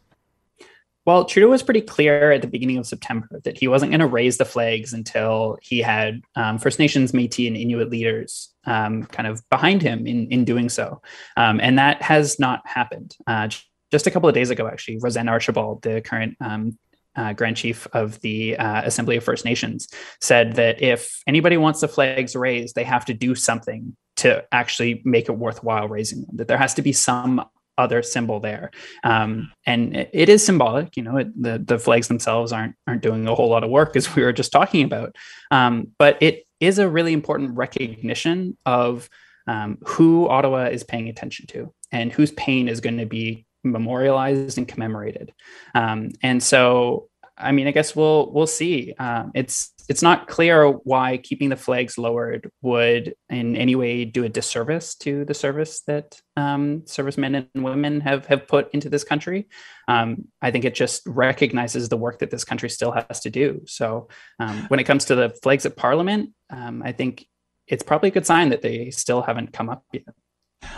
well, 1.09 1.25
Trudeau 1.25 1.49
was 1.49 1.63
pretty 1.63 1.81
clear 1.81 2.33
at 2.33 2.43
the 2.43 2.49
beginning 2.49 2.77
of 2.77 2.87
September 2.87 3.41
that 3.45 3.57
he 3.57 3.67
wasn't 3.67 3.93
going 3.93 4.01
to 4.01 4.07
raise 4.07 4.37
the 4.37 4.45
flags 4.45 4.93
until 4.93 5.57
he 5.63 5.79
had 5.79 6.21
um, 6.37 6.59
First 6.59 6.79
Nations, 6.79 7.13
Métis, 7.13 7.47
and 7.47 7.57
Inuit 7.57 7.89
leaders 7.89 8.53
um, 8.67 9.05
kind 9.05 9.27
of 9.27 9.43
behind 9.49 9.81
him 9.81 10.07
in 10.07 10.31
in 10.31 10.45
doing 10.45 10.69
so, 10.69 11.01
um, 11.39 11.61
and 11.63 11.79
that 11.79 12.03
has 12.03 12.39
not 12.39 12.61
happened. 12.67 13.17
Uh, 13.27 13.49
just 13.91 14.07
a 14.07 14.11
couple 14.11 14.29
of 14.29 14.35
days 14.35 14.51
ago, 14.51 14.69
actually, 14.69 14.99
Roseanne 14.99 15.31
Archibald, 15.31 15.81
the 15.81 16.03
current 16.03 16.37
um, 16.43 16.79
uh, 17.17 17.33
Grand 17.33 17.57
Chief 17.57 17.87
of 17.95 18.21
the 18.21 18.59
uh, 18.59 18.83
Assembly 18.85 19.17
of 19.17 19.25
First 19.25 19.47
Nations, 19.47 19.89
said 20.21 20.57
that 20.57 20.83
if 20.83 21.23
anybody 21.27 21.57
wants 21.57 21.81
the 21.81 21.89
flags 21.89 22.37
raised, 22.37 22.75
they 22.75 22.85
have 22.85 23.07
to 23.07 23.15
do 23.15 23.35
something 23.35 23.97
to 24.19 24.45
actually 24.53 25.03
make 25.05 25.29
it 25.29 25.37
worthwhile 25.37 25.89
raising 25.89 26.23
them. 26.23 26.37
That 26.37 26.49
there 26.49 26.59
has 26.59 26.75
to 26.75 26.83
be 26.83 26.93
some 26.93 27.45
other 27.77 28.03
symbol 28.03 28.41
there, 28.41 28.71
um, 29.05 29.53
and 29.65 29.97
it, 29.97 30.11
it 30.13 30.29
is 30.29 30.45
symbolic. 30.45 30.97
You 30.97 31.05
know, 31.05 31.17
it, 31.19 31.43
the 31.43 31.59
the 31.59 31.79
flags 31.79 32.09
themselves 32.09 32.53
aren't 32.53 32.75
aren't 32.87 33.03
doing 33.03 33.27
a 33.27 33.35
whole 33.35 33.49
lot 33.49 33.65
of 33.65 33.71
work, 33.71 33.97
as 33.97 34.15
we 34.15 34.23
were 34.23 34.33
just 34.33 34.53
talking 34.53 34.85
about. 34.85 35.17
Um, 35.51 35.89
but 35.99 36.23
it 36.23 36.45
is 36.61 36.79
a 36.79 36.89
really 36.89 37.13
important 37.13 37.57
recognition 37.57 38.57
of 38.67 39.09
um, 39.47 39.79
who 39.87 40.29
Ottawa 40.29 40.67
is 40.67 40.85
paying 40.85 41.09
attention 41.09 41.47
to 41.49 41.73
and 41.93 42.13
whose 42.13 42.33
pain 42.33 42.69
is 42.69 42.81
going 42.81 42.99
to 42.99 43.07
be 43.07 43.47
memorialized 43.65 44.59
and 44.59 44.69
commemorated. 44.69 45.33
Um, 45.75 46.11
and 46.23 46.43
so, 46.43 47.09
I 47.37 47.53
mean, 47.53 47.67
I 47.67 47.73
guess 47.73 47.97
we'll 47.97 48.31
we'll 48.33 48.47
see. 48.47 48.95
Um, 48.99 49.33
it's 49.35 49.73
it's 49.89 50.03
not 50.03 50.29
clear 50.29 50.69
why 50.69 51.17
keeping 51.17 51.49
the 51.49 51.57
flags 51.57 51.97
lowered 51.97 52.51
would 52.61 53.15
in 53.31 53.57
any 53.57 53.75
way 53.75 54.05
do 54.05 54.25
a 54.25 54.29
disservice 54.29 54.95
to 54.97 55.25
the 55.25 55.33
service 55.33 55.81
that 55.87 56.21
um, 56.37 56.87
servicemen 56.87 57.35
and 57.35 57.65
women 57.65 58.01
have 58.03 58.27
have 58.27 58.47
put 58.47 58.73
into 58.75 58.91
this 58.91 59.03
country. 59.03 59.49
Um, 59.89 60.29
I 60.43 60.51
think 60.51 60.67
it 60.67 60.75
just 60.75 61.03
recognizes 61.07 61.89
the 61.89 61.97
work 61.97 62.19
that 62.19 62.31
this 62.31 62.45
country 62.45 62.69
still 62.69 62.93
has 62.93 63.21
to 63.21 63.31
do. 63.31 63.63
So 63.67 64.09
um, 64.39 64.67
when 64.69 64.79
it 64.79 64.85
comes 64.85 65.07
to 65.07 65.15
the 65.15 65.31
flags 65.43 65.65
at 65.65 65.77
Parliament, 65.77 66.35
um, 66.51 66.83
I 66.85 66.93
think 66.93 67.27
it's 67.67 67.83
probably 67.83 68.11
a 68.11 68.13
good 68.13 68.27
sign 68.27 68.51
that 68.51 68.63
they 68.63 68.91
still 68.91 69.23
haven't 69.23 69.53
come 69.53 69.71
up 69.71 69.85
yet. 69.93 70.05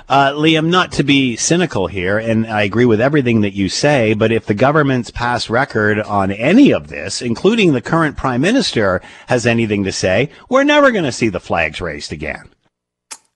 Uh, 0.09 0.33
Liam, 0.33 0.69
not 0.69 0.91
to 0.93 1.05
be 1.05 1.37
cynical 1.37 1.87
here, 1.87 2.19
and 2.19 2.47
I 2.47 2.63
agree 2.63 2.85
with 2.85 3.01
everything 3.01 3.43
that 3.43 3.55
you 3.55 3.69
say, 3.69 4.15
but 4.15 4.33
if 4.33 4.47
the 4.47 4.55
government's 4.55 5.11
past 5.11 5.49
record 5.49 6.01
on 6.01 6.33
any 6.33 6.73
of 6.73 6.89
this, 6.89 7.23
including 7.23 7.73
the 7.73 7.81
current 7.81 8.17
prime 8.17 8.41
minister, 8.41 9.01
has 9.29 9.47
anything 9.47 9.85
to 9.85 9.93
say, 9.93 10.31
we're 10.49 10.65
never 10.65 10.91
going 10.91 11.05
to 11.05 11.13
see 11.13 11.29
the 11.29 11.39
flags 11.39 11.81
raised 11.81 12.13
again. 12.13 12.51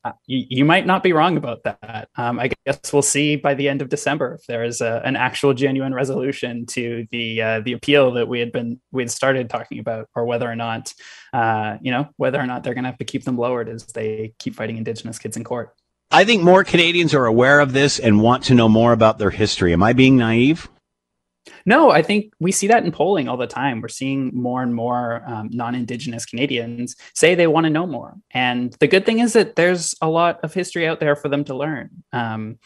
Uh, 0.05 0.13
you, 0.27 0.45
you, 0.51 0.65
might 0.67 0.85
not 0.85 1.03
be 1.03 1.15
wrong 1.15 1.39
about 1.39 1.63
that. 1.63 2.09
Um, 2.17 2.39
I 2.39 2.51
guess 2.67 2.93
we'll 2.93 3.01
see 3.01 3.37
by 3.37 3.55
the 3.55 3.71
end 3.71 3.81
of 3.81 3.89
December 3.89 4.35
if 4.35 4.47
there 4.47 4.63
is 4.63 4.83
a, 4.83 5.01
an 5.03 5.17
actual 5.17 5.55
genuine 5.55 5.95
resolution 5.95 6.67
to 6.67 7.07
the 7.11 7.41
uh, 7.41 7.61
the 7.61 7.73
appeal 7.73 8.13
that 8.13 8.29
we 8.29 8.39
had 8.39 8.53
been 8.53 8.79
we 8.93 9.01
had 9.01 9.11
started 9.11 9.49
talking 9.49 9.79
about, 9.79 10.11
or 10.15 10.27
whether 10.27 10.51
or 10.51 10.57
not 10.57 10.93
uh, 11.33 11.79
you 11.81 11.91
know 11.91 12.07
whether 12.19 12.39
or 12.39 12.47
not 12.47 12.65
they're 12.65 12.75
going 12.75 12.85
to 12.85 12.91
have 12.91 12.99
to 12.99 13.05
keep 13.07 13.25
them 13.25 13.39
lowered 13.39 13.71
as 13.71 13.87
they 13.87 14.35
keep 14.39 14.55
fighting 14.55 14.77
Indigenous 14.77 15.19
kids 15.19 15.39
in 15.39 15.45
court. 15.45 15.75
I 16.15 16.25
think 16.25 16.45
more 16.45 16.63
Canadians 16.63 17.13
are 17.13 17.27
aware 17.27 17.59
of 17.59 17.73
this 17.73 17.99
and 17.99 18.23
want 18.23 18.45
to 18.45 18.55
know 18.55 18.69
more 18.69 18.93
about 18.93 19.19
their 19.19 19.31
history. 19.31 19.73
Am 19.73 19.83
I 19.83 19.95
being 19.95 20.17
naive? 20.17 20.69
No, 21.67 21.91
I 21.91 22.03
think 22.03 22.33
we 22.39 22.53
see 22.53 22.69
that 22.69 22.85
in 22.85 22.93
polling 22.93 23.27
all 23.29 23.37
the 23.37 23.49
time. 23.49 23.81
We're 23.81 23.89
seeing 23.89 24.31
more 24.33 24.63
and 24.63 24.73
more 24.73 25.25
um, 25.27 25.51
non 25.53 25.75
Indigenous 25.75 26.25
Canadians 26.25 26.95
say 27.15 27.35
they 27.35 27.49
want 27.49 27.65
to 27.65 27.71
know 27.71 27.85
more. 27.85 28.15
And 28.31 28.73
the 28.75 28.87
good 28.87 29.05
thing 29.05 29.19
is 29.19 29.33
that 29.33 29.57
there's 29.57 29.97
a 30.01 30.09
lot 30.09 30.39
of 30.45 30.55
history 30.55 30.87
out 30.87 31.01
there 31.01 31.17
for 31.17 31.29
them 31.29 31.43
to 31.47 31.57
learn. 31.57 31.91
Um, 32.13 32.61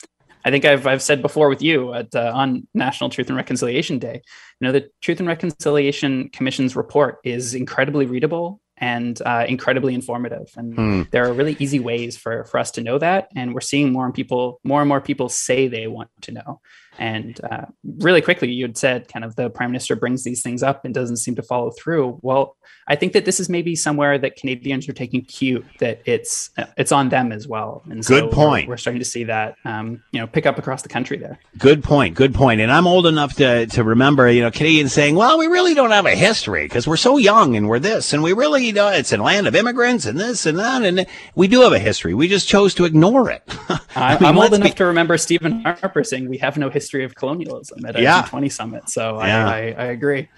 I 0.44 0.50
think 0.50 0.66
I've, 0.66 0.86
I've 0.86 1.02
said 1.02 1.22
before 1.22 1.48
with 1.48 1.62
you 1.62 1.94
at, 1.94 2.14
uh, 2.14 2.30
on 2.34 2.68
National 2.74 3.08
Truth 3.08 3.28
and 3.28 3.36
Reconciliation 3.36 3.98
Day, 3.98 4.20
you 4.60 4.66
know, 4.66 4.72
the 4.72 4.90
Truth 5.00 5.20
and 5.20 5.28
Reconciliation 5.28 6.28
Commission's 6.28 6.76
report 6.76 7.20
is 7.24 7.54
incredibly 7.54 8.04
readable 8.04 8.60
and 8.80 9.20
uh, 9.24 9.44
incredibly 9.48 9.94
informative. 9.94 10.50
And 10.56 10.74
hmm. 10.74 11.02
there 11.10 11.28
are 11.28 11.32
really 11.32 11.56
easy 11.58 11.80
ways 11.80 12.16
for, 12.16 12.44
for 12.44 12.58
us 12.58 12.70
to 12.72 12.80
know 12.80 12.98
that. 12.98 13.28
And 13.34 13.54
we're 13.54 13.60
seeing 13.60 13.92
more 13.92 14.04
and 14.04 14.14
people, 14.14 14.60
more 14.64 14.80
and 14.80 14.88
more 14.88 15.00
people 15.00 15.28
say 15.28 15.68
they 15.68 15.86
want 15.86 16.10
to 16.22 16.32
know. 16.32 16.60
And 16.98 17.40
uh, 17.50 17.66
really 17.98 18.20
quickly, 18.20 18.50
you 18.50 18.64
had 18.64 18.76
said 18.76 19.08
kind 19.08 19.24
of 19.24 19.36
the 19.36 19.50
prime 19.50 19.70
minister 19.70 19.96
brings 19.96 20.24
these 20.24 20.42
things 20.42 20.62
up 20.62 20.84
and 20.84 20.92
doesn't 20.92 21.18
seem 21.18 21.36
to 21.36 21.42
follow 21.42 21.70
through. 21.70 22.18
Well, 22.22 22.56
I 22.88 22.96
think 22.96 23.12
that 23.12 23.24
this 23.26 23.38
is 23.38 23.48
maybe 23.48 23.76
somewhere 23.76 24.18
that 24.18 24.36
Canadians 24.36 24.88
are 24.88 24.94
taking 24.94 25.22
cue 25.22 25.64
that 25.78 26.00
it's 26.06 26.50
it's 26.76 26.90
on 26.90 27.10
them 27.10 27.32
as 27.32 27.46
well. 27.46 27.82
And 27.90 28.04
so 28.04 28.18
good 28.18 28.32
point. 28.32 28.66
We're, 28.66 28.72
we're, 28.72 28.76
starting 28.78 29.00
to 29.00 29.04
see 29.04 29.24
that 29.24 29.56
um, 29.64 30.02
you 30.12 30.20
know 30.20 30.26
pick 30.26 30.46
up 30.46 30.58
across 30.58 30.82
the 30.82 30.88
country 30.88 31.18
there. 31.18 31.38
Good 31.58 31.84
point. 31.84 32.14
Good 32.14 32.34
point. 32.34 32.60
And 32.60 32.72
I'm 32.72 32.86
old 32.86 33.06
enough 33.06 33.34
to 33.36 33.66
to 33.66 33.84
remember 33.84 34.30
you 34.30 34.40
know 34.40 34.50
Canadians 34.50 34.92
saying, 34.92 35.14
"Well, 35.14 35.38
we 35.38 35.46
really 35.46 35.74
don't 35.74 35.90
have 35.90 36.06
a 36.06 36.16
history 36.16 36.64
because 36.64 36.88
we're 36.88 36.96
so 36.96 37.18
young 37.18 37.56
and 37.56 37.68
we're 37.68 37.78
this 37.78 38.12
and 38.12 38.22
we 38.22 38.32
really 38.32 38.66
you 38.66 38.72
know 38.72 38.88
it's 38.88 39.12
a 39.12 39.18
land 39.18 39.46
of 39.46 39.54
immigrants 39.54 40.06
and 40.06 40.18
this 40.18 40.46
and 40.46 40.58
that 40.58 40.82
and 40.82 41.06
we 41.34 41.46
do 41.46 41.60
have 41.60 41.72
a 41.72 41.78
history. 41.78 42.14
We 42.14 42.26
just 42.26 42.48
chose 42.48 42.74
to 42.74 42.86
ignore 42.86 43.30
it." 43.30 43.42
I 43.94 44.16
am 44.24 44.38
old 44.38 44.54
enough 44.54 44.68
be- 44.68 44.74
to 44.74 44.86
remember 44.86 45.18
Stephen 45.18 45.60
Harper 45.60 46.04
saying 46.04 46.28
we 46.28 46.38
have 46.38 46.56
no 46.56 46.70
history 46.70 46.87
of 46.94 47.14
colonialism 47.14 47.84
at 47.86 47.96
a 47.96 48.02
yeah. 48.02 48.22
G20 48.22 48.52
summit. 48.52 48.90
So 48.90 49.22
yeah. 49.22 49.48
I, 49.48 49.56
I, 49.56 49.56
I 49.56 49.84
agree. 49.86 50.28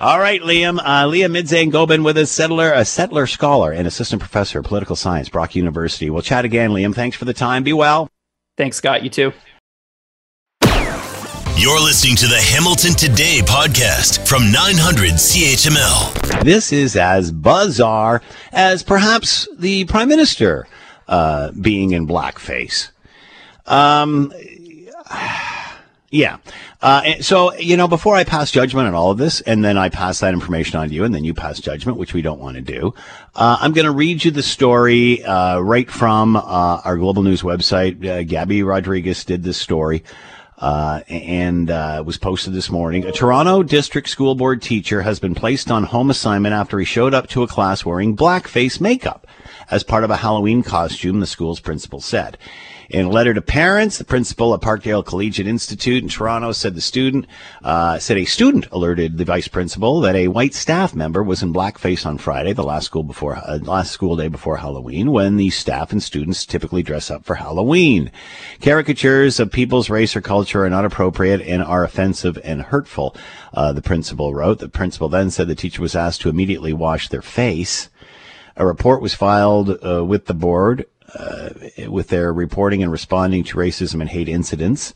All 0.00 0.20
right, 0.20 0.40
Liam. 0.40 0.78
Uh, 0.78 1.06
Liam 1.06 1.36
Midzain-Gobin 1.36 2.04
with 2.04 2.16
us, 2.18 2.30
settler, 2.30 2.72
a 2.72 2.84
settler 2.84 3.26
scholar 3.26 3.72
and 3.72 3.84
assistant 3.84 4.20
professor 4.20 4.60
of 4.60 4.64
political 4.64 4.94
science, 4.94 5.28
Brock 5.28 5.56
University. 5.56 6.08
We'll 6.08 6.22
chat 6.22 6.44
again, 6.44 6.70
Liam. 6.70 6.94
Thanks 6.94 7.16
for 7.16 7.24
the 7.24 7.34
time. 7.34 7.64
Be 7.64 7.72
well. 7.72 8.08
Thanks, 8.56 8.76
Scott. 8.76 9.02
You 9.02 9.10
too. 9.10 9.32
You're 11.60 11.80
listening 11.80 12.14
to 12.16 12.28
the 12.28 12.38
Hamilton 12.38 12.92
Today 12.92 13.40
podcast 13.42 14.28
from 14.28 14.52
900 14.52 15.14
CHML. 15.14 16.44
This 16.44 16.72
is 16.72 16.94
as 16.94 17.32
bizarre 17.32 18.22
as 18.52 18.84
perhaps 18.84 19.48
the 19.58 19.84
prime 19.86 20.08
minister 20.08 20.68
uh, 21.08 21.50
being 21.60 21.90
in 21.90 22.06
blackface. 22.06 22.90
Um, 23.66 24.32
yeah. 26.10 26.38
Uh, 26.80 27.20
so, 27.20 27.54
you 27.54 27.76
know, 27.76 27.86
before 27.86 28.16
I 28.16 28.24
pass 28.24 28.50
judgment 28.50 28.88
on 28.88 28.94
all 28.94 29.10
of 29.10 29.18
this, 29.18 29.42
and 29.42 29.62
then 29.62 29.76
I 29.76 29.90
pass 29.90 30.20
that 30.20 30.32
information 30.32 30.78
on 30.78 30.88
to 30.88 30.94
you, 30.94 31.04
and 31.04 31.14
then 31.14 31.24
you 31.24 31.34
pass 31.34 31.60
judgment, 31.60 31.98
which 31.98 32.14
we 32.14 32.22
don't 32.22 32.40
want 32.40 32.56
to 32.56 32.62
do, 32.62 32.94
uh, 33.34 33.58
I'm 33.60 33.72
going 33.72 33.84
to 33.84 33.90
read 33.92 34.24
you 34.24 34.30
the 34.30 34.42
story 34.42 35.22
uh, 35.22 35.58
right 35.60 35.90
from 35.90 36.36
uh, 36.36 36.40
our 36.84 36.96
Global 36.96 37.22
News 37.22 37.42
website. 37.42 38.04
Uh, 38.06 38.22
Gabby 38.22 38.62
Rodriguez 38.62 39.24
did 39.24 39.42
this 39.42 39.58
story. 39.58 40.02
Uh, 40.60 41.02
and 41.08 41.68
was 42.04 42.18
posted 42.18 42.52
this 42.52 42.68
morning. 42.68 43.04
A 43.04 43.12
Toronto 43.12 43.62
District 43.62 44.08
School 44.08 44.34
Board 44.34 44.60
teacher 44.60 45.02
has 45.02 45.20
been 45.20 45.36
placed 45.36 45.70
on 45.70 45.84
home 45.84 46.10
assignment 46.10 46.52
after 46.52 46.80
he 46.80 46.84
showed 46.84 47.14
up 47.14 47.28
to 47.28 47.44
a 47.44 47.46
class 47.46 47.84
wearing 47.84 48.16
blackface 48.16 48.80
makeup 48.80 49.24
as 49.70 49.84
part 49.84 50.02
of 50.02 50.10
a 50.10 50.16
Halloween 50.16 50.64
costume, 50.64 51.20
the 51.20 51.28
school's 51.28 51.60
principal 51.60 52.00
said. 52.00 52.38
In 52.90 53.04
a 53.04 53.10
letter 53.10 53.34
to 53.34 53.42
parents, 53.42 53.98
the 53.98 54.04
principal 54.04 54.54
at 54.54 54.62
Parkdale 54.62 55.04
Collegiate 55.04 55.46
Institute 55.46 56.02
in 56.02 56.08
Toronto 56.08 56.52
said 56.52 56.74
the 56.74 56.80
student 56.80 57.26
uh, 57.62 57.98
said 57.98 58.16
a 58.16 58.24
student 58.24 58.66
alerted 58.72 59.18
the 59.18 59.26
vice 59.26 59.46
principal 59.46 60.00
that 60.00 60.16
a 60.16 60.28
white 60.28 60.54
staff 60.54 60.94
member 60.94 61.22
was 61.22 61.42
in 61.42 61.52
blackface 61.52 62.06
on 62.06 62.16
Friday, 62.16 62.54
the 62.54 62.62
last 62.62 62.86
school 62.86 63.02
before 63.02 63.36
uh, 63.36 63.58
last 63.58 63.92
school 63.92 64.16
day 64.16 64.28
before 64.28 64.56
Halloween, 64.56 65.12
when 65.12 65.36
the 65.36 65.50
staff 65.50 65.92
and 65.92 66.02
students 66.02 66.46
typically 66.46 66.82
dress 66.82 67.10
up 67.10 67.26
for 67.26 67.34
Halloween. 67.34 68.10
Caricatures 68.62 69.38
of 69.38 69.52
people's 69.52 69.90
race 69.90 70.16
or 70.16 70.22
culture 70.22 70.64
are 70.64 70.70
not 70.70 70.86
appropriate 70.86 71.42
and 71.42 71.62
are 71.62 71.84
offensive 71.84 72.38
and 72.42 72.62
hurtful. 72.62 73.14
Uh, 73.52 73.70
the 73.70 73.82
principal 73.82 74.32
wrote. 74.32 74.60
The 74.60 74.68
principal 74.70 75.10
then 75.10 75.30
said 75.30 75.46
the 75.46 75.54
teacher 75.54 75.82
was 75.82 75.94
asked 75.94 76.22
to 76.22 76.30
immediately 76.30 76.72
wash 76.72 77.10
their 77.10 77.20
face. 77.20 77.90
A 78.56 78.64
report 78.64 79.02
was 79.02 79.12
filed 79.12 79.78
uh, 79.84 80.02
with 80.06 80.24
the 80.24 80.32
board 80.32 80.86
uh, 81.14 81.50
with 81.88 82.08
their 82.08 82.32
reporting 82.32 82.82
and 82.82 82.92
responding 82.92 83.44
to 83.44 83.56
racism 83.56 84.00
and 84.00 84.10
hate 84.10 84.28
incidents. 84.28 84.94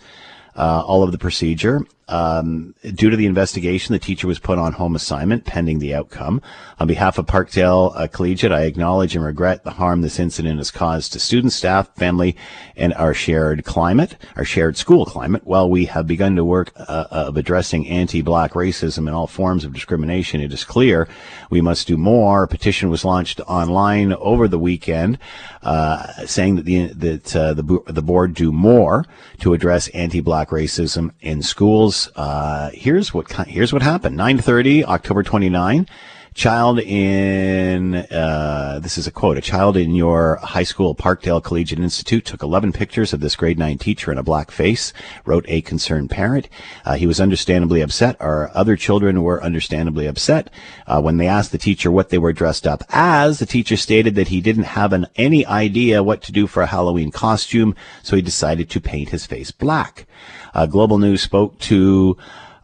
Uh, 0.55 0.83
all 0.85 1.03
of 1.03 1.13
the 1.13 1.19
procedure. 1.19 1.81
Um, 2.13 2.75
due 2.83 3.09
to 3.09 3.17
the 3.17 3.25
investigation, 3.25 3.95
the 3.95 3.99
teacher 3.99 4.27
was 4.27 4.39
put 4.39 4.59
on 4.59 4.75
home 4.75 4.95
assignment 4.95 5.47
pending 5.47 5.79
the 5.79 5.95
outcome. 5.95 6.43
On 6.79 6.87
behalf 6.87 7.17
of 7.17 7.25
Parkdale 7.25 7.93
uh, 7.97 8.07
Collegiate, 8.07 8.53
I 8.53 8.65
acknowledge 8.65 9.17
and 9.17 9.25
regret 9.25 9.65
the 9.65 9.71
harm 9.71 10.03
this 10.03 10.21
incident 10.21 10.59
has 10.59 10.71
caused 10.71 11.15
to 11.15 11.19
students, 11.19 11.57
staff, 11.57 11.89
family, 11.97 12.37
and 12.77 12.93
our 12.95 13.15
shared 13.15 13.65
climate, 13.65 14.17
our 14.37 14.45
shared 14.45 14.77
school 14.77 15.07
climate. 15.07 15.47
While 15.47 15.71
we 15.71 15.87
have 15.87 16.07
begun 16.07 16.37
to 16.37 16.45
work 16.45 16.73
uh, 16.77 17.07
of 17.11 17.39
addressing 17.39 17.89
anti-black 17.89 18.53
racism 18.53 19.07
and 19.07 19.15
all 19.17 19.27
forms 19.27 19.65
of 19.65 19.73
discrimination, 19.73 20.43
it 20.43 20.53
is 20.53 20.65
clear 20.65 21.09
we 21.49 21.63
must 21.63 21.87
do 21.87 21.97
more. 21.97 22.43
A 22.43 22.49
petition 22.49 22.91
was 22.91 23.07
launched 23.07 23.41
online 23.47 24.13
over 24.13 24.49
the 24.49 24.59
weekend, 24.59 25.19
uh, 25.63 26.13
saying 26.27 26.57
that 26.57 26.67
the 26.67 26.89
that 26.89 27.35
uh, 27.35 27.55
the 27.55 27.63
the 27.87 28.03
board 28.03 28.35
do 28.35 28.53
more 28.53 29.07
to 29.39 29.55
address 29.55 29.89
anti-black 29.89 30.51
racism 30.51 31.13
in 31.23 31.43
schools. 31.43 32.02
Uh, 32.15 32.71
here's 32.73 33.13
what 33.13 33.31
here's 33.47 33.73
what 33.73 33.83
happened. 33.83 34.19
9:30, 34.19 34.85
October 34.85 35.23
29. 35.23 35.87
child 36.35 36.79
in 36.79 37.95
uh, 37.95 38.81
this 38.83 38.97
is 38.97 39.07
a 39.07 39.11
quote 39.11 39.37
a 39.37 39.41
child 39.41 39.77
in 39.77 39.95
your 39.95 40.37
high 40.37 40.63
school 40.63 40.95
parkdale 40.95 41.43
collegiate 41.43 41.79
institute 41.79 42.25
took 42.25 42.43
11 42.43 42.73
pictures 42.73 43.13
of 43.13 43.21
this 43.21 43.37
grade 43.37 43.59
9 43.59 43.77
teacher 43.77 44.11
in 44.11 44.17
a 44.17 44.23
black 44.23 44.51
face 44.51 44.95
wrote 45.27 45.45
a 45.47 45.61
concerned 45.61 46.09
parent 46.09 46.49
uh, 46.87 46.95
he 46.95 47.07
was 47.07 47.21
understandably 47.21 47.83
upset 47.83 48.17
our 48.19 48.51
other 48.55 48.77
children 48.77 49.23
were 49.23 49.43
understandably 49.45 50.07
upset 50.07 50.49
uh, 50.87 51.01
when 51.03 51.19
they 51.19 51.29
asked 51.29 51.53
the 51.53 51.59
teacher 51.59 51.91
what 51.91 52.09
they 52.09 52.19
were 52.19 52.33
dressed 52.33 52.67
up 52.67 52.83
as 52.89 53.39
the 53.39 53.47
teacher 53.47 53.77
stated 53.77 54.15
that 54.15 54.29
he 54.29 54.41
didn't 54.41 54.65
have 54.65 54.95
an, 54.95 55.07
any 55.17 55.45
idea 55.45 56.03
what 56.03 56.23
to 56.23 56.33
do 56.33 56.47
for 56.47 56.63
a 56.63 56.67
halloween 56.67 57.11
costume 57.11 57.75
so 58.03 58.17
he 58.17 58.23
decided 58.23 58.71
to 58.71 58.81
paint 58.81 59.11
his 59.11 59.27
face 59.27 59.51
black 59.51 60.07
uh, 60.55 60.67
global 60.67 60.99
news 60.99 61.23
spoke 61.23 61.59
to 61.61 62.17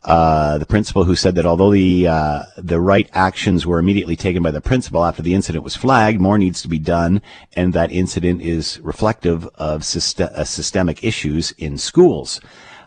uh, 0.05 0.59
the 0.59 0.67
principal 0.67 1.05
who 1.05 1.17
said 1.17 1.35
that 1.35 1.45
although 1.45 1.73
the 1.73 2.07
uh, 2.07 2.43
the 2.57 2.81
right 2.81 3.11
actions 3.13 3.67
were 3.67 3.79
immediately 3.79 4.17
taken 4.17 4.43
by 4.43 4.51
the 4.51 4.61
principal 4.61 5.05
after 5.05 5.23
the 5.23 5.35
incident 5.35 5.65
was 5.65 5.77
flagged, 5.77 6.21
more 6.21 6.39
needs 6.39 6.63
to 6.63 6.69
be 6.69 6.79
done, 6.79 7.21
and 7.55 7.73
that 7.75 7.91
incident 7.91 8.41
is 8.41 8.81
reflective 8.81 9.47
of 9.57 9.81
uh, 9.81 10.45
systemic 10.45 11.05
issues 11.05 11.51
in 11.59 11.77
schools. 11.77 12.41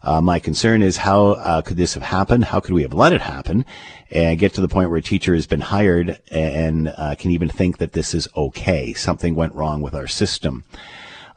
Uh, 0.03 0.19
my 0.19 0.39
concern 0.39 0.81
is 0.81 0.97
how 0.97 1.31
uh, 1.33 1.61
could 1.61 1.77
this 1.77 1.93
have 1.93 2.03
happened? 2.03 2.45
How 2.45 2.59
could 2.59 2.73
we 2.73 2.81
have 2.81 2.93
let 2.93 3.13
it 3.13 3.21
happen 3.21 3.65
and 4.09 4.39
get 4.39 4.53
to 4.55 4.61
the 4.61 4.67
point 4.67 4.89
where 4.89 4.97
a 4.97 5.03
teacher 5.03 5.35
has 5.35 5.45
been 5.45 5.61
hired 5.61 6.19
and 6.31 6.91
uh, 6.97 7.15
can 7.15 7.29
even 7.31 7.49
think 7.49 7.77
that 7.77 7.93
this 7.93 8.15
is 8.15 8.27
okay? 8.35 8.93
Something 8.93 9.35
went 9.35 9.53
wrong 9.53 9.81
with 9.81 9.93
our 9.93 10.07
system. 10.07 10.63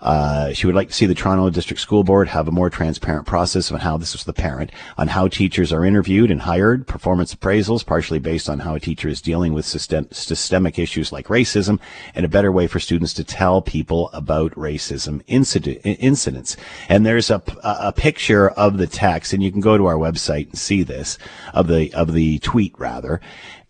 Uh, 0.05 0.53
she 0.53 0.67
would 0.67 0.77
like 0.77 0.89
to 0.89 0.95
see 0.95 1.07
the 1.07 1.15
Toronto 1.15 1.49
District 1.49 1.81
School 1.81 2.05
Board 2.05 2.29
have 2.29 2.47
a 2.47 2.53
more 2.53 2.69
transparent 2.69 3.27
process 3.27 3.73
on 3.73 3.81
how 3.81 3.97
this 3.97 4.15
is 4.15 4.25
the 4.25 4.35
parent 4.35 4.71
on 4.99 5.09
how 5.09 5.29
teachers 5.29 5.73
are 5.73 5.85
interviewed 5.85 6.31
and 6.31 6.43
hired, 6.43 6.87
performance 6.87 7.35
appraisals, 7.35 7.85
partially 7.85 8.19
based 8.19 8.51
on 8.51 8.61
how 8.61 8.75
a 8.75 8.81
teacher 8.81 9.09
is 9.09 9.23
dealing 9.23 9.55
with 9.55 9.65
system, 9.65 10.07
systemic 10.11 10.79
issues 10.79 11.11
like 11.11 11.29
racism, 11.29 11.81
and 12.15 12.27
a 12.27 12.29
better 12.29 12.53
way 12.53 12.67
for 12.67 12.79
students 12.79 13.15
to 13.15 13.25
tell 13.25 13.63
people 13.63 14.11
about 14.13 14.53
racism 14.53 15.23
incident, 15.27 15.81
incidents. 15.85 16.57
And 16.91 17.07
there's 17.07 17.31
a, 17.31 17.43
a 17.63 17.93
picture 17.93 18.51
of 18.51 18.77
the 18.77 18.87
text, 18.87 19.33
and 19.33 19.43
you 19.43 19.51
can 19.51 19.63
go 19.63 19.79
to 19.79 19.87
our 19.87 19.97
website 19.97 20.51
and 20.51 20.59
see 20.59 20.83
this 20.83 21.17
of 21.55 21.67
the 21.67 21.93
of 21.95 22.13
the 22.13 22.39
tweet 22.41 22.79
rather 22.79 23.23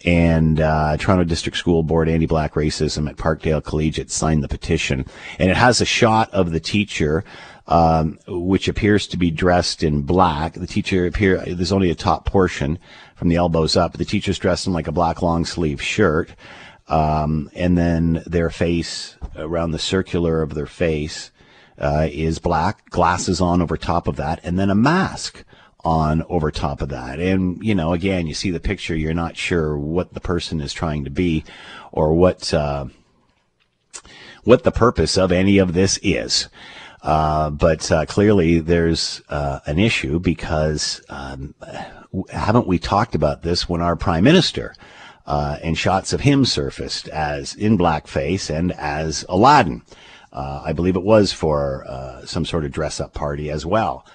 and 0.04 0.60
uh, 0.60 0.96
Toronto 0.98 1.24
District 1.24 1.56
School 1.56 1.82
Board 1.82 2.08
anti-black 2.08 2.54
racism 2.54 3.08
at 3.08 3.16
Parkdale 3.16 3.64
Collegiate 3.64 4.10
signed 4.10 4.42
the 4.42 4.48
petition, 4.48 5.06
and 5.38 5.50
it 5.50 5.56
has 5.56 5.80
a 5.80 5.86
shot 5.86 6.30
of 6.32 6.52
the 6.52 6.60
teacher. 6.60 7.24
Um, 7.66 8.18
which 8.28 8.68
appears 8.68 9.06
to 9.06 9.16
be 9.16 9.30
dressed 9.30 9.82
in 9.82 10.02
black. 10.02 10.52
The 10.52 10.66
teacher 10.66 11.06
appear 11.06 11.38
there's 11.38 11.72
only 11.72 11.88
a 11.88 11.94
top 11.94 12.26
portion 12.26 12.78
from 13.14 13.30
the 13.30 13.36
elbows 13.36 13.74
up. 13.74 13.94
The 13.94 14.04
teacher's 14.04 14.38
dressed 14.38 14.66
in 14.66 14.74
like 14.74 14.86
a 14.86 14.92
black 14.92 15.22
long 15.22 15.46
sleeve 15.46 15.80
shirt, 15.80 16.28
um, 16.88 17.50
and 17.54 17.78
then 17.78 18.22
their 18.26 18.50
face 18.50 19.16
around 19.34 19.70
the 19.70 19.78
circular 19.78 20.42
of 20.42 20.52
their 20.52 20.66
face 20.66 21.30
uh, 21.78 22.06
is 22.12 22.38
black. 22.38 22.90
Glasses 22.90 23.40
on 23.40 23.62
over 23.62 23.78
top 23.78 24.08
of 24.08 24.16
that, 24.16 24.40
and 24.44 24.58
then 24.58 24.68
a 24.68 24.74
mask 24.74 25.42
on 25.84 26.22
over 26.28 26.50
top 26.50 26.80
of 26.80 26.88
that. 26.88 27.20
And, 27.20 27.62
you 27.62 27.74
know, 27.74 27.92
again, 27.92 28.26
you 28.26 28.34
see 28.34 28.50
the 28.50 28.60
picture, 28.60 28.96
you're 28.96 29.14
not 29.14 29.36
sure 29.36 29.76
what 29.76 30.14
the 30.14 30.20
person 30.20 30.60
is 30.60 30.72
trying 30.72 31.04
to 31.04 31.10
be 31.10 31.44
or 31.92 32.14
what, 32.14 32.54
uh, 32.54 32.86
what 34.44 34.64
the 34.64 34.72
purpose 34.72 35.18
of 35.18 35.30
any 35.30 35.58
of 35.58 35.74
this 35.74 35.98
is. 36.02 36.48
Uh, 37.02 37.50
but 37.50 37.92
uh, 37.92 38.06
clearly 38.06 38.60
there's 38.60 39.20
uh, 39.28 39.60
an 39.66 39.78
issue 39.78 40.18
because 40.18 41.02
um, 41.10 41.54
haven't 42.30 42.66
we 42.66 42.78
talked 42.78 43.14
about 43.14 43.42
this 43.42 43.68
when 43.68 43.82
our 43.82 43.94
prime 43.94 44.24
minister 44.24 44.74
uh, 45.26 45.58
and 45.62 45.76
shots 45.76 46.14
of 46.14 46.22
him 46.22 46.46
surfaced 46.46 47.08
as 47.08 47.54
in 47.54 47.76
blackface 47.76 48.48
and 48.48 48.72
as 48.72 49.24
Aladdin? 49.28 49.82
Uh, 50.32 50.62
I 50.64 50.72
believe 50.72 50.96
it 50.96 51.02
was 51.02 51.30
for 51.30 51.84
some 52.24 52.46
sort 52.46 52.64
of 52.64 52.72
dress 52.72 53.00
up 53.00 53.12
party 53.12 53.50
as 53.50 53.66
well. 53.66 54.06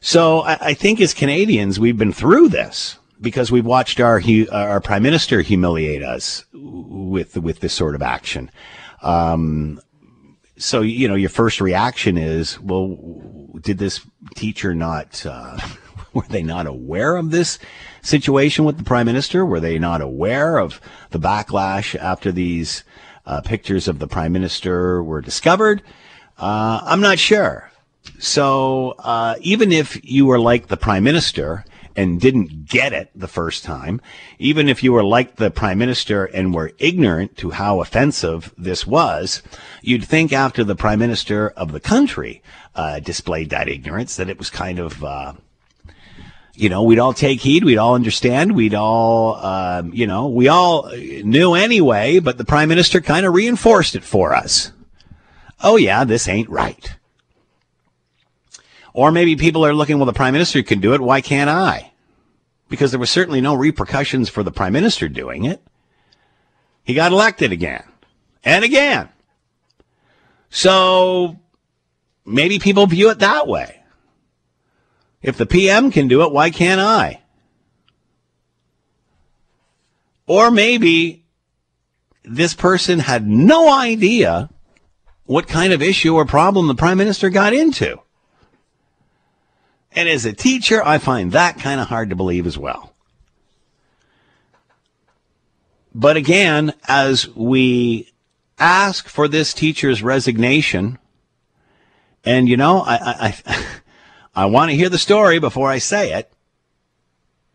So 0.00 0.40
I, 0.40 0.58
I 0.60 0.74
think 0.74 1.00
as 1.00 1.14
Canadians, 1.14 1.78
we've 1.78 1.98
been 1.98 2.12
through 2.12 2.48
this 2.48 2.98
because 3.20 3.52
we've 3.52 3.66
watched 3.66 4.00
our 4.00 4.20
our 4.50 4.80
prime 4.80 5.02
minister 5.02 5.42
humiliate 5.42 6.02
us 6.02 6.44
with 6.52 7.36
with 7.36 7.60
this 7.60 7.74
sort 7.74 7.94
of 7.94 8.02
action. 8.02 8.50
Um, 9.02 9.80
so 10.56 10.80
you 10.80 11.08
know, 11.08 11.14
your 11.14 11.30
first 11.30 11.60
reaction 11.60 12.16
is, 12.16 12.58
well, 12.60 12.96
did 13.60 13.78
this 13.78 14.00
teacher 14.34 14.74
not? 14.74 15.24
Uh, 15.24 15.58
were 16.12 16.26
they 16.28 16.42
not 16.42 16.66
aware 16.66 17.16
of 17.16 17.30
this 17.30 17.58
situation 18.02 18.64
with 18.64 18.78
the 18.78 18.84
prime 18.84 19.06
minister? 19.06 19.44
Were 19.46 19.60
they 19.60 19.78
not 19.78 20.00
aware 20.00 20.58
of 20.58 20.80
the 21.10 21.20
backlash 21.20 21.94
after 21.94 22.32
these 22.32 22.84
uh, 23.26 23.40
pictures 23.42 23.86
of 23.86 23.98
the 23.98 24.08
prime 24.08 24.32
minister 24.32 25.04
were 25.04 25.20
discovered? 25.20 25.82
Uh, 26.36 26.80
I'm 26.82 27.00
not 27.00 27.18
sure. 27.18 27.69
So 28.18 28.94
uh, 28.98 29.36
even 29.40 29.72
if 29.72 29.98
you 30.04 30.26
were 30.26 30.40
like 30.40 30.68
the 30.68 30.76
prime 30.76 31.04
minister 31.04 31.64
and 31.96 32.20
didn't 32.20 32.66
get 32.66 32.92
it 32.92 33.10
the 33.14 33.28
first 33.28 33.64
time, 33.64 34.00
even 34.38 34.68
if 34.68 34.82
you 34.82 34.92
were 34.92 35.04
like 35.04 35.36
the 35.36 35.50
prime 35.50 35.78
minister 35.78 36.24
and 36.24 36.54
were 36.54 36.72
ignorant 36.78 37.36
to 37.38 37.50
how 37.50 37.80
offensive 37.80 38.54
this 38.56 38.86
was, 38.86 39.42
you'd 39.82 40.04
think 40.04 40.32
after 40.32 40.64
the 40.64 40.76
prime 40.76 40.98
minister 40.98 41.50
of 41.50 41.72
the 41.72 41.80
country 41.80 42.42
uh, 42.74 43.00
displayed 43.00 43.50
that 43.50 43.68
ignorance 43.68 44.16
that 44.16 44.28
it 44.28 44.38
was 44.38 44.50
kind 44.50 44.78
of. 44.78 45.02
Uh, 45.04 45.34
you 46.54 46.68
know, 46.68 46.82
we'd 46.82 46.98
all 46.98 47.14
take 47.14 47.40
heed. 47.40 47.64
We'd 47.64 47.78
all 47.78 47.94
understand. 47.94 48.54
We'd 48.54 48.74
all, 48.74 49.36
um, 49.36 49.94
you 49.94 50.06
know, 50.06 50.28
we 50.28 50.48
all 50.48 50.90
knew 50.90 51.54
anyway, 51.54 52.18
but 52.18 52.36
the 52.36 52.44
prime 52.44 52.68
minister 52.68 53.00
kind 53.00 53.24
of 53.24 53.32
reinforced 53.32 53.94
it 53.94 54.04
for 54.04 54.34
us. 54.34 54.70
Oh 55.62 55.76
yeah, 55.76 56.04
this 56.04 56.28
ain't 56.28 56.50
right. 56.50 56.96
Or 58.92 59.12
maybe 59.12 59.36
people 59.36 59.64
are 59.64 59.74
looking, 59.74 59.98
well, 59.98 60.06
the 60.06 60.12
prime 60.12 60.32
minister 60.32 60.62
can 60.62 60.80
do 60.80 60.94
it. 60.94 61.00
Why 61.00 61.20
can't 61.20 61.50
I? 61.50 61.92
Because 62.68 62.90
there 62.90 63.00
was 63.00 63.10
certainly 63.10 63.40
no 63.40 63.54
repercussions 63.54 64.28
for 64.28 64.42
the 64.42 64.52
prime 64.52 64.72
minister 64.72 65.08
doing 65.08 65.44
it. 65.44 65.62
He 66.82 66.94
got 66.94 67.12
elected 67.12 67.52
again 67.52 67.84
and 68.44 68.64
again. 68.64 69.08
So 70.48 71.38
maybe 72.24 72.58
people 72.58 72.86
view 72.86 73.10
it 73.10 73.20
that 73.20 73.46
way. 73.46 73.82
If 75.22 75.36
the 75.36 75.46
PM 75.46 75.90
can 75.90 76.08
do 76.08 76.22
it, 76.22 76.32
why 76.32 76.50
can't 76.50 76.80
I? 76.80 77.20
Or 80.26 80.50
maybe 80.50 81.24
this 82.24 82.54
person 82.54 83.00
had 83.00 83.26
no 83.26 83.72
idea 83.72 84.50
what 85.24 85.46
kind 85.46 85.72
of 85.72 85.82
issue 85.82 86.14
or 86.14 86.24
problem 86.24 86.66
the 86.66 86.74
prime 86.74 86.98
minister 86.98 87.30
got 87.30 87.52
into. 87.52 88.00
And 89.92 90.08
as 90.08 90.24
a 90.24 90.32
teacher, 90.32 90.84
I 90.84 90.98
find 90.98 91.32
that 91.32 91.58
kind 91.58 91.80
of 91.80 91.88
hard 91.88 92.10
to 92.10 92.16
believe 92.16 92.46
as 92.46 92.56
well. 92.56 92.94
But 95.94 96.16
again, 96.16 96.72
as 96.86 97.28
we 97.28 98.12
ask 98.58 99.08
for 99.08 99.26
this 99.26 99.52
teacher's 99.52 100.02
resignation, 100.02 100.98
and 102.24 102.48
you 102.48 102.56
know, 102.56 102.80
I, 102.80 103.34
I, 103.44 103.62
I 104.34 104.46
want 104.46 104.70
to 104.70 104.76
hear 104.76 104.88
the 104.88 104.98
story 104.98 105.38
before 105.38 105.68
I 105.68 105.78
say 105.78 106.12
it. 106.12 106.32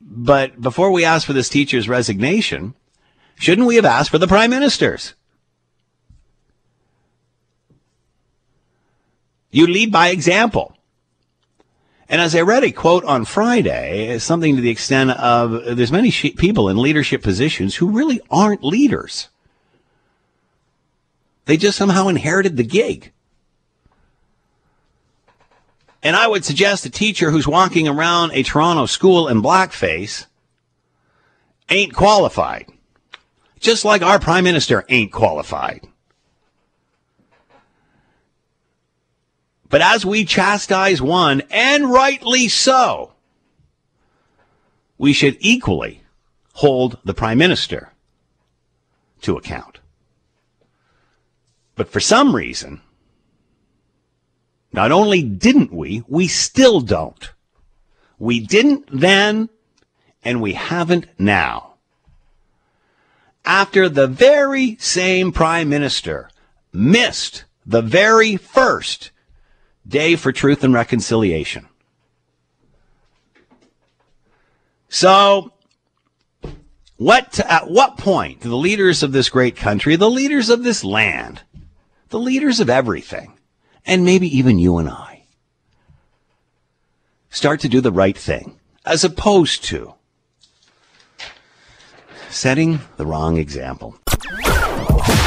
But 0.02 0.62
before 0.62 0.92
we 0.92 1.06
ask 1.06 1.26
for 1.26 1.34
this 1.34 1.50
teacher's 1.50 1.88
resignation, 1.88 2.76
shouldn't 3.40 3.68
we 3.68 3.78
have 3.78 3.86
asked 3.86 4.12
for 4.12 4.18
the 4.18 4.28
prime 4.28 4.50
minister's? 4.50 5.14
You 9.50 9.68
lead 9.68 9.92
by 9.92 10.10
example. 10.10 10.75
And 12.08 12.22
as 12.22 12.36
I 12.36 12.42
read 12.42 12.64
a 12.64 12.72
quote 12.72 13.04
on 13.06 13.26
Friday, 13.26 14.20
something 14.20 14.56
to 14.56 14.62
the 14.62 14.70
extent 14.70 15.12
of 15.12 15.76
there's 15.76 15.92
many 15.92 16.12
people 16.12 16.70
in 16.70 16.78
leadership 16.78 17.24
positions 17.24 17.76
who 17.76 17.90
really 17.90 18.22
aren't 18.30 18.64
leaders. 18.64 19.30
They 21.46 21.58
just 21.58 21.78
somehow 21.78 22.08
inherited 22.08 22.58
the 22.58 22.64
gig. 22.64 23.12
And 26.04 26.16
I 26.16 26.28
would 26.28 26.46
suggest 26.46 26.86
a 26.86 26.92
teacher 26.92 27.32
who's 27.32 27.48
walking 27.48 27.88
around 27.88 28.32
a 28.34 28.44
Toronto 28.44 28.86
school 28.86 29.28
in 29.28 29.42
blackface 29.42 30.28
ain't 31.70 31.96
qualified. 31.96 32.68
Just 33.60 33.84
like 33.84 34.04
our 34.04 34.20
prime 34.20 34.44
minister 34.44 34.86
ain't 34.90 35.12
qualified. 35.12 35.88
But 39.76 39.82
as 39.82 40.06
we 40.06 40.24
chastise 40.24 41.02
one, 41.02 41.42
and 41.52 41.92
rightly 41.92 42.48
so, 42.48 43.12
we 44.98 45.12
should 45.12 45.36
equally 45.42 46.02
hold 46.54 46.98
the 47.04 47.14
prime 47.14 47.38
minister 47.40 47.92
to 49.24 49.36
account. 49.36 49.82
But 51.76 51.90
for 51.90 52.00
some 52.00 52.34
reason, 52.34 52.80
not 54.72 54.94
only 54.94 55.22
didn't 55.22 55.74
we, 55.74 56.06
we 56.08 56.30
still 56.30 56.80
don't. 56.80 57.34
We 58.18 58.40
didn't 58.40 58.88
then, 58.90 59.50
and 60.24 60.42
we 60.42 60.54
haven't 60.54 61.08
now. 61.20 61.74
after 63.46 63.88
the 63.90 64.08
very 64.08 64.78
same 64.80 65.32
prime 65.34 65.68
minister 65.70 66.30
missed 66.72 67.44
the 67.66 67.82
very 67.82 68.38
first 68.38 69.12
day 69.88 70.16
for 70.16 70.32
truth 70.32 70.64
and 70.64 70.74
reconciliation. 70.74 71.68
So, 74.90 75.52
what, 76.98 77.40
at 77.42 77.70
what 77.70 77.98
point 77.98 78.42
do 78.42 78.50
the 78.50 78.56
leaders 78.56 79.04
of 79.04 79.12
this 79.12 79.30
great 79.30 79.56
country, 79.56 79.96
the 79.96 80.10
leaders 80.10 80.50
of 80.50 80.64
this 80.64 80.84
land, 80.84 81.42
the 82.10 82.20
leaders 82.20 82.60
of 82.60 82.70
everything, 82.70 83.38
and 83.86 84.06
maybe 84.06 84.38
even 84.38 84.58
you 84.58 84.78
and 84.78 84.90
I, 84.90 85.26
start 87.30 87.60
to 87.62 87.70
do 87.70 87.82
the 87.82 87.92
right 87.92 88.18
thing 88.18 88.60
as 88.86 89.04
opposed 89.04 89.66
to 89.66 89.96
setting 92.30 92.80
the 92.98 93.06
wrong 93.06 93.38
example? 93.38 93.98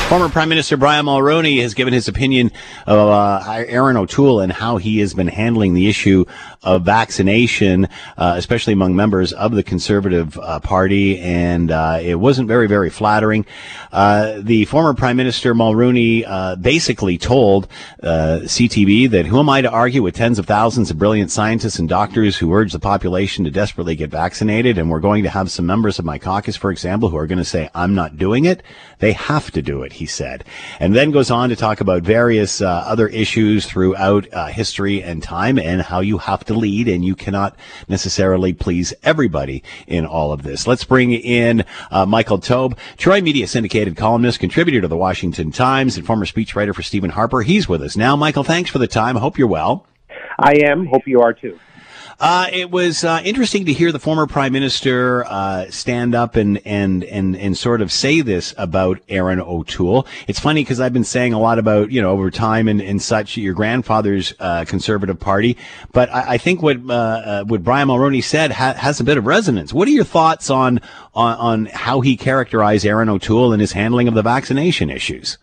Former 0.09 0.31
Prime 0.31 0.49
Minister 0.49 0.79
Brian 0.79 1.05
Mulroney 1.05 1.61
has 1.61 1.75
given 1.75 1.93
his 1.93 2.09
opinion 2.09 2.51
of 2.87 3.11
uh, 3.11 3.43
Erin 3.69 3.99
O'Toole 3.99 4.41
and 4.41 4.51
how 4.51 4.79
he 4.79 5.01
has 5.01 5.13
been 5.13 5.29
handling 5.29 5.75
the 5.75 5.87
issue 5.87 6.25
of 6.63 6.83
vaccination, 6.83 7.87
uh, 8.17 8.33
especially 8.39 8.73
among 8.73 8.97
members 8.97 9.35
of 9.35 9.53
the 9.53 9.63
Conservative 9.63 10.39
uh, 10.39 10.61
Party, 10.61 11.19
and 11.21 11.71
uh, 11.71 11.99
it 12.03 12.15
wasn't 12.15 12.49
very, 12.49 12.67
very 12.67 12.89
flattering. 12.89 13.45
Uh, 13.93 14.39
the 14.41 14.65
former 14.65 14.95
Prime 14.95 15.19
Minister 15.19 15.55
Mulroney 15.55 16.25
uh, 16.27 16.57
basically 16.57 17.19
told 17.19 17.69
CTV 18.03 19.11
that 19.11 19.27
who 19.27 19.39
am 19.39 19.51
I 19.51 19.61
to 19.61 19.71
argue 19.71 20.03
with 20.03 20.15
tens 20.15 20.39
of 20.39 20.47
thousands 20.47 20.91
of 20.91 20.99
brilliant 20.99 21.31
scientists 21.31 21.79
and 21.79 21.87
doctors 21.87 22.39
who 22.39 22.55
urge 22.55 22.73
the 22.73 22.79
population 22.79 23.45
to 23.45 23.51
desperately 23.51 23.95
get 23.95 24.11
vaccinated, 24.11 24.79
and 24.79 24.91
we're 24.91 25.01
going 25.01 25.23
to 25.25 25.31
have 25.31 25.51
some 25.51 25.67
members 25.67 25.99
of 25.99 26.07
my 26.07 26.19
caucus, 26.19 26.57
for 26.57 26.71
example, 26.71 27.11
who 27.11 27.19
are 27.19 27.27
going 27.27 27.37
to 27.37 27.45
say 27.45 27.69
I'm 27.75 27.95
not 27.95 28.17
doing 28.17 28.47
it. 28.47 28.63
They 29.01 29.13
have 29.13 29.51
to 29.51 29.61
do 29.61 29.83
it 29.83 29.98
he 29.99 30.07
said. 30.07 30.45
And 30.81 30.95
then 30.95 31.11
goes 31.11 31.31
on 31.31 31.51
to 31.51 31.57
talk 31.57 31.81
about 31.81 32.03
various 32.03 32.61
uh, 32.61 32.67
other 32.67 33.09
issues 33.09 33.67
throughout 33.67 34.27
uh, 34.33 34.47
history 34.47 35.03
and 35.03 35.23
time 35.23 35.59
and 35.59 35.83
how 35.83 36.01
you 36.01 36.19
have 36.19 36.45
to 36.47 36.55
lead 36.55 36.89
and 36.89 37.05
you 37.05 37.15
cannot 37.15 37.57
necessarily 37.89 38.53
please 38.53 38.95
everybody 39.03 39.63
in 39.87 40.07
all 40.07 40.33
of 40.33 40.43
this. 40.43 40.67
Let's 40.67 40.85
bring 40.85 41.13
in 41.13 41.65
uh, 41.91 42.07
Michael 42.07 42.39
Taube, 42.39 42.79
Troy 42.97 43.21
Media 43.21 43.47
syndicated 43.47 43.97
columnist, 43.97 44.41
contributor 44.41 44.81
to 44.81 44.89
the 44.89 44.97
Washington 44.97 45.53
Times, 45.53 45.97
and 45.97 46.07
former 46.07 46.25
speechwriter 46.25 46.75
for 46.75 46.83
Stephen 46.83 47.11
Harper. 47.11 47.43
He's 47.43 47.69
with 47.69 47.83
us 47.83 47.97
now. 47.97 48.17
Michael, 48.17 48.45
thanks 48.45 48.71
for 48.71 48.79
the 48.79 48.87
time. 48.87 49.17
Hope 49.17 49.39
you're 49.39 49.49
well. 49.49 49.87
I 50.39 50.55
am. 50.65 50.87
Hope 50.87 51.07
you 51.07 51.21
are 51.21 51.33
too. 51.33 51.59
Uh, 52.21 52.49
it 52.53 52.69
was 52.69 53.05
uh, 53.05 53.21
interesting 53.23 53.65
to 53.67 53.73
hear 53.73 53.93
the 53.93 53.99
former 54.01 54.27
prime 54.27 54.53
minister 54.53 55.25
uh, 55.27 55.71
stand 55.71 56.17
up 56.17 56.35
and, 56.35 56.61
and 56.67 57.05
and 57.05 57.37
and 57.37 57.57
sort 57.57 57.81
of 57.81 57.93
say 57.93 58.23
this 58.23 58.53
about 58.59 58.99
Erin 59.09 59.41
O'Toole. 59.41 60.05
It's 60.27 60.41
funny 60.41 60.63
because 60.63 60.81
I've 60.81 60.93
been 60.93 61.05
saying 61.05 61.33
a 61.33 61.39
lot 61.39 61.61
about 61.61 61.93
you 61.93 62.03
know 62.03 62.11
over 62.11 62.29
time 62.33 62.67
and, 62.67 62.81
and 62.81 63.01
such 63.01 63.37
your 63.37 63.55
grandfather's 63.55 64.35
uh, 64.41 64.65
conservative 64.67 65.21
party, 65.21 65.57
but 65.93 66.13
I, 66.13 66.35
I 66.35 66.39
think 66.39 66.61
what 66.61 66.79
uh, 66.89 66.93
uh, 66.93 67.45
what 67.45 67.63
Brian 67.63 67.87
Mulroney 67.87 68.25
said 68.25 68.51
ha- 68.51 68.75
has 68.75 68.99
a 68.99 69.05
bit 69.05 69.17
of 69.17 69.25
resonance. 69.25 69.73
What 69.73 69.87
are 69.87 69.93
your 69.93 70.03
thoughts 70.03 70.51
on, 70.51 70.81
on 71.15 71.37
on 71.37 71.67
how 71.67 72.01
he 72.01 72.17
characterized 72.17 72.85
Erin 72.85 73.09
O'Toole 73.09 73.53
and 73.53 73.61
his 73.61 73.73
handling 73.73 74.09
of 74.09 74.15
the 74.15 74.23
vaccination 74.23 74.91
issues? 74.91 75.39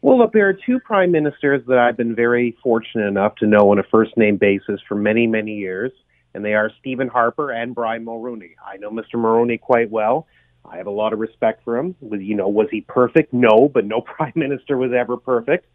Well, 0.00 0.18
look, 0.18 0.32
there 0.32 0.48
are 0.48 0.54
two 0.54 0.78
prime 0.78 1.10
ministers 1.10 1.62
that 1.66 1.78
I've 1.78 1.96
been 1.96 2.14
very 2.14 2.56
fortunate 2.62 3.08
enough 3.08 3.34
to 3.36 3.46
know 3.46 3.70
on 3.70 3.78
a 3.78 3.82
first 3.82 4.16
name 4.16 4.36
basis 4.36 4.80
for 4.88 4.94
many, 4.94 5.26
many 5.26 5.56
years, 5.56 5.90
and 6.34 6.44
they 6.44 6.54
are 6.54 6.70
Stephen 6.78 7.08
Harper 7.08 7.50
and 7.50 7.74
Brian 7.74 8.04
Mulroney. 8.04 8.52
I 8.64 8.76
know 8.76 8.90
Mr. 8.90 9.14
Mulroney 9.14 9.60
quite 9.60 9.90
well. 9.90 10.28
I 10.64 10.76
have 10.76 10.86
a 10.86 10.92
lot 10.92 11.12
of 11.12 11.18
respect 11.18 11.64
for 11.64 11.76
him. 11.76 11.96
You 12.00 12.36
know, 12.36 12.48
was 12.48 12.68
he 12.70 12.82
perfect? 12.82 13.32
No, 13.32 13.68
but 13.72 13.84
no 13.84 14.00
prime 14.16 14.34
minister 14.36 14.76
was 14.76 14.92
ever 14.92 15.16
perfect. 15.16 15.66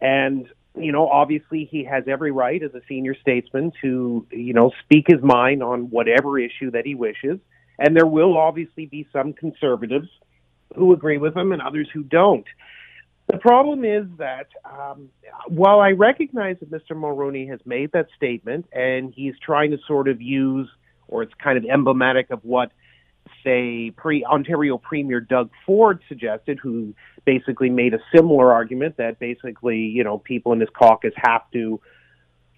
And 0.00 0.48
you 0.76 0.92
know, 0.92 1.08
obviously 1.08 1.68
he 1.70 1.84
has 1.84 2.04
every 2.06 2.30
right 2.30 2.62
as 2.62 2.74
a 2.74 2.80
senior 2.88 3.14
statesman 3.20 3.72
to, 3.82 4.26
you 4.30 4.52
know, 4.52 4.70
speak 4.84 5.06
his 5.08 5.22
mind 5.22 5.62
on 5.62 5.90
whatever 5.90 6.38
issue 6.38 6.70
that 6.70 6.86
he 6.86 6.94
wishes. 6.94 7.38
And 7.78 7.96
there 7.96 8.06
will 8.06 8.36
obviously 8.36 8.86
be 8.86 9.06
some 9.12 9.32
conservatives 9.32 10.08
who 10.76 10.92
agree 10.92 11.18
with 11.18 11.36
him 11.36 11.52
and 11.52 11.62
others 11.62 11.88
who 11.92 12.02
don't. 12.02 12.46
The 13.28 13.38
problem 13.38 13.84
is 13.84 14.06
that 14.16 14.48
um, 14.64 15.10
while 15.48 15.80
I 15.80 15.90
recognize 15.90 16.56
that 16.60 16.70
Mr. 16.70 16.92
Mulroney 16.92 17.48
has 17.50 17.60
made 17.66 17.92
that 17.92 18.06
statement 18.16 18.66
and 18.72 19.12
he's 19.14 19.34
trying 19.44 19.70
to 19.72 19.78
sort 19.86 20.08
of 20.08 20.22
use, 20.22 20.68
or 21.08 21.22
it's 21.22 21.34
kind 21.34 21.58
of 21.58 21.64
emblematic 21.66 22.30
of 22.30 22.42
what, 22.42 22.72
say, 23.44 23.90
pre 23.90 24.24
Ontario 24.24 24.78
Premier 24.78 25.20
Doug 25.20 25.50
Ford 25.66 26.00
suggested, 26.08 26.58
who 26.62 26.94
basically 27.26 27.68
made 27.68 27.92
a 27.92 27.98
similar 28.14 28.50
argument 28.50 28.96
that 28.96 29.18
basically, 29.18 29.76
you 29.76 30.04
know, 30.04 30.16
people 30.16 30.52
in 30.52 30.60
his 30.60 30.70
caucus 30.70 31.12
have 31.16 31.42
to 31.52 31.80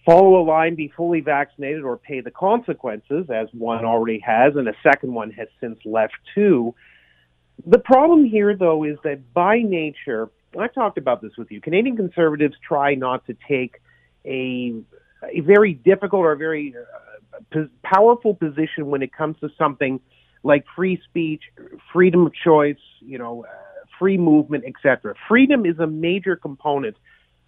follow 0.06 0.40
a 0.40 0.44
line, 0.44 0.76
be 0.76 0.92
fully 0.96 1.20
vaccinated, 1.20 1.82
or 1.82 1.96
pay 1.96 2.20
the 2.20 2.30
consequences, 2.30 3.26
as 3.28 3.48
one 3.52 3.84
already 3.84 4.20
has, 4.20 4.54
and 4.54 4.68
a 4.68 4.74
second 4.84 5.12
one 5.12 5.32
has 5.32 5.48
since 5.60 5.78
left 5.84 6.14
too. 6.32 6.74
The 7.66 7.78
problem 7.78 8.24
here, 8.24 8.56
though, 8.56 8.84
is 8.84 8.96
that 9.02 9.34
by 9.34 9.58
nature, 9.58 10.30
I've 10.58 10.74
talked 10.74 10.98
about 10.98 11.22
this 11.22 11.32
with 11.38 11.50
you. 11.50 11.60
Canadian 11.60 11.96
conservatives 11.96 12.56
try 12.66 12.94
not 12.94 13.26
to 13.26 13.36
take 13.48 13.80
a 14.24 14.74
a 15.22 15.40
very 15.40 15.74
difficult 15.74 16.22
or 16.22 16.32
a 16.32 16.36
very 16.36 16.74
uh, 17.54 17.64
powerful 17.82 18.34
position 18.34 18.86
when 18.86 19.02
it 19.02 19.12
comes 19.12 19.36
to 19.40 19.50
something 19.58 20.00
like 20.42 20.64
free 20.74 21.00
speech, 21.08 21.42
freedom 21.92 22.26
of 22.26 22.32
choice, 22.34 22.78
you 23.00 23.18
know, 23.18 23.44
uh, 23.44 23.52
free 23.98 24.16
movement, 24.16 24.64
etc. 24.66 25.14
Freedom 25.28 25.66
is 25.66 25.78
a 25.78 25.86
major 25.86 26.36
component 26.36 26.96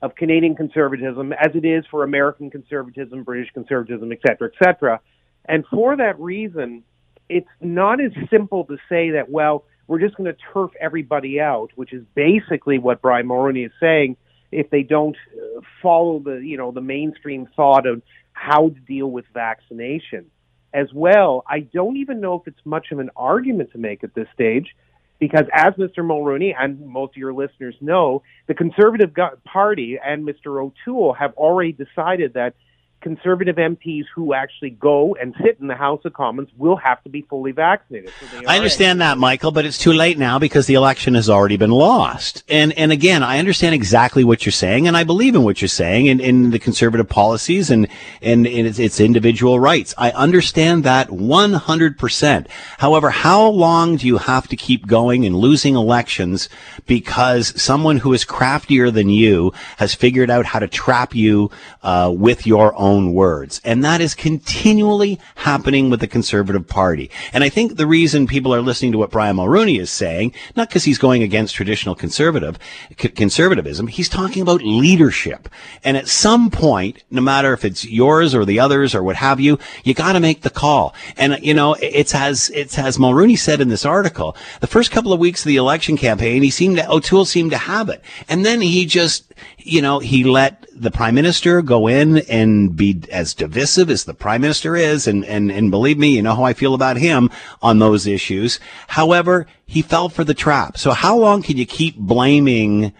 of 0.02 0.14
Canadian 0.16 0.54
conservatism, 0.54 1.32
as 1.32 1.54
it 1.54 1.64
is 1.64 1.84
for 1.90 2.04
American 2.04 2.50
conservatism, 2.50 3.22
British 3.22 3.50
conservatism, 3.52 4.12
etc., 4.12 4.50
etc. 4.52 5.00
And 5.46 5.64
for 5.66 5.96
that 5.96 6.18
reason, 6.20 6.82
it's 7.28 7.48
not 7.60 8.00
as 8.00 8.12
simple 8.28 8.64
to 8.64 8.76
say 8.88 9.10
that 9.12 9.30
well 9.30 9.64
we're 9.92 10.00
just 10.00 10.16
going 10.16 10.32
to 10.32 10.38
turf 10.54 10.70
everybody 10.80 11.38
out, 11.38 11.70
which 11.74 11.92
is 11.92 12.02
basically 12.14 12.78
what 12.78 13.02
Brian 13.02 13.28
Mulroney 13.28 13.66
is 13.66 13.72
saying. 13.78 14.16
If 14.50 14.70
they 14.70 14.82
don't 14.82 15.18
uh, 15.36 15.60
follow 15.82 16.18
the 16.18 16.36
you 16.36 16.56
know 16.56 16.72
the 16.72 16.80
mainstream 16.80 17.46
thought 17.54 17.86
of 17.86 18.00
how 18.32 18.70
to 18.70 18.80
deal 18.88 19.10
with 19.10 19.26
vaccination, 19.34 20.30
as 20.72 20.86
well, 20.94 21.44
I 21.46 21.60
don't 21.60 21.98
even 21.98 22.22
know 22.22 22.36
if 22.36 22.46
it's 22.46 22.64
much 22.64 22.86
of 22.90 23.00
an 23.00 23.10
argument 23.16 23.72
to 23.72 23.78
make 23.78 24.02
at 24.02 24.14
this 24.14 24.28
stage, 24.32 24.74
because 25.18 25.44
as 25.52 25.74
Mr. 25.74 25.98
Mulroney 25.98 26.54
and 26.58 26.86
most 26.86 27.10
of 27.10 27.18
your 27.18 27.34
listeners 27.34 27.74
know, 27.82 28.22
the 28.46 28.54
Conservative 28.54 29.10
Party 29.44 29.98
and 30.02 30.26
Mr. 30.26 30.58
O'Toole 30.64 31.12
have 31.12 31.34
already 31.34 31.72
decided 31.72 32.32
that 32.32 32.54
conservative 33.02 33.56
MPs 33.56 34.04
who 34.14 34.32
actually 34.32 34.70
go 34.70 35.14
and 35.20 35.34
sit 35.42 35.58
in 35.60 35.66
the 35.66 35.74
House 35.74 36.00
of 36.04 36.12
Commons 36.12 36.48
will 36.56 36.76
have 36.76 37.02
to 37.02 37.10
be 37.10 37.22
fully 37.22 37.52
vaccinated. 37.52 38.10
So 38.20 38.42
I 38.46 38.56
understand 38.56 39.00
that, 39.00 39.18
Michael, 39.18 39.50
but 39.50 39.66
it's 39.66 39.78
too 39.78 39.92
late 39.92 40.18
now 40.18 40.38
because 40.38 40.66
the 40.66 40.74
election 40.74 41.14
has 41.14 41.28
already 41.28 41.56
been 41.56 41.70
lost. 41.70 42.44
And 42.48 42.72
and 42.74 42.92
again, 42.92 43.22
I 43.22 43.38
understand 43.38 43.74
exactly 43.74 44.24
what 44.24 44.46
you're 44.46 44.52
saying, 44.52 44.86
and 44.88 44.96
I 44.96 45.04
believe 45.04 45.34
in 45.34 45.42
what 45.42 45.60
you're 45.60 45.68
saying 45.68 46.06
in, 46.06 46.20
in 46.20 46.50
the 46.50 46.58
conservative 46.58 47.08
policies 47.08 47.70
and 47.70 47.88
and, 48.22 48.46
and 48.46 48.66
its, 48.66 48.78
its 48.78 49.00
individual 49.00 49.58
rights. 49.58 49.94
I 49.98 50.12
understand 50.12 50.84
that 50.84 51.08
100%. 51.08 52.46
However, 52.78 53.10
how 53.10 53.46
long 53.46 53.96
do 53.96 54.06
you 54.06 54.18
have 54.18 54.48
to 54.48 54.56
keep 54.56 54.86
going 54.86 55.26
and 55.26 55.34
losing 55.34 55.74
elections 55.74 56.48
because 56.86 57.60
someone 57.60 57.98
who 57.98 58.12
is 58.12 58.24
craftier 58.24 58.90
than 58.90 59.08
you 59.08 59.52
has 59.78 59.94
figured 59.94 60.30
out 60.30 60.46
how 60.46 60.58
to 60.58 60.68
trap 60.68 61.14
you 61.14 61.50
uh, 61.82 62.12
with 62.14 62.46
your 62.46 62.74
own 62.76 62.91
own 62.92 63.14
words. 63.14 63.60
And 63.64 63.82
that 63.84 64.00
is 64.00 64.14
continually 64.14 65.18
happening 65.36 65.88
with 65.88 66.00
the 66.00 66.06
Conservative 66.06 66.66
Party. 66.68 67.10
And 67.32 67.42
I 67.42 67.48
think 67.48 67.76
the 67.76 67.86
reason 67.86 68.26
people 68.26 68.54
are 68.54 68.60
listening 68.60 68.92
to 68.92 68.98
what 68.98 69.10
Brian 69.10 69.36
Mulroney 69.36 69.80
is 69.80 69.90
saying, 69.90 70.34
not 70.56 70.68
because 70.68 70.84
he's 70.84 70.98
going 70.98 71.22
against 71.22 71.54
traditional 71.54 71.94
conservative, 71.94 72.58
c- 72.98 73.08
conservatism, 73.08 73.86
he's 73.86 74.08
talking 74.08 74.42
about 74.42 74.62
leadership. 74.62 75.48
And 75.82 75.96
at 75.96 76.08
some 76.08 76.50
point, 76.50 77.02
no 77.10 77.22
matter 77.22 77.52
if 77.54 77.64
it's 77.64 77.84
yours 77.84 78.34
or 78.34 78.44
the 78.44 78.60
others 78.60 78.94
or 78.94 79.02
what 79.02 79.16
have 79.16 79.40
you, 79.40 79.58
you 79.84 79.94
gotta 79.94 80.20
make 80.20 80.42
the 80.42 80.50
call. 80.50 80.94
And, 81.16 81.38
you 81.42 81.54
know, 81.54 81.74
it's 81.80 82.14
as, 82.14 82.50
it's 82.54 82.78
as 82.78 82.98
Mulroney 82.98 83.38
said 83.38 83.60
in 83.60 83.68
this 83.68 83.86
article, 83.86 84.36
the 84.60 84.66
first 84.66 84.90
couple 84.90 85.12
of 85.12 85.20
weeks 85.20 85.42
of 85.42 85.48
the 85.48 85.56
election 85.56 85.96
campaign, 85.96 86.42
he 86.42 86.50
seemed 86.50 86.76
to, 86.76 86.90
O'Toole 86.90 87.24
seemed 87.24 87.52
to 87.52 87.58
have 87.58 87.88
it. 87.88 88.02
And 88.28 88.44
then 88.44 88.60
he 88.60 88.84
just, 88.84 89.32
you 89.58 89.80
know, 89.80 89.98
he 89.98 90.24
let 90.24 90.66
the 90.82 90.90
prime 90.90 91.14
minister 91.14 91.62
go 91.62 91.86
in 91.86 92.18
and 92.28 92.76
be 92.76 93.02
as 93.10 93.34
divisive 93.34 93.88
as 93.88 94.04
the 94.04 94.14
prime 94.14 94.40
minister 94.40 94.76
is. 94.76 95.06
And, 95.06 95.24
and, 95.24 95.50
and 95.50 95.70
believe 95.70 95.98
me, 95.98 96.16
you 96.16 96.22
know 96.22 96.34
how 96.34 96.44
I 96.44 96.52
feel 96.52 96.74
about 96.74 96.96
him 96.96 97.30
on 97.62 97.78
those 97.78 98.06
issues. 98.06 98.60
However, 98.88 99.46
he 99.64 99.82
fell 99.82 100.08
for 100.08 100.24
the 100.24 100.34
trap. 100.34 100.76
So 100.76 100.90
how 100.90 101.16
long 101.16 101.42
can 101.42 101.56
you 101.56 101.66
keep 101.66 101.96
blaming, 101.96 102.92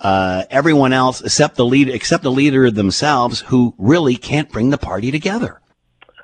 uh, 0.00 0.44
everyone 0.50 0.92
else 0.92 1.20
except 1.20 1.56
the 1.56 1.64
leader, 1.64 1.92
except 1.92 2.22
the 2.22 2.30
leader 2.30 2.70
themselves 2.70 3.40
who 3.40 3.74
really 3.78 4.16
can't 4.16 4.50
bring 4.50 4.70
the 4.70 4.78
party 4.78 5.10
together? 5.10 5.60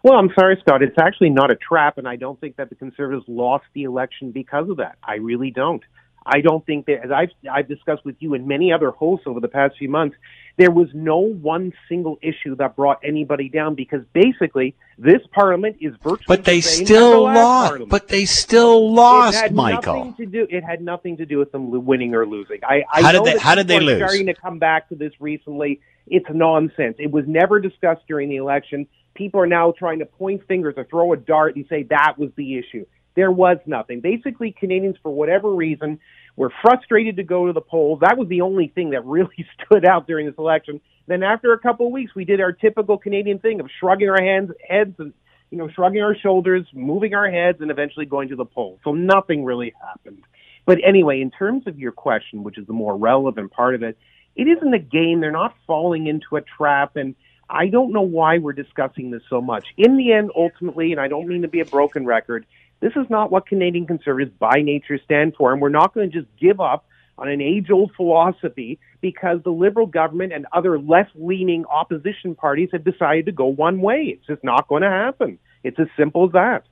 Well, 0.03 0.19
I'm 0.19 0.31
sorry, 0.39 0.59
Scott. 0.61 0.83
It's 0.83 0.99
actually 0.99 1.31
not 1.31 1.51
a 1.51 1.57
trap, 1.57 1.97
and 1.97 2.07
I 2.07 2.17
don't 2.17 2.39
think 2.39 2.57
that 2.57 2.69
the 2.69 2.75
Conservatives 2.75 3.25
lost 3.27 3.65
the 3.73 3.85
election 3.85 4.33
because 4.33 4.69
of 4.69 4.77
that. 4.77 4.99
I 5.03 5.15
really 5.15 5.51
don't. 5.51 5.83
I 6.27 6.41
don't 6.41 6.65
think 6.67 6.87
that, 6.87 7.05
as 7.05 7.11
I've, 7.11 7.31
I've 7.51 7.69
discussed 7.69 8.05
with 8.05 8.17
you 8.19 8.35
and 8.35 8.47
many 8.47 8.73
other 8.73 8.91
hosts 8.91 9.27
over 9.27 9.41
the 9.41 9.49
past 9.49 9.77
few 9.79 9.89
months, 9.89 10.17
there 10.57 10.71
was 10.71 10.89
no 10.95 11.19
one 11.19 11.73
single 11.89 12.19
issue 12.23 12.55
that 12.57 12.77
brought 12.77 13.01
anybody 13.03 13.49
down 13.49 13.75
because 13.75 14.03
basically 14.13 14.75
this 14.99 15.21
parliament 15.33 15.77
is 15.81 15.95
virtually. 16.03 16.25
But 16.29 16.45
they 16.45 16.57
the 16.57 16.63
still 16.63 17.11
the 17.27 17.33
lost. 17.33 17.69
Parliament. 17.71 17.91
But 17.91 18.09
they 18.09 18.25
still 18.25 18.79
it 18.79 18.93
lost, 18.93 19.37
had 19.37 19.55
Michael. 19.55 20.05
Nothing 20.07 20.15
to 20.15 20.27
do, 20.27 20.47
it 20.49 20.63
had 20.63 20.81
nothing 20.81 21.17
to 21.17 21.27
do 21.27 21.39
with 21.39 21.51
them 21.51 21.85
winning 21.85 22.15
or 22.15 22.27
losing. 22.27 22.61
I, 22.63 22.85
I 22.93 23.03
How 23.03 23.13
did 23.13 23.25
they- 23.25 23.39
how 23.39 23.55
did 23.55 23.67
they 23.69 23.81
lose? 23.81 23.99
Starting 23.99 24.27
to 24.27 24.35
come 24.35 24.59
back 24.59 24.89
to 24.91 24.95
this 24.95 25.13
recently, 25.21 25.81
it's 26.07 26.27
nonsense. 26.33 26.97
It 26.99 27.11
was 27.11 27.25
never 27.27 27.59
discussed 27.61 28.03
during 28.07 28.29
the 28.29 28.37
election. 28.37 28.87
People 29.15 29.41
are 29.41 29.47
now 29.47 29.73
trying 29.73 29.99
to 30.01 30.07
point 30.07 30.47
fingers 30.47 30.75
or 30.77 30.85
throw 30.85 31.13
a 31.13 31.17
dart 31.17 31.57
and 31.57 31.67
say 31.69 31.85
that 31.85 32.15
was 32.19 32.31
the 32.37 32.59
issue. 32.59 32.87
There 33.17 33.31
was 33.31 33.59
nothing. 33.67 34.01
Basically, 34.01 34.51
Canadians, 34.53 34.97
for 35.03 35.11
whatever 35.11 35.51
reason, 35.51 36.01
were 36.37 36.53
frustrated 36.63 37.17
to 37.17 37.23
go 37.23 37.47
to 37.47 37.53
the 37.53 37.61
polls. 37.61 38.01
That 38.01 38.19
was 38.19 38.29
the 38.29 38.41
only 38.41 38.69
thing 38.69 38.91
that 38.91 39.05
really 39.05 39.47
stood 39.65 39.85
out 39.85 40.07
during 40.07 40.27
this 40.27 40.35
election. 40.39 40.81
Then, 41.07 41.23
after 41.23 41.53
a 41.53 41.59
couple 41.59 41.87
of 41.87 41.93
weeks, 41.93 42.15
we 42.15 42.25
did 42.25 42.41
our 42.41 42.53
typical 42.53 42.99
Canadian 42.99 43.39
thing 43.39 43.61
of 43.61 43.69
shrugging 43.79 44.09
our 44.09 44.23
hands, 44.23 44.51
heads, 44.67 44.95
and 44.99 45.13
you 45.51 45.59
know, 45.59 45.69
shrugging 45.69 46.03
our 46.03 46.17
shoulders, 46.17 46.67
moving 46.73 47.15
our 47.15 47.31
heads, 47.31 47.61
and 47.61 47.71
eventually 47.71 48.07
going 48.07 48.29
to 48.31 48.37
the 48.37 48.45
polls. 48.45 48.81
So 48.83 48.93
nothing 48.93 49.45
really 49.45 49.73
happened. 49.81 50.23
But 50.67 50.79
anyway, 50.85 51.21
in 51.21 51.31
terms 51.31 51.67
of 51.67 51.79
your 51.79 51.93
question, 51.93 52.43
which 52.43 52.59
is 52.59 52.67
the 52.67 52.73
more 52.73 52.97
relevant 52.97 53.53
part 53.53 53.75
of 53.75 53.83
it, 53.83 53.99
it 54.35 54.49
isn't 54.49 54.75
a 54.75 54.79
game. 54.79 55.21
They're 55.21 55.31
not 55.31 55.55
falling 55.67 56.07
into 56.07 56.37
a 56.37 56.41
trap. 56.41 56.97
And 56.97 57.15
I 57.49 57.69
don't 57.69 57.93
know 57.93 58.03
why 58.03 58.39
we're 58.39 58.53
discussing 58.53 59.11
this 59.11 59.23
so 59.29 59.41
much. 59.41 59.67
In 59.77 59.97
the 59.97 60.13
end, 60.13 60.31
ultimately, 60.35 60.93
and 60.93 61.01
I 61.01 61.09
don't 61.09 61.29
mean 61.29 61.43
to 61.43 61.49
be 61.49 61.61
a 61.61 61.65
broken 61.65 62.07
record, 62.07 62.47
this 62.81 62.93
is 62.97 63.09
not 63.09 63.31
what 63.31 63.47
Canadian 63.47 63.87
Conservatives 63.87 64.33
by 64.39 64.61
nature 64.63 64.99
stand 65.05 65.35
for. 65.37 65.53
And 65.53 65.61
we're 65.63 65.69
not 65.71 65.95
going 65.95 66.11
to 66.11 66.21
just 66.21 66.29
give 66.39 66.61
up 66.61 66.85
on 67.17 67.29
an 67.29 67.41
age 67.41 67.71
old 67.71 67.93
philosophy 67.97 68.79
because 69.01 69.41
the 69.45 69.51
Liberal 69.51 69.87
government 69.87 70.33
and 70.33 70.47
other 70.53 70.79
left 70.79 71.11
leaning 71.15 71.65
opposition 71.67 72.35
parties 72.35 72.71
have 72.73 72.85
decided 72.85 73.27
to 73.27 73.33
go 73.33 73.47
one 73.47 73.81
way. 73.81 74.17
It's 74.19 74.27
just 74.27 74.43
not 74.45 74.69
going 74.69 74.83
to 74.83 74.91
happen. 74.91 75.39
It's 75.63 75.79
as 75.79 75.87
simple 75.97 76.27
as 76.27 76.33
that. 76.33 76.65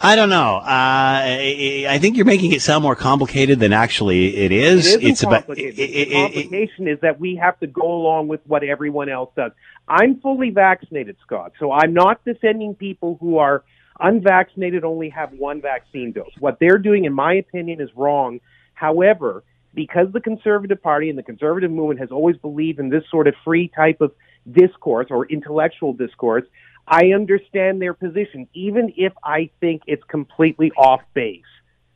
I 0.00 0.14
don't 0.14 0.28
know. 0.28 0.58
Uh, 0.58 0.62
I, 0.64 1.86
I 1.88 1.98
think 1.98 2.16
you're 2.16 2.26
making 2.26 2.52
it 2.52 2.62
sound 2.62 2.84
more 2.84 2.94
complicated 2.94 3.58
than 3.58 3.72
actually 3.72 4.36
it 4.36 4.52
is. 4.52 4.86
It 4.86 4.88
isn't 5.02 5.10
it's 5.10 5.22
about. 5.24 5.48
it- 5.58 5.76
it- 5.78 6.08
the 6.08 6.14
complication 6.14 6.86
is 6.86 7.00
that 7.00 7.18
we 7.18 7.34
have 7.36 7.58
to 7.60 7.66
go 7.66 7.82
along 7.82 8.28
with 8.28 8.40
what 8.46 8.62
everyone 8.62 9.08
else 9.08 9.30
does. 9.34 9.50
I'm 9.88 10.20
fully 10.20 10.50
vaccinated, 10.50 11.16
Scott, 11.26 11.52
so 11.58 11.72
I'm 11.72 11.94
not 11.94 12.24
defending 12.24 12.74
people 12.76 13.16
who 13.20 13.38
are 13.38 13.64
unvaccinated, 14.00 14.84
only 14.84 15.08
have 15.10 15.32
one 15.32 15.60
vaccine 15.60 16.12
dose. 16.12 16.30
What 16.38 16.58
they're 16.60 16.78
doing, 16.78 17.04
in 17.04 17.12
my 17.12 17.34
opinion, 17.34 17.80
is 17.80 17.90
wrong. 17.96 18.40
However, 18.74 19.42
because 19.74 20.12
the 20.12 20.20
Conservative 20.20 20.82
Party 20.82 21.10
and 21.10 21.18
the 21.18 21.22
Conservative 21.22 21.70
movement 21.70 22.00
has 22.00 22.10
always 22.10 22.36
believed 22.36 22.78
in 22.78 22.88
this 22.88 23.04
sort 23.10 23.26
of 23.26 23.34
free 23.44 23.68
type 23.68 24.00
of 24.00 24.12
discourse 24.50 25.08
or 25.10 25.26
intellectual 25.26 25.92
discourse, 25.92 26.44
I 26.86 27.12
understand 27.12 27.82
their 27.82 27.94
position, 27.94 28.48
even 28.54 28.94
if 28.96 29.12
I 29.22 29.50
think 29.60 29.82
it's 29.86 30.04
completely 30.04 30.72
off 30.72 31.02
base. 31.12 31.42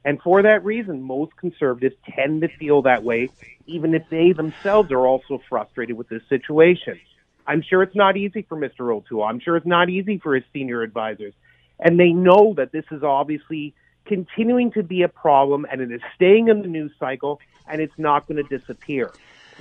And 0.04 0.20
for 0.20 0.42
that 0.42 0.64
reason, 0.64 1.02
most 1.02 1.36
conservatives 1.36 1.94
tend 2.14 2.42
to 2.42 2.48
feel 2.48 2.82
that 2.82 3.02
way, 3.02 3.30
even 3.66 3.94
if 3.94 4.02
they 4.10 4.32
themselves 4.32 4.90
are 4.90 5.06
also 5.06 5.40
frustrated 5.48 5.96
with 5.96 6.08
this 6.08 6.22
situation. 6.28 7.00
I'm 7.46 7.62
sure 7.62 7.82
it's 7.82 7.96
not 7.96 8.16
easy 8.16 8.42
for 8.42 8.56
Mr. 8.56 8.94
O'Toole. 8.94 9.24
I'm 9.24 9.40
sure 9.40 9.56
it's 9.56 9.66
not 9.66 9.88
easy 9.88 10.18
for 10.18 10.34
his 10.34 10.44
senior 10.52 10.82
advisors. 10.82 11.34
And 11.78 11.98
they 11.98 12.10
know 12.10 12.54
that 12.56 12.72
this 12.72 12.84
is 12.90 13.02
obviously 13.02 13.74
continuing 14.04 14.72
to 14.72 14.82
be 14.82 15.02
a 15.02 15.08
problem 15.08 15.66
and 15.70 15.80
it 15.80 15.90
is 15.90 16.00
staying 16.14 16.48
in 16.48 16.62
the 16.62 16.68
news 16.68 16.92
cycle 16.98 17.40
and 17.66 17.80
it's 17.80 17.98
not 17.98 18.26
going 18.26 18.44
to 18.44 18.58
disappear. 18.58 19.12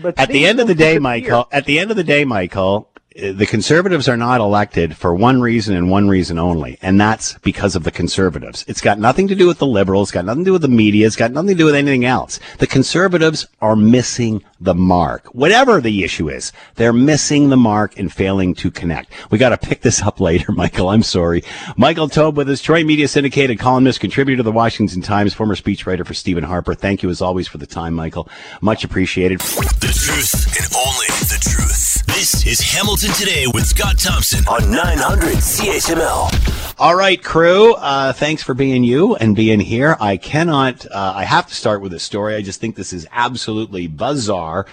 But 0.01 0.17
At 0.17 0.29
the 0.29 0.45
end 0.45 0.59
of 0.59 0.67
the 0.67 0.75
day, 0.75 0.93
disappear. 0.93 1.01
Michael, 1.01 1.47
at 1.51 1.65
the 1.65 1.79
end 1.79 1.91
of 1.91 1.97
the 1.97 2.03
day, 2.03 2.25
Michael, 2.25 2.89
the 3.15 3.45
conservatives 3.45 4.07
are 4.07 4.15
not 4.15 4.39
elected 4.39 4.95
for 4.95 5.13
one 5.13 5.41
reason 5.41 5.75
and 5.75 5.89
one 5.89 6.07
reason 6.07 6.39
only, 6.39 6.77
and 6.81 6.99
that's 6.99 7.37
because 7.39 7.75
of 7.75 7.83
the 7.83 7.91
conservatives. 7.91 8.63
It's 8.69 8.79
got 8.79 8.99
nothing 8.99 9.27
to 9.27 9.35
do 9.35 9.47
with 9.47 9.57
the 9.57 9.65
liberals, 9.65 10.09
it's 10.09 10.13
got 10.13 10.23
nothing 10.23 10.45
to 10.45 10.49
do 10.49 10.53
with 10.53 10.61
the 10.61 10.69
media, 10.69 11.07
it's 11.07 11.17
got 11.17 11.31
nothing 11.31 11.49
to 11.49 11.55
do 11.55 11.65
with 11.65 11.75
anything 11.75 12.05
else. 12.05 12.39
The 12.59 12.67
conservatives 12.67 13.47
are 13.59 13.75
missing 13.75 14.43
the 14.61 14.73
mark. 14.73 15.25
Whatever 15.35 15.81
the 15.81 16.05
issue 16.05 16.29
is, 16.29 16.53
they're 16.75 16.93
missing 16.93 17.49
the 17.49 17.57
mark 17.57 17.99
and 17.99 18.13
failing 18.13 18.53
to 18.55 18.71
connect. 18.71 19.11
We 19.29 19.37
got 19.37 19.49
to 19.49 19.57
pick 19.57 19.81
this 19.81 20.01
up 20.01 20.21
later, 20.21 20.51
Michael. 20.53 20.89
I'm 20.89 21.03
sorry. 21.03 21.43
Michael 21.75 22.07
Taube 22.07 22.37
with 22.37 22.49
us, 22.49 22.61
Troy 22.61 22.85
Media 22.85 23.09
syndicated 23.09 23.59
columnist, 23.59 23.99
contributor 23.99 24.37
to 24.37 24.43
the 24.43 24.51
Washington 24.53 25.01
Times, 25.01 25.33
former 25.33 25.55
speechwriter 25.55 26.05
for 26.05 26.13
Stephen 26.13 26.45
Harper. 26.45 26.75
Thank 26.75 27.03
you 27.03 27.09
as 27.09 27.21
always 27.21 27.47
for 27.47 27.57
the 27.57 27.67
time, 27.67 27.93
Michael. 27.93 28.29
Much 28.61 28.85
appreciated. 28.85 29.39
The 29.39 29.93
truth 29.93 30.57
and 30.57 30.73
only 30.75 31.07
the 31.27 31.39
truth. 31.41 31.70
This 32.13 32.45
is 32.45 32.59
Hamilton 32.59 33.11
Today 33.13 33.45
with 33.47 33.65
Scott 33.65 33.97
Thompson 33.97 34.45
on 34.47 34.69
900 34.69 35.37
CHML. 35.37 36.75
All 36.77 36.95
right, 36.95 37.21
crew. 37.21 37.73
Uh, 37.75 38.11
thanks 38.11 38.43
for 38.43 38.53
being 38.53 38.83
you 38.83 39.15
and 39.15 39.35
being 39.35 39.59
here. 39.59 39.95
I 39.99 40.17
cannot. 40.17 40.85
Uh, 40.85 41.13
I 41.15 41.23
have 41.23 41.47
to 41.47 41.55
start 41.55 41.81
with 41.81 41.93
a 41.93 41.99
story. 41.99 42.35
I 42.35 42.41
just 42.41 42.59
think 42.59 42.75
this 42.75 42.91
is 42.91 43.07
absolutely 43.11 43.87
bizarre. 43.87 44.65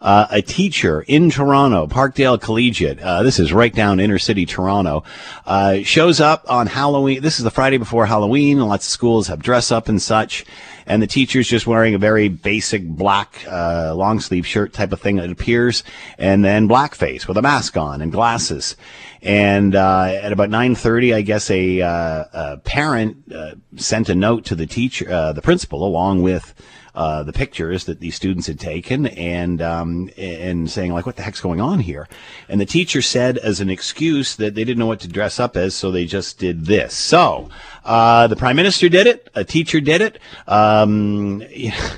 Uh, 0.00 0.26
a 0.30 0.42
teacher 0.42 1.02
in 1.02 1.30
Toronto, 1.30 1.86
Parkdale 1.86 2.40
Collegiate. 2.40 3.00
Uh, 3.00 3.22
this 3.22 3.38
is 3.38 3.52
right 3.52 3.74
down 3.74 3.98
inner 3.98 4.18
city 4.18 4.44
Toronto. 4.44 5.04
Uh, 5.46 5.78
shows 5.78 6.20
up 6.20 6.44
on 6.48 6.66
Halloween. 6.66 7.22
This 7.22 7.38
is 7.38 7.44
the 7.44 7.50
Friday 7.50 7.78
before 7.78 8.06
Halloween. 8.06 8.60
Lots 8.60 8.86
of 8.86 8.90
schools 8.90 9.28
have 9.28 9.42
dress 9.42 9.72
up 9.72 9.88
and 9.88 10.00
such. 10.00 10.44
And 10.86 11.02
the 11.02 11.06
teacher's 11.06 11.48
just 11.48 11.66
wearing 11.66 11.94
a 11.94 11.98
very 11.98 12.28
basic 12.28 12.86
black 12.86 13.44
uh, 13.50 13.94
long 13.94 14.20
sleeve 14.20 14.46
shirt 14.46 14.72
type 14.72 14.92
of 14.92 15.00
thing. 15.00 15.18
It 15.18 15.30
appears, 15.30 15.82
and 16.18 16.44
then 16.44 16.68
blackface 16.68 17.26
with 17.26 17.36
a 17.36 17.42
mask 17.42 17.76
on 17.76 18.00
and 18.00 18.12
glasses. 18.12 18.76
And 19.22 19.74
uh, 19.74 20.12
at 20.22 20.30
about 20.30 20.50
9:30, 20.50 21.14
I 21.14 21.22
guess 21.22 21.50
a, 21.50 21.82
uh, 21.82 22.24
a 22.32 22.56
parent 22.58 23.32
sent 23.76 24.08
a 24.08 24.14
note 24.14 24.44
to 24.44 24.54
the 24.54 24.66
teacher, 24.66 25.32
the 25.32 25.42
principal, 25.42 25.84
along 25.84 26.22
with 26.22 26.54
uh, 26.96 27.22
the 27.22 27.32
pictures 27.32 27.84
that 27.84 28.00
these 28.00 28.14
students 28.14 28.46
had 28.46 28.58
taken, 28.58 29.06
and 29.06 29.60
um, 29.60 30.10
and 30.16 30.70
saying 30.70 30.92
like, 30.92 31.06
"What 31.06 31.16
the 31.16 31.22
heck's 31.22 31.40
going 31.40 31.60
on 31.60 31.78
here?" 31.78 32.08
And 32.48 32.60
the 32.60 32.66
teacher 32.66 33.02
said, 33.02 33.38
as 33.38 33.60
an 33.60 33.68
excuse, 33.70 34.36
that 34.36 34.54
they 34.54 34.64
didn't 34.64 34.78
know 34.78 34.86
what 34.86 35.00
to 35.00 35.08
dress 35.08 35.38
up 35.38 35.56
as, 35.56 35.74
so 35.74 35.90
they 35.90 36.06
just 36.06 36.38
did 36.38 36.64
this. 36.64 36.94
So 36.94 37.50
uh, 37.84 38.26
the 38.28 38.36
prime 38.36 38.56
minister 38.56 38.88
did 38.88 39.06
it. 39.06 39.28
A 39.34 39.44
teacher 39.44 39.80
did 39.80 40.00
it. 40.00 40.18
Um, 40.48 41.42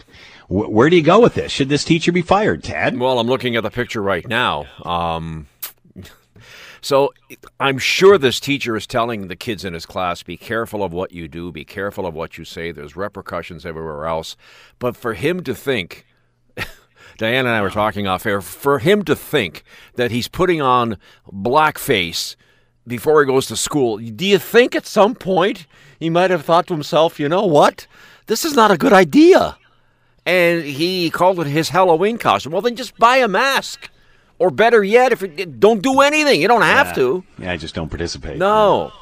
where 0.48 0.90
do 0.90 0.96
you 0.96 1.02
go 1.02 1.20
with 1.20 1.34
this? 1.34 1.52
Should 1.52 1.68
this 1.68 1.84
teacher 1.84 2.10
be 2.10 2.22
fired, 2.22 2.64
Ted? 2.64 2.98
Well, 2.98 3.18
I'm 3.18 3.26
looking 3.26 3.56
at 3.56 3.62
the 3.62 3.70
picture 3.70 4.02
right 4.02 4.26
now. 4.26 4.66
Um, 4.82 5.46
so 6.80 7.12
I'm 7.58 7.78
sure 7.78 8.18
this 8.18 8.40
teacher 8.40 8.76
is 8.76 8.86
telling 8.86 9.28
the 9.28 9.36
kids 9.36 9.64
in 9.64 9.74
his 9.74 9.86
class, 9.86 10.22
be 10.22 10.36
careful 10.36 10.82
of 10.82 10.92
what 10.92 11.12
you 11.12 11.28
do, 11.28 11.50
be 11.52 11.64
careful 11.64 12.06
of 12.06 12.14
what 12.14 12.38
you 12.38 12.44
say. 12.44 12.72
There's 12.72 12.96
repercussions 12.96 13.66
everywhere 13.66 14.06
else. 14.06 14.36
But 14.78 14.96
for 14.96 15.14
him 15.14 15.42
to 15.44 15.54
think, 15.54 16.06
Diane 17.18 17.46
and 17.46 17.54
I 17.54 17.62
were 17.62 17.70
talking 17.70 18.06
off 18.06 18.26
air, 18.26 18.40
for 18.40 18.78
him 18.78 19.04
to 19.04 19.16
think 19.16 19.64
that 19.94 20.10
he's 20.10 20.28
putting 20.28 20.60
on 20.60 20.98
blackface 21.30 22.36
before 22.86 23.20
he 23.20 23.26
goes 23.26 23.46
to 23.46 23.56
school, 23.56 23.98
do 23.98 24.26
you 24.26 24.38
think 24.38 24.74
at 24.74 24.86
some 24.86 25.14
point 25.14 25.66
he 25.98 26.08
might 26.08 26.30
have 26.30 26.44
thought 26.44 26.66
to 26.68 26.74
himself, 26.74 27.20
you 27.20 27.28
know 27.28 27.44
what? 27.44 27.86
This 28.26 28.44
is 28.44 28.54
not 28.54 28.70
a 28.70 28.78
good 28.78 28.92
idea. 28.92 29.56
And 30.24 30.62
he 30.64 31.10
called 31.10 31.40
it 31.40 31.46
his 31.46 31.70
Halloween 31.70 32.18
costume. 32.18 32.52
Well, 32.52 32.62
then 32.62 32.76
just 32.76 32.96
buy 32.98 33.16
a 33.16 33.28
mask. 33.28 33.90
Or 34.38 34.50
better 34.50 34.84
yet, 34.84 35.12
if 35.12 35.22
it, 35.22 35.58
don't 35.58 35.82
do 35.82 36.00
anything. 36.00 36.40
You 36.40 36.48
don't 36.48 36.62
have 36.62 36.88
Yeah. 36.88 36.92
to. 36.94 37.24
Yeah, 37.40 37.52
I 37.52 37.56
just 37.56 37.74
don't 37.74 37.88
participate. 37.88 38.38
No. 38.38 38.92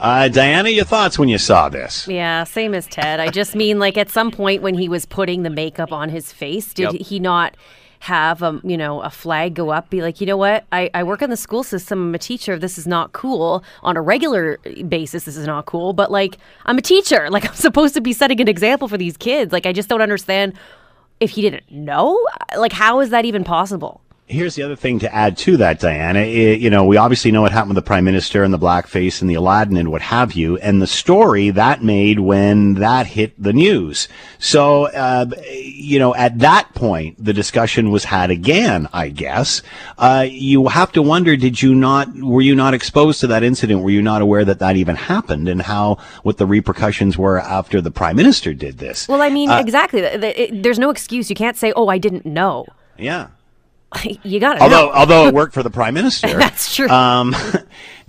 Uh, 0.00 0.28
Diana, 0.28 0.68
your 0.68 0.84
thoughts 0.84 1.18
when 1.18 1.28
you 1.28 1.38
saw 1.38 1.68
this? 1.68 2.06
Yeah, 2.08 2.44
same 2.44 2.72
as 2.74 2.86
Ted. 2.86 3.18
I 3.20 3.30
just 3.30 3.54
mean, 3.56 3.78
like, 3.80 3.96
at 3.96 4.10
some 4.10 4.30
point 4.30 4.62
when 4.62 4.74
he 4.74 4.88
was 4.88 5.06
putting 5.06 5.42
the 5.42 5.50
makeup 5.50 5.92
on 5.92 6.08
his 6.08 6.32
face, 6.32 6.72
did 6.72 6.92
Yep. 6.92 7.02
he 7.02 7.18
not 7.18 7.56
have, 8.00 8.40
um, 8.44 8.60
you 8.62 8.76
know, 8.76 9.00
a 9.02 9.10
flag 9.10 9.54
go 9.54 9.70
up, 9.70 9.90
be 9.90 10.00
like, 10.02 10.20
you 10.20 10.26
know 10.26 10.36
what? 10.36 10.64
I, 10.70 10.88
I 10.94 11.02
work 11.02 11.20
in 11.20 11.30
the 11.30 11.36
school 11.36 11.64
system. 11.64 12.08
I'm 12.10 12.14
a 12.14 12.18
teacher. 12.18 12.56
This 12.56 12.78
is 12.78 12.86
not 12.86 13.12
cool. 13.12 13.64
On 13.82 13.96
a 13.96 14.00
regular 14.00 14.58
basis, 14.86 15.24
this 15.24 15.36
is 15.36 15.48
not 15.48 15.66
cool. 15.66 15.92
But, 15.92 16.08
like, 16.12 16.38
I'm 16.66 16.78
a 16.78 16.82
teacher. 16.82 17.28
Like, 17.38 17.44
I'm 17.48 17.54
supposed 17.54 17.94
to 17.94 18.00
be 18.00 18.12
setting 18.12 18.40
an 18.40 18.46
example 18.48 18.86
for 18.86 18.96
these 18.98 19.16
kids. 19.16 19.52
Like, 19.52 19.66
I 19.66 19.72
just 19.72 19.88
don't 19.88 20.00
understand 20.02 20.54
if 21.18 21.30
he 21.30 21.42
didn't 21.42 21.68
know. 21.72 22.24
Like, 22.56 22.72
how 22.72 23.00
is 23.00 23.10
that 23.10 23.24
even 23.24 23.42
possible? 23.42 24.00
Here's 24.30 24.54
the 24.56 24.62
other 24.62 24.76
thing 24.76 24.98
to 24.98 25.14
add 25.14 25.38
to 25.38 25.56
that, 25.56 25.80
Diana. 25.80 26.18
I- 26.20 26.22
you 26.24 26.68
know, 26.68 26.84
we 26.84 26.98
obviously 26.98 27.32
know 27.32 27.40
what 27.40 27.50
happened 27.50 27.70
with 27.70 27.82
the 27.82 27.88
prime 27.88 28.04
minister 28.04 28.44
and 28.44 28.52
the 28.52 28.58
blackface 28.58 29.22
and 29.22 29.30
the 29.30 29.34
Aladdin 29.34 29.78
and 29.78 29.90
what 29.90 30.02
have 30.02 30.34
you, 30.34 30.58
and 30.58 30.82
the 30.82 30.86
story 30.86 31.48
that 31.50 31.82
made 31.82 32.20
when 32.20 32.74
that 32.74 33.06
hit 33.06 33.32
the 33.42 33.54
news. 33.54 34.06
So, 34.38 34.86
uh, 34.88 35.26
you 35.50 35.98
know, 35.98 36.14
at 36.14 36.38
that 36.40 36.74
point, 36.74 37.24
the 37.24 37.32
discussion 37.32 37.90
was 37.90 38.04
had 38.04 38.30
again. 38.30 38.86
I 38.92 39.08
guess 39.08 39.62
uh, 39.96 40.26
you 40.28 40.68
have 40.68 40.92
to 40.92 41.00
wonder: 41.02 41.34
Did 41.34 41.62
you 41.62 41.74
not? 41.74 42.14
Were 42.14 42.42
you 42.42 42.54
not 42.54 42.74
exposed 42.74 43.20
to 43.20 43.26
that 43.28 43.42
incident? 43.42 43.82
Were 43.82 43.90
you 43.90 44.02
not 44.02 44.20
aware 44.20 44.44
that 44.44 44.58
that 44.58 44.76
even 44.76 44.96
happened 44.96 45.48
and 45.48 45.62
how 45.62 45.96
what 46.22 46.36
the 46.36 46.44
repercussions 46.46 47.16
were 47.16 47.38
after 47.40 47.80
the 47.80 47.90
prime 47.90 48.16
minister 48.16 48.52
did 48.52 48.76
this? 48.76 49.08
Well, 49.08 49.22
I 49.22 49.30
mean, 49.30 49.48
Uh, 49.48 49.58
exactly. 49.58 50.02
Th- 50.02 50.20
th- 50.20 50.36
it- 50.36 50.62
There's 50.62 50.78
no 50.78 50.90
excuse. 50.90 51.30
You 51.30 51.36
can't 51.36 51.56
say, 51.56 51.72
"Oh, 51.74 51.88
I 51.88 51.96
didn't 51.96 52.26
know." 52.26 52.66
Yeah. 52.98 53.28
you 54.22 54.38
got 54.40 54.54
to 54.54 54.62
although 54.62 54.86
know. 54.86 54.92
although 54.92 55.26
it 55.28 55.34
worked 55.40 55.54
for 55.54 55.62
the 55.62 55.70
prime 55.70 55.94
minister 55.94 56.26
That's 56.38 56.74
true. 56.74 56.88
um 56.88 57.34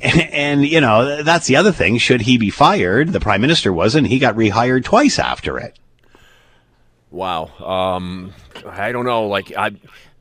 and, 0.02 0.22
and 0.22 0.66
you 0.66 0.82
know 0.82 1.24
that's 1.24 1.48
the 1.48 1.56
other 1.56 1.72
thing 1.72 1.98
should 1.98 2.22
he 2.22 2.38
be 2.38 2.50
fired 2.50 3.10
the 3.10 3.20
prime 3.20 3.42
minister 3.42 3.72
wasn't 3.72 4.08
he 4.08 4.20
got 4.20 4.36
rehired 4.36 4.84
twice 4.84 5.20
after 5.20 5.58
it 5.58 5.78
Wow. 7.12 7.50
Um, 7.58 8.34
I 8.68 8.92
don't 8.92 9.06
know. 9.06 9.28
Like 9.28 9.52
I, 9.58 9.72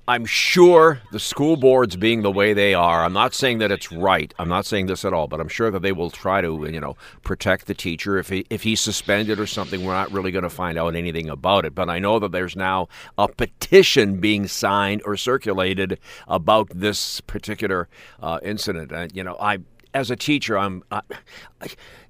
I'm 0.08 0.24
sure 0.24 1.02
the 1.12 1.20
school 1.20 1.58
boards 1.58 1.94
being 1.94 2.22
the 2.22 2.30
way 2.30 2.54
they 2.54 2.72
are. 2.72 3.04
I'm 3.04 3.12
not 3.12 3.34
saying 3.34 3.58
that 3.58 3.70
it's 3.70 3.92
right. 3.92 4.32
I'm 4.38 4.48
not 4.48 4.64
saying 4.64 4.86
this 4.86 5.04
at 5.04 5.12
all. 5.12 5.28
But 5.28 5.38
I'm 5.38 5.48
sure 5.48 5.70
that 5.70 5.82
they 5.82 5.92
will 5.92 6.10
try 6.10 6.40
to, 6.40 6.66
you 6.72 6.80
know, 6.80 6.96
protect 7.22 7.66
the 7.66 7.74
teacher 7.74 8.16
if 8.16 8.30
he 8.30 8.46
if 8.48 8.62
he's 8.62 8.80
suspended 8.80 9.38
or 9.38 9.46
something. 9.46 9.84
We're 9.84 9.92
not 9.92 10.10
really 10.10 10.30
going 10.30 10.44
to 10.44 10.50
find 10.50 10.78
out 10.78 10.96
anything 10.96 11.28
about 11.28 11.66
it. 11.66 11.74
But 11.74 11.90
I 11.90 11.98
know 11.98 12.18
that 12.20 12.32
there's 12.32 12.56
now 12.56 12.88
a 13.18 13.28
petition 13.28 14.18
being 14.18 14.48
signed 14.48 15.02
or 15.04 15.14
circulated 15.18 15.98
about 16.26 16.70
this 16.74 17.20
particular 17.20 17.86
uh, 18.22 18.40
incident. 18.42 18.90
And 18.92 19.14
you 19.14 19.22
know, 19.22 19.36
I 19.38 19.58
as 19.92 20.10
a 20.10 20.16
teacher, 20.16 20.56
I'm. 20.56 20.84
I, 20.90 21.02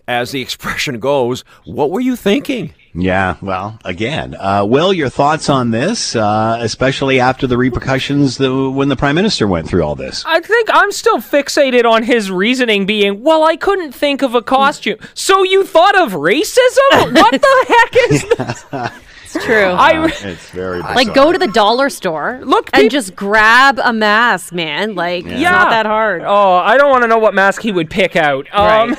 as 0.06 0.30
the 0.30 0.40
expression 0.40 1.00
goes, 1.00 1.44
what 1.66 1.90
were 1.90 2.00
you 2.00 2.16
thinking? 2.16 2.72
Yeah 2.94 3.36
well 3.42 3.78
again 3.84 4.34
uh 4.38 4.64
will 4.64 4.92
your 4.92 5.08
thoughts 5.08 5.48
on 5.48 5.70
this 5.70 6.16
uh 6.16 6.58
especially 6.60 7.20
after 7.20 7.46
the 7.46 7.56
repercussions 7.56 8.36
the, 8.38 8.70
when 8.70 8.88
the 8.88 8.96
prime 8.96 9.14
minister 9.14 9.46
went 9.46 9.68
through 9.68 9.82
all 9.82 9.94
this 9.94 10.24
I 10.26 10.40
think 10.40 10.68
I'm 10.72 10.90
still 10.92 11.18
fixated 11.18 11.84
on 11.84 12.02
his 12.02 12.30
reasoning 12.30 12.86
being, 12.86 13.22
well, 13.22 13.44
I 13.44 13.56
couldn't 13.56 13.92
think 13.92 14.22
of 14.22 14.34
a 14.34 14.42
costume. 14.42 14.98
So 15.14 15.42
you 15.42 15.64
thought 15.64 15.96
of 15.98 16.12
racism? 16.12 16.58
what 17.14 17.32
the 17.32 17.64
heck 17.68 18.10
is 18.10 18.24
this? 18.36 18.92
It's 19.30 19.44
true. 19.44 19.64
I, 19.66 20.06
it's 20.06 20.50
very 20.52 20.80
like 20.80 21.12
go 21.12 21.32
to 21.32 21.38
the 21.38 21.48
dollar 21.48 21.90
store, 21.90 22.40
Look, 22.42 22.70
and 22.72 22.84
peop- 22.84 22.92
just 22.92 23.14
grab 23.14 23.78
a 23.82 23.92
mask, 23.92 24.54
man. 24.54 24.94
Like 24.94 25.26
it's 25.26 25.38
Yeah. 25.38 25.50
not 25.50 25.68
that 25.68 25.84
hard. 25.84 26.22
Oh, 26.24 26.54
I 26.56 26.78
don't 26.78 26.88
want 26.88 27.02
to 27.02 27.08
know 27.08 27.18
what 27.18 27.34
mask 27.34 27.60
he 27.60 27.70
would 27.70 27.90
pick 27.90 28.16
out. 28.16 28.46
Um, 28.52 28.90
Right. 28.94 28.98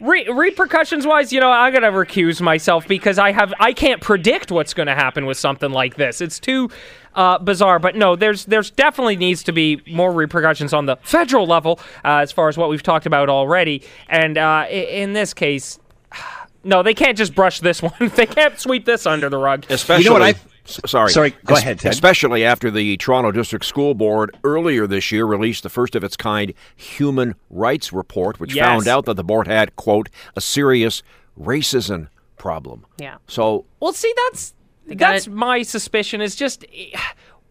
Re- 0.00 0.28
repercussions 0.28 1.06
wise, 1.06 1.32
you 1.32 1.40
know, 1.40 1.50
I 1.50 1.70
gotta 1.70 1.88
recuse 1.88 2.40
myself 2.40 2.86
because 2.88 3.18
I 3.18 3.32
have 3.32 3.52
I 3.60 3.72
can't 3.72 4.00
predict 4.00 4.50
what's 4.50 4.74
going 4.74 4.86
to 4.88 4.94
happen 4.94 5.26
with 5.26 5.38
something 5.38 5.70
like 5.70 5.96
this. 5.96 6.20
It's 6.20 6.38
too 6.40 6.70
uh, 7.14 7.38
bizarre. 7.38 7.78
But 7.78 7.96
no, 7.96 8.16
there's 8.16 8.44
there's 8.46 8.70
definitely 8.70 9.16
needs 9.16 9.42
to 9.44 9.52
be 9.52 9.80
more 9.86 10.12
repercussions 10.12 10.72
on 10.72 10.86
the 10.86 10.96
federal 11.02 11.46
level 11.46 11.78
uh, 12.04 12.18
as 12.18 12.32
far 12.32 12.48
as 12.48 12.56
what 12.56 12.68
we've 12.70 12.82
talked 12.82 13.06
about 13.06 13.28
already. 13.28 13.82
And 14.08 14.38
uh, 14.38 14.66
in 14.70 15.12
this 15.12 15.34
case. 15.34 15.78
No, 16.62 16.82
they 16.82 16.92
can't 16.92 17.16
just 17.16 17.34
brush 17.34 17.60
this 17.60 17.80
one. 17.82 17.94
they 18.16 18.26
can't 18.26 18.60
sweep 18.60 18.84
this 18.84 19.06
under 19.06 19.30
the 19.30 19.38
rug. 19.38 19.64
Especially, 19.70 20.10
what 20.10 20.20
I- 20.20 20.30
S- 20.32 20.44
sorry, 20.86 21.10
Sorry, 21.10 21.30
go 21.44 21.54
ahead, 21.56 21.78
Ted. 21.80 21.92
Especially 21.92 22.44
after 22.44 22.70
the 22.70 22.96
Toronto 22.96 23.30
District 23.32 23.64
School 23.64 23.94
Board 23.94 24.36
earlier 24.44 24.86
this 24.86 25.10
year 25.12 25.24
released 25.26 25.62
the 25.62 25.68
first 25.68 25.94
of 25.94 26.04
its 26.04 26.16
kind 26.16 26.52
human 26.76 27.34
rights 27.50 27.92
report, 27.92 28.38
which 28.40 28.54
Yes. 28.54 28.64
found 28.64 28.88
out 28.88 29.04
that 29.06 29.14
the 29.14 29.24
board 29.24 29.46
had 29.46 29.76
quote 29.76 30.08
a 30.36 30.40
serious 30.40 31.02
racism 31.38 32.08
problem. 32.36 32.84
Yeah. 32.98 33.16
So 33.26 33.64
Well, 33.80 33.92
see, 33.92 34.12
that's 34.26 34.54
that's 34.86 35.26
it. 35.26 35.32
my 35.32 35.62
suspicion. 35.62 36.20
Is 36.20 36.34
just 36.36 36.64
eh, 36.74 36.98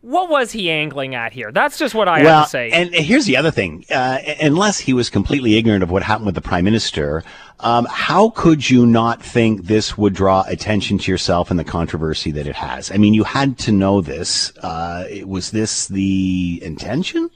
what 0.01 0.29
was 0.29 0.51
he 0.51 0.69
angling 0.69 1.15
at 1.15 1.33
here? 1.33 1.51
That's 1.51 1.77
just 1.77 1.93
what 1.93 2.07
I 2.07 2.23
well, 2.23 2.39
have 2.39 2.45
to 2.45 2.49
say. 2.49 2.69
and 2.71 2.93
here's 2.93 3.25
the 3.25 3.37
other 3.37 3.51
thing: 3.51 3.85
uh, 3.91 4.19
unless 4.41 4.79
he 4.79 4.93
was 4.93 5.09
completely 5.09 5.57
ignorant 5.57 5.83
of 5.83 5.91
what 5.91 6.03
happened 6.03 6.25
with 6.25 6.35
the 6.35 6.41
prime 6.41 6.63
minister, 6.63 7.23
um, 7.59 7.85
how 7.89 8.29
could 8.29 8.69
you 8.69 8.85
not 8.85 9.21
think 9.21 9.65
this 9.65 9.97
would 9.97 10.13
draw 10.13 10.43
attention 10.47 10.97
to 10.99 11.11
yourself 11.11 11.51
and 11.51 11.59
the 11.59 11.65
controversy 11.65 12.31
that 12.31 12.47
it 12.47 12.55
has? 12.55 12.91
I 12.91 12.97
mean, 12.97 13.13
you 13.13 13.23
had 13.23 13.57
to 13.59 13.71
know 13.71 14.01
this. 14.01 14.55
Uh, 14.57 15.05
was 15.25 15.51
this 15.51 15.87
the 15.87 16.59
intention? 16.63 17.29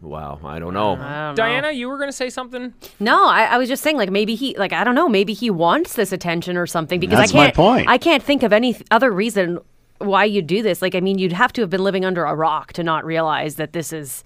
wow, 0.00 0.38
I 0.44 0.58
don't 0.58 0.74
know. 0.74 0.92
I 0.92 0.96
don't 0.96 1.00
know. 1.00 1.34
Diana, 1.34 1.72
you 1.72 1.88
were 1.88 1.96
going 1.96 2.08
to 2.08 2.16
say 2.16 2.30
something. 2.30 2.74
No, 3.00 3.26
I, 3.26 3.44
I 3.44 3.58
was 3.58 3.68
just 3.68 3.82
saying, 3.82 3.96
like 3.96 4.10
maybe 4.10 4.34
he, 4.34 4.56
like 4.56 4.72
I 4.72 4.84
don't 4.84 4.94
know, 4.94 5.08
maybe 5.08 5.32
he 5.32 5.50
wants 5.50 5.94
this 5.94 6.12
attention 6.12 6.56
or 6.56 6.66
something 6.66 7.00
because 7.00 7.18
That's 7.18 7.34
I 7.34 7.36
my 7.36 7.44
can't, 7.46 7.56
point. 7.56 7.88
I 7.88 7.98
can't 7.98 8.22
think 8.22 8.42
of 8.42 8.52
any 8.52 8.76
other 8.90 9.10
reason 9.10 9.58
why 9.98 10.24
you 10.24 10.42
do 10.42 10.62
this. 10.62 10.82
Like, 10.82 10.94
I 10.94 11.00
mean, 11.00 11.18
you'd 11.18 11.32
have 11.32 11.52
to 11.54 11.60
have 11.62 11.70
been 11.70 11.84
living 11.84 12.04
under 12.04 12.24
a 12.24 12.34
rock 12.34 12.72
to 12.74 12.82
not 12.82 13.04
realize 13.04 13.56
that 13.56 13.72
this 13.72 13.92
is 13.92 14.24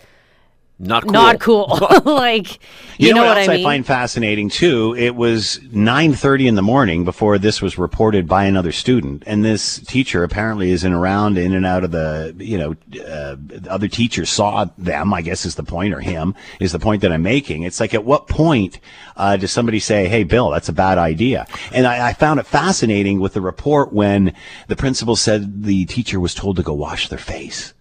Not 0.82 1.02
cool. 1.02 1.12
not 1.12 1.40
cool. 1.40 1.78
like, 2.06 2.58
you, 2.96 3.12
know, 3.12 3.26
what, 3.26 3.36
else 3.36 3.48
I 3.48 3.52
mean? 3.52 3.60
I 3.60 3.68
find 3.68 3.86
fascinating 3.86 4.48
too? 4.48 4.94
It 4.96 5.14
was 5.14 5.60
9:30 5.74 6.48
in 6.48 6.54
the 6.54 6.62
morning 6.62 7.04
before 7.04 7.36
this 7.36 7.60
was 7.60 7.76
reported 7.76 8.26
by 8.26 8.44
another 8.44 8.72
student, 8.72 9.22
and 9.26 9.44
this 9.44 9.78
teacher 9.80 10.24
apparently 10.24 10.70
is 10.70 10.82
in 10.82 10.94
around 10.94 11.36
in 11.36 11.54
and 11.54 11.66
out 11.66 11.84
of 11.84 11.90
the 11.90 12.34
you 12.38 12.56
know 12.56 12.74
uh, 13.06 13.36
other 13.68 13.88
teachers 13.88 14.30
saw 14.30 14.64
them. 14.78 15.12
I 15.12 15.20
guess 15.20 15.44
is 15.44 15.54
the 15.54 15.62
point, 15.62 15.92
or 15.92 16.00
him 16.00 16.34
is 16.60 16.72
the 16.72 16.78
point 16.78 17.02
that 17.02 17.12
I'm 17.12 17.22
making. 17.22 17.64
It's 17.64 17.78
like 17.78 17.92
at 17.92 18.06
what 18.06 18.26
point 18.26 18.80
uh, 19.16 19.36
does 19.36 19.52
somebody 19.52 19.80
say, 19.80 20.08
"Hey, 20.08 20.24
Bill, 20.24 20.48
that's 20.48 20.70
a 20.70 20.72
bad 20.72 20.96
idea"? 20.96 21.46
And 21.72 21.86
I, 21.86 22.08
I 22.08 22.12
found 22.14 22.40
it 22.40 22.46
fascinating 22.46 23.20
with 23.20 23.34
the 23.34 23.42
report 23.42 23.92
when 23.92 24.34
the 24.68 24.76
principal 24.76 25.14
said 25.14 25.62
the 25.64 25.84
teacher 25.84 26.18
was 26.18 26.34
told 26.34 26.56
to 26.56 26.62
go 26.62 26.72
wash 26.72 27.08
their 27.10 27.18
face. 27.18 27.74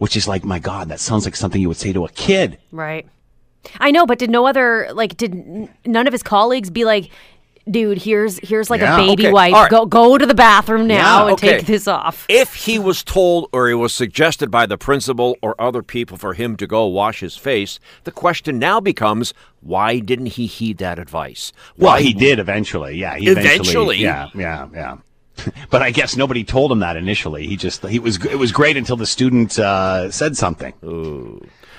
Which 0.00 0.16
is 0.16 0.26
like, 0.26 0.44
my 0.44 0.58
God, 0.58 0.88
that 0.88 0.98
sounds 0.98 1.26
like 1.26 1.36
something 1.36 1.60
you 1.60 1.68
would 1.68 1.76
say 1.76 1.92
to 1.92 2.06
a 2.06 2.08
kid. 2.10 2.56
Right. 2.72 3.06
I 3.78 3.90
know, 3.90 4.06
but 4.06 4.18
did 4.18 4.30
no 4.30 4.46
other 4.46 4.88
like 4.94 5.16
did 5.18 5.34
none 5.86 6.06
of 6.06 6.12
his 6.14 6.22
colleagues 6.22 6.70
be 6.70 6.86
like, 6.86 7.10
dude, 7.70 7.98
here's 7.98 8.38
here's 8.38 8.70
like 8.70 8.80
Yeah. 8.80 8.94
a 8.94 9.06
baby 9.06 9.24
Okay, 9.26 9.32
wipe. 9.32 9.52
all 9.52 9.60
right. 9.64 9.70
Go 9.70 9.84
go 9.84 10.16
to 10.16 10.24
the 10.24 10.34
bathroom 10.34 10.86
now 10.86 11.18
Yeah, 11.18 11.22
and 11.24 11.32
okay. 11.34 11.58
take 11.58 11.66
this 11.66 11.86
off. 11.86 12.24
If 12.30 12.54
he 12.54 12.78
was 12.78 13.02
told 13.04 13.50
or 13.52 13.68
it 13.68 13.74
was 13.74 13.92
suggested 13.92 14.50
by 14.50 14.64
the 14.64 14.78
principal 14.78 15.36
or 15.42 15.54
other 15.60 15.82
people 15.82 16.16
for 16.16 16.32
him 16.32 16.56
to 16.56 16.66
go 16.66 16.86
wash 16.86 17.20
his 17.20 17.36
face, 17.36 17.78
the 18.04 18.10
question 18.10 18.58
now 18.58 18.80
becomes 18.80 19.34
why 19.60 19.98
didn't 19.98 20.26
he 20.38 20.46
heed 20.46 20.78
that 20.78 20.98
advice? 20.98 21.52
Well, 21.76 21.92
Why 21.92 22.00
he 22.00 22.14
did 22.14 22.38
eventually. 22.38 22.96
Yeah, 22.96 23.16
he 23.18 23.28
Eventually? 23.28 23.98
Yeah, 23.98 24.28
yeah, 24.34 24.68
yeah. 24.72 24.96
but 25.70 25.82
I 25.82 25.90
guess 25.90 26.16
nobody 26.16 26.44
told 26.44 26.72
him 26.72 26.80
that 26.80 26.96
initially. 26.96 27.46
He 27.46 27.56
just 27.56 27.86
he 27.86 27.98
was 27.98 28.24
it 28.24 28.38
was 28.38 28.52
great 28.52 28.76
until 28.76 28.96
the 28.96 29.06
student 29.06 29.58
uh, 29.58 30.10
said 30.10 30.36
something. 30.36 30.72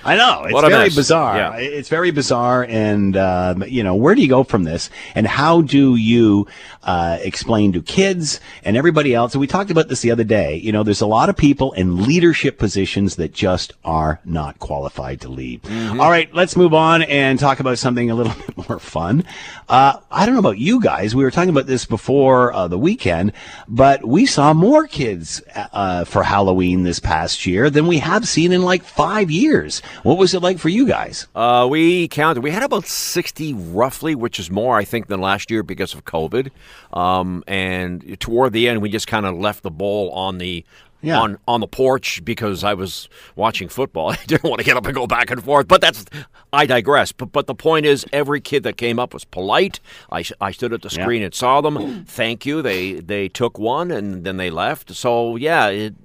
I 0.04 0.16
know 0.16 0.46
it's 0.46 0.62
very 0.62 0.86
mess. 0.86 0.96
bizarre. 0.96 1.38
Yeah. 1.38 1.56
It's 1.58 1.90
very 1.90 2.12
bizarre, 2.12 2.66
and 2.68 3.16
um, 3.18 3.64
you 3.68 3.84
know 3.84 3.96
where 3.96 4.16
do 4.16 4.22
you 4.22 4.28
go 4.28 4.44
from 4.44 4.64
this, 4.64 4.90
and 5.16 5.28
how 5.28 5.62
do 5.62 5.96
you 5.96 6.48
uh, 6.84 7.20
explain 7.22 7.74
to 7.74 7.82
kids 7.82 8.40
and 8.64 8.76
everybody 8.76 9.14
else? 9.14 9.34
And 9.34 9.42
we 9.42 9.48
talked 9.48 9.72
about 9.72 9.88
this 9.90 10.02
the 10.02 10.12
other 10.12 10.24
day. 10.24 10.56
You 10.56 10.72
know, 10.72 10.84
there's 10.84 11.02
a 11.02 11.08
lot 11.08 11.30
of 11.30 11.38
people 11.38 11.74
in 11.74 12.06
leadership 12.06 12.58
positions 12.58 13.16
that 13.18 13.34
just 13.34 13.74
are 13.84 14.20
not 14.26 14.60
qualified 14.60 15.22
to 15.22 15.30
lead. 15.30 15.62
All 15.70 16.10
right, 16.10 16.34
let's 16.34 16.56
move 16.56 16.74
on 16.74 17.04
and 17.04 17.40
talk 17.40 17.60
about 17.60 17.78
something 17.78 18.10
a 18.10 18.16
little 18.16 18.34
bit 18.48 18.70
more 18.70 18.80
fun. 18.80 19.24
Uh, 19.70 20.00
I 20.10 20.26
don't 20.26 20.36
know 20.36 20.40
about 20.40 20.58
you 20.58 20.82
guys. 20.82 21.16
We 21.16 21.24
were 21.24 21.32
talking 21.32 21.50
about 21.50 21.68
this 21.68 21.86
before 21.86 22.54
uh, 22.54 22.68
the 22.68 22.78
weekend, 22.80 23.34
but 23.68 24.06
we 24.06 24.26
saw 24.26 24.54
more 24.54 24.88
kids 24.88 25.42
uh, 25.56 26.06
for 26.06 26.24
Halloween 26.24 26.84
this 26.84 27.00
past 27.00 27.46
year 27.46 27.70
than 27.70 27.88
we 27.88 28.00
have 28.00 28.28
seen 28.28 28.52
in 28.52 28.64
like 28.64 28.84
five 28.84 29.30
years. 29.30 29.82
What 30.04 30.18
was 30.18 30.34
it 30.34 30.42
like 30.42 30.58
for 30.60 30.70
you 30.70 30.86
guys? 30.88 31.28
Uh, 31.36 31.68
we 31.70 32.08
counted. 32.08 32.42
We 32.44 32.52
had 32.52 32.64
about 32.64 32.86
sixty, 32.86 33.54
roughly, 33.54 34.16
which 34.16 34.40
is 34.40 34.50
more, 34.52 34.78
I 34.78 34.84
think, 34.84 35.08
than 35.08 35.22
last 35.22 35.52
year 35.52 35.64
because 35.64 35.94
of 35.94 36.06
COVID. 36.06 36.50
Um, 36.94 37.44
and 37.48 38.20
toward 38.20 38.54
the 38.54 38.68
end, 38.68 38.82
we 38.82 38.90
just 38.90 39.08
kind 39.08 39.26
of 39.26 39.36
left 39.36 39.64
the 39.64 39.72
bowl 39.72 40.10
on 40.12 40.38
the 40.38 40.64
Yeah. 41.04 41.20
on 41.20 41.38
on 41.48 41.62
the 41.62 41.68
porch 41.68 42.24
because 42.24 42.64
I 42.64 42.74
was 42.76 43.10
watching 43.36 43.70
football. 43.70 44.12
I 44.12 44.18
didn't 44.28 44.44
want 44.50 44.60
to 44.60 44.66
get 44.66 44.78
up 44.78 44.86
and 44.86 44.94
go 44.96 45.08
back 45.08 45.32
and 45.32 45.44
forth. 45.44 45.68
But 45.68 45.82
that's 45.82 46.06
I 46.54 46.66
digress. 46.66 47.12
But 47.12 47.32
but 47.32 47.48
the 47.48 47.56
point 47.56 47.86
is, 47.86 48.06
every 48.14 48.42
kid 48.42 48.64
that 48.64 48.78
came 48.78 49.00
up 49.00 49.14
was 49.14 49.26
polite. 49.26 49.80
I, 50.12 50.24
I 50.40 50.52
stood 50.52 50.74
at 50.74 50.82
the 50.82 50.90
Yeah. 50.92 51.04
screen 51.04 51.24
and 51.24 51.34
saw 51.34 51.62
them. 51.62 52.06
Thank 52.06 52.46
you. 52.46 52.62
They 52.62 52.94
they 53.02 53.30
took 53.30 53.58
one 53.60 53.92
and 53.92 54.24
then 54.24 54.38
they 54.38 54.50
left. 54.52 54.94
So 54.96 55.36
yeah, 55.38 55.68
it 55.70 55.96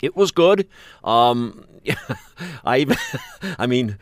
it 0.00 0.14
was 0.14 0.30
good. 0.30 0.68
Um, 1.02 1.64
I 2.64 2.78
even, 2.78 2.96
I 3.58 3.66
mean, 3.66 3.98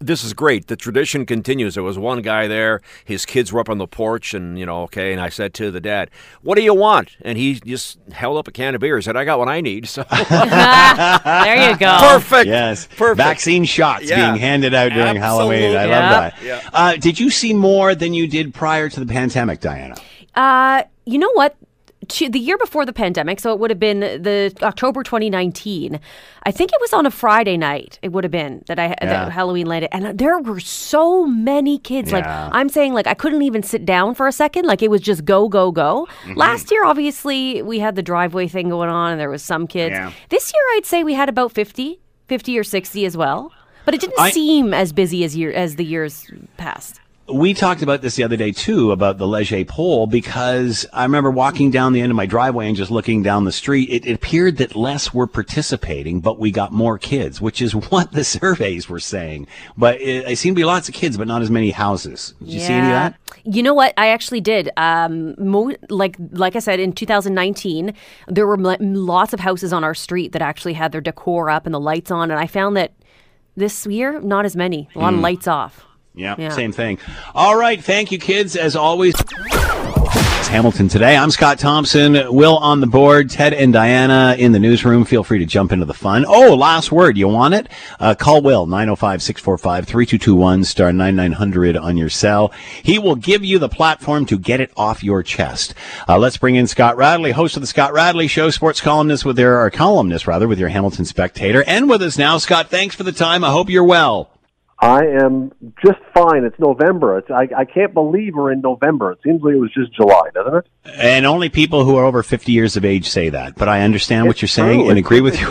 this 0.00 0.22
is 0.22 0.34
great. 0.34 0.66
The 0.66 0.76
tradition 0.76 1.24
continues. 1.24 1.74
There 1.76 1.82
was 1.82 1.96
one 1.98 2.20
guy 2.20 2.46
there. 2.46 2.82
His 3.06 3.24
kids 3.24 3.52
were 3.52 3.60
up 3.60 3.70
on 3.70 3.78
the 3.78 3.86
porch, 3.86 4.34
and 4.34 4.58
you 4.58 4.66
know, 4.66 4.82
okay. 4.82 5.12
And 5.12 5.20
I 5.20 5.30
said 5.30 5.54
to 5.54 5.70
the 5.70 5.80
dad, 5.80 6.10
"What 6.42 6.56
do 6.56 6.62
you 6.62 6.74
want?" 6.74 7.16
And 7.22 7.38
he 7.38 7.54
just 7.54 7.98
held 8.12 8.36
up 8.36 8.46
a 8.46 8.50
can 8.52 8.74
of 8.74 8.82
beer. 8.82 8.96
He 8.96 9.02
said, 9.02 9.16
"I 9.16 9.24
got 9.24 9.38
what 9.38 9.48
I 9.48 9.62
need." 9.62 9.88
So 9.88 10.02
there 10.10 11.70
you 11.70 11.78
go. 11.78 11.96
perfect. 12.00 12.46
Yes. 12.48 12.86
Perfect. 12.96 13.16
Vaccine 13.16 13.64
shots 13.64 14.04
Yeah. 14.10 14.30
being 14.32 14.40
handed 14.40 14.74
out 14.74 14.92
during 14.92 15.16
Halloween. 15.16 15.74
I 15.74 15.86
Absolutely. 15.86 15.90
love 15.90 16.10
that. 16.10 16.42
Yeah. 16.42 16.70
Uh, 16.72 16.96
did 16.96 17.18
you 17.18 17.30
see 17.30 17.54
more 17.54 17.94
than 17.94 18.12
you 18.14 18.26
did 18.26 18.52
prior 18.52 18.88
to 18.90 19.00
the 19.00 19.06
pandemic, 19.06 19.60
Diana? 19.60 19.94
Uh, 20.34 20.82
you 21.06 21.18
know 21.18 21.30
what? 21.32 21.56
Two- 22.08 22.28
The 22.28 22.38
year 22.38 22.56
before 22.58 22.84
the 22.86 22.92
pandemic, 22.92 23.40
so 23.40 23.52
it 23.52 23.58
would 23.58 23.70
have 23.70 23.78
been 23.80 24.00
the 24.00 24.52
October 24.62 25.02
2019. 25.02 26.00
I 26.44 26.50
think 26.50 26.72
it 26.72 26.78
was 26.80 26.92
on 26.92 27.06
a 27.06 27.10
Friday 27.10 27.56
night. 27.56 27.98
It 28.02 28.12
would 28.12 28.24
have 28.24 28.30
been 28.30 28.62
that 28.66 28.78
I 28.78 28.88
Yeah. 28.88 28.94
that 29.00 29.32
Halloween 29.32 29.66
landed, 29.66 29.88
and 29.92 30.18
there 30.18 30.38
were 30.40 30.60
so 30.60 31.24
many 31.26 31.78
kids. 31.78 32.12
Like 32.12 32.26
I'm 32.26 32.68
saying, 32.68 32.92
like 32.94 33.06
I 33.06 33.14
couldn't 33.14 33.42
even 33.42 33.62
sit 33.62 33.84
down 33.86 34.14
for 34.14 34.26
a 34.26 34.32
second. 34.32 34.66
Like 34.66 34.82
it 34.82 34.90
was 34.90 35.00
just 35.00 35.24
go 35.24 35.48
go 35.48 35.70
go. 35.72 36.06
Mm-hmm. 36.24 36.34
Last 36.38 36.70
year, 36.70 36.84
obviously, 36.84 37.62
we 37.62 37.78
had 37.78 37.96
the 37.96 38.02
driveway 38.02 38.48
thing 38.48 38.68
going 38.68 38.90
on, 38.90 39.12
and 39.12 39.20
there 39.20 39.30
was 39.30 39.42
some 39.42 39.66
kids. 39.66 39.92
Yeah. 39.92 40.10
This 40.28 40.52
year, 40.52 40.62
I'd 40.76 40.86
say 40.86 41.04
we 41.04 41.14
had 41.14 41.28
about 41.28 41.52
50, 41.52 42.00
50 42.28 42.58
or 42.58 42.64
60 42.64 43.04
as 43.06 43.16
well. 43.16 43.52
But 43.84 43.94
it 43.94 44.00
didn't 44.00 44.18
I- 44.18 44.30
seem 44.30 44.72
as 44.72 44.92
busy 44.94 45.24
as 45.24 45.36
year 45.36 45.52
as 45.52 45.76
the 45.76 45.84
years 45.84 46.30
past. 46.56 47.00
We 47.26 47.54
talked 47.54 47.80
about 47.80 48.02
this 48.02 48.16
the 48.16 48.24
other 48.24 48.36
day 48.36 48.52
too 48.52 48.92
about 48.92 49.16
the 49.16 49.26
Leger 49.26 49.64
poll 49.64 50.06
because 50.06 50.84
I 50.92 51.04
remember 51.04 51.30
walking 51.30 51.70
down 51.70 51.94
the 51.94 52.02
end 52.02 52.10
of 52.10 52.16
my 52.16 52.26
driveway 52.26 52.66
and 52.66 52.76
just 52.76 52.90
looking 52.90 53.22
down 53.22 53.44
the 53.44 53.52
street. 53.52 53.88
It, 53.88 54.04
it 54.04 54.12
appeared 54.12 54.58
that 54.58 54.76
less 54.76 55.14
were 55.14 55.26
participating, 55.26 56.20
but 56.20 56.38
we 56.38 56.50
got 56.50 56.70
more 56.70 56.98
kids, 56.98 57.40
which 57.40 57.62
is 57.62 57.74
what 57.90 58.12
the 58.12 58.24
surveys 58.24 58.90
were 58.90 59.00
saying. 59.00 59.46
But 59.76 60.02
it, 60.02 60.28
it 60.28 60.36
seemed 60.36 60.56
to 60.56 60.60
be 60.60 60.66
lots 60.66 60.88
of 60.88 60.94
kids, 60.94 61.16
but 61.16 61.26
not 61.26 61.40
as 61.40 61.50
many 61.50 61.70
houses. 61.70 62.34
Did 62.40 62.48
you 62.48 62.60
see 62.60 62.72
any 62.74 62.88
of 62.88 62.92
that? 62.92 63.18
You 63.44 63.62
know 63.62 63.74
what? 63.74 63.94
I 63.96 64.08
actually 64.08 64.42
did. 64.42 64.70
Um, 64.76 65.34
mo- 65.38 65.76
like 65.88 66.16
like 66.32 66.56
I 66.56 66.58
said, 66.58 66.78
in 66.78 66.92
2019, 66.92 67.94
there 68.28 68.46
were 68.46 68.58
lots 68.58 69.32
of 69.32 69.40
houses 69.40 69.72
on 69.72 69.82
our 69.82 69.94
street 69.94 70.32
that 70.32 70.42
actually 70.42 70.74
had 70.74 70.92
their 70.92 71.00
decor 71.00 71.48
up 71.48 71.64
and 71.64 71.74
the 71.74 71.80
lights 71.80 72.10
on, 72.10 72.30
and 72.30 72.38
I 72.38 72.46
found 72.46 72.76
that 72.76 72.92
this 73.56 73.86
year, 73.86 74.20
not 74.20 74.44
as 74.44 74.56
many. 74.56 74.90
A 74.94 74.98
lot 74.98 75.14
of 75.14 75.20
lights 75.20 75.46
off. 75.46 75.86
Yeah, 76.14 76.34
Yeah. 76.38 76.50
same 76.50 76.72
thing. 76.72 76.98
All 77.34 77.56
right, 77.56 77.82
thank 77.82 78.12
you, 78.12 78.18
kids, 78.18 78.56
as 78.56 78.76
always. 78.76 79.14
It's 80.38 80.48
Hamilton 80.50 80.88
today. 80.88 81.16
I'm 81.16 81.30
Scott 81.30 81.58
Thompson. 81.58 82.12
Will 82.34 82.58
on 82.58 82.80
the 82.80 82.86
board. 82.86 83.30
Ted 83.30 83.54
and 83.54 83.72
Diana 83.72 84.36
in 84.38 84.52
the 84.52 84.58
newsroom. 84.58 85.06
Feel 85.06 85.24
free 85.24 85.38
to 85.38 85.46
jump 85.46 85.72
into 85.72 85.86
the 85.86 85.94
fun. 85.94 86.26
Oh, 86.28 86.54
last 86.54 86.92
word. 86.92 87.16
You 87.16 87.28
want 87.28 87.54
it? 87.54 87.68
Uh, 87.98 88.14
call 88.14 88.42
Will 88.42 88.66
905 88.66 89.22
645 89.22 89.86
3221 89.86 90.64
star 90.64 90.92
9900 90.92 91.76
on 91.78 91.96
your 91.96 92.10
cell. 92.10 92.52
He 92.82 92.98
will 92.98 93.16
give 93.16 93.42
you 93.42 93.58
the 93.58 93.70
platform 93.70 94.26
to 94.26 94.38
get 94.38 94.60
it 94.60 94.70
off 94.76 95.02
your 95.02 95.22
chest. 95.22 95.74
Uh, 96.06 96.18
let's 96.18 96.36
bring 96.36 96.56
in 96.56 96.66
Scott 96.66 96.96
Radley, 96.98 97.32
host 97.32 97.56
of 97.56 97.62
the 97.62 97.66
Scott 97.66 97.94
Radley 97.94 98.28
Show, 98.28 98.50
sports 98.50 98.82
columnist 98.82 99.24
with 99.24 99.36
their, 99.36 99.58
or 99.64 99.70
columnist 99.70 100.26
rather, 100.26 100.46
with 100.46 100.58
your 100.58 100.68
Hamilton 100.68 101.06
Spectator. 101.06 101.64
And 101.66 101.88
with 101.88 102.02
us 102.02 102.18
now, 102.18 102.36
Scott, 102.36 102.68
thanks 102.68 102.94
for 102.94 103.02
the 103.02 103.12
time. 103.12 103.44
I 103.44 103.50
hope 103.50 103.70
you're 103.70 103.82
well. 103.82 104.28
I 104.84 105.06
am 105.06 105.50
just 105.82 105.98
fine. 106.12 106.44
It's 106.44 106.58
November. 106.58 107.16
It's 107.16 107.30
I, 107.30 107.48
I 107.56 107.64
can't 107.64 107.94
believe 107.94 108.34
we're 108.34 108.52
in 108.52 108.60
November. 108.60 109.12
It 109.12 109.18
seems 109.24 109.40
like 109.42 109.54
it 109.54 109.58
was 109.58 109.72
just 109.72 109.94
July, 109.94 110.28
doesn't 110.34 110.56
it? 110.56 110.66
And 110.98 111.24
only 111.24 111.48
people 111.48 111.86
who 111.86 111.96
are 111.96 112.04
over 112.04 112.22
50 112.22 112.52
years 112.52 112.76
of 112.76 112.84
age 112.84 113.08
say 113.08 113.30
that. 113.30 113.54
But 113.56 113.70
I 113.70 113.80
understand 113.80 114.26
what 114.26 114.42
you're 114.42 114.48
saying 114.50 114.80
true. 114.80 114.90
and 114.90 114.98
agree 114.98 115.22
with 115.22 115.40
you. 115.40 115.48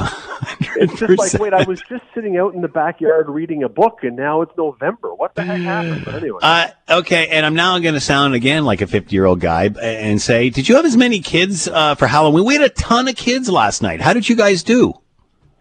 It's 0.75 0.99
just 0.99 1.17
like, 1.17 1.41
wait, 1.41 1.53
I 1.53 1.63
was 1.63 1.81
just 1.87 2.03
sitting 2.13 2.37
out 2.37 2.53
in 2.53 2.61
the 2.61 2.67
backyard 2.67 3.29
reading 3.29 3.63
a 3.63 3.69
book, 3.69 3.99
and 4.03 4.15
now 4.15 4.41
it's 4.41 4.51
November. 4.57 5.13
What 5.13 5.35
the 5.35 5.43
heck 5.43 5.61
happened? 5.61 6.03
But 6.03 6.15
anyway, 6.15 6.39
Uh, 6.41 6.67
okay, 6.89 7.27
and 7.29 7.45
I'm 7.45 7.53
now 7.53 7.79
going 7.79 7.93
to 7.93 8.01
sound 8.01 8.33
again 8.33 8.65
like 8.65 8.81
a 8.81 8.87
50 8.87 9.15
year 9.15 9.25
old 9.25 9.39
guy 9.39 9.65
and 9.81 10.21
say, 10.21 10.49
did 10.49 10.67
you 10.67 10.75
have 10.75 10.85
as 10.85 10.97
many 10.97 11.19
kids 11.21 11.67
uh, 11.67 11.95
for 11.95 12.07
Halloween? 12.07 12.45
We 12.45 12.53
had 12.55 12.63
a 12.63 12.69
ton 12.69 13.07
of 13.07 13.15
kids 13.15 13.49
last 13.49 13.81
night. 13.81 14.01
How 14.01 14.13
did 14.13 14.27
you 14.27 14.35
guys 14.35 14.63
do? 14.63 14.93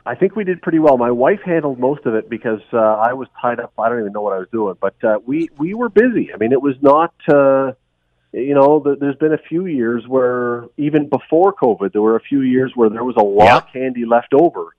I 0.05 0.14
think 0.16 0.34
we 0.34 0.44
did 0.44 0.61
pretty 0.62 0.80
well. 0.80 0.98
My 0.98 1.12
wife 1.12 1.40
handled 1.44 1.78
most 1.78 2.07
of 2.07 2.14
it 2.14 2.28
because 2.28 2.61
uh, 2.72 2.76
I 2.78 3.12
was 3.12 3.28
tied 3.40 3.61
up. 3.61 3.72
I 3.78 3.88
don't 3.88 4.00
even 4.00 4.12
know 4.12 4.20
what 4.22 4.32
I 4.32 4.38
was 4.38 4.48
doing, 4.50 4.76
but 4.80 4.94
uh, 5.05 5.18
we 5.24 5.48
we 5.59 5.74
were 5.74 5.88
busy. 5.88 6.32
I 6.34 6.38
mean, 6.38 6.53
it 6.53 6.61
was 6.61 6.74
not. 6.82 7.14
Uh, 7.28 7.72
you 8.32 8.55
know, 8.55 8.80
th- 8.80 8.98
there's 8.98 9.16
been 9.16 9.34
a 9.34 9.38
few 9.48 9.66
years 9.66 10.09
where 10.09 10.64
even 10.78 11.09
before 11.09 11.53
COVID, 11.53 11.92
there 11.92 12.00
were 12.03 12.16
a 12.16 12.20
few 12.20 12.40
years 12.40 12.72
where 12.74 12.88
there 12.88 13.05
was 13.05 13.16
a 13.16 13.22
lot 13.22 13.44
Yeah. 13.44 13.57
of 13.59 13.72
candy 13.72 14.07
left 14.07 14.32
over. 14.32 14.74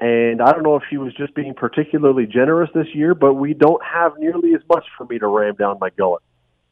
And 0.00 0.42
I 0.42 0.52
don't 0.52 0.62
know 0.62 0.76
if 0.76 0.82
she 0.90 0.96
was 0.96 1.14
just 1.14 1.34
being 1.34 1.54
particularly 1.54 2.26
generous 2.26 2.70
this 2.74 2.86
year, 2.94 3.14
but 3.14 3.34
we 3.34 3.54
don't 3.54 3.82
have 3.84 4.18
nearly 4.18 4.54
as 4.54 4.60
much 4.68 4.84
for 4.96 5.04
me 5.06 5.18
to 5.18 5.26
ram 5.26 5.54
down 5.54 5.78
my 5.80 5.90
gullet. 5.90 6.22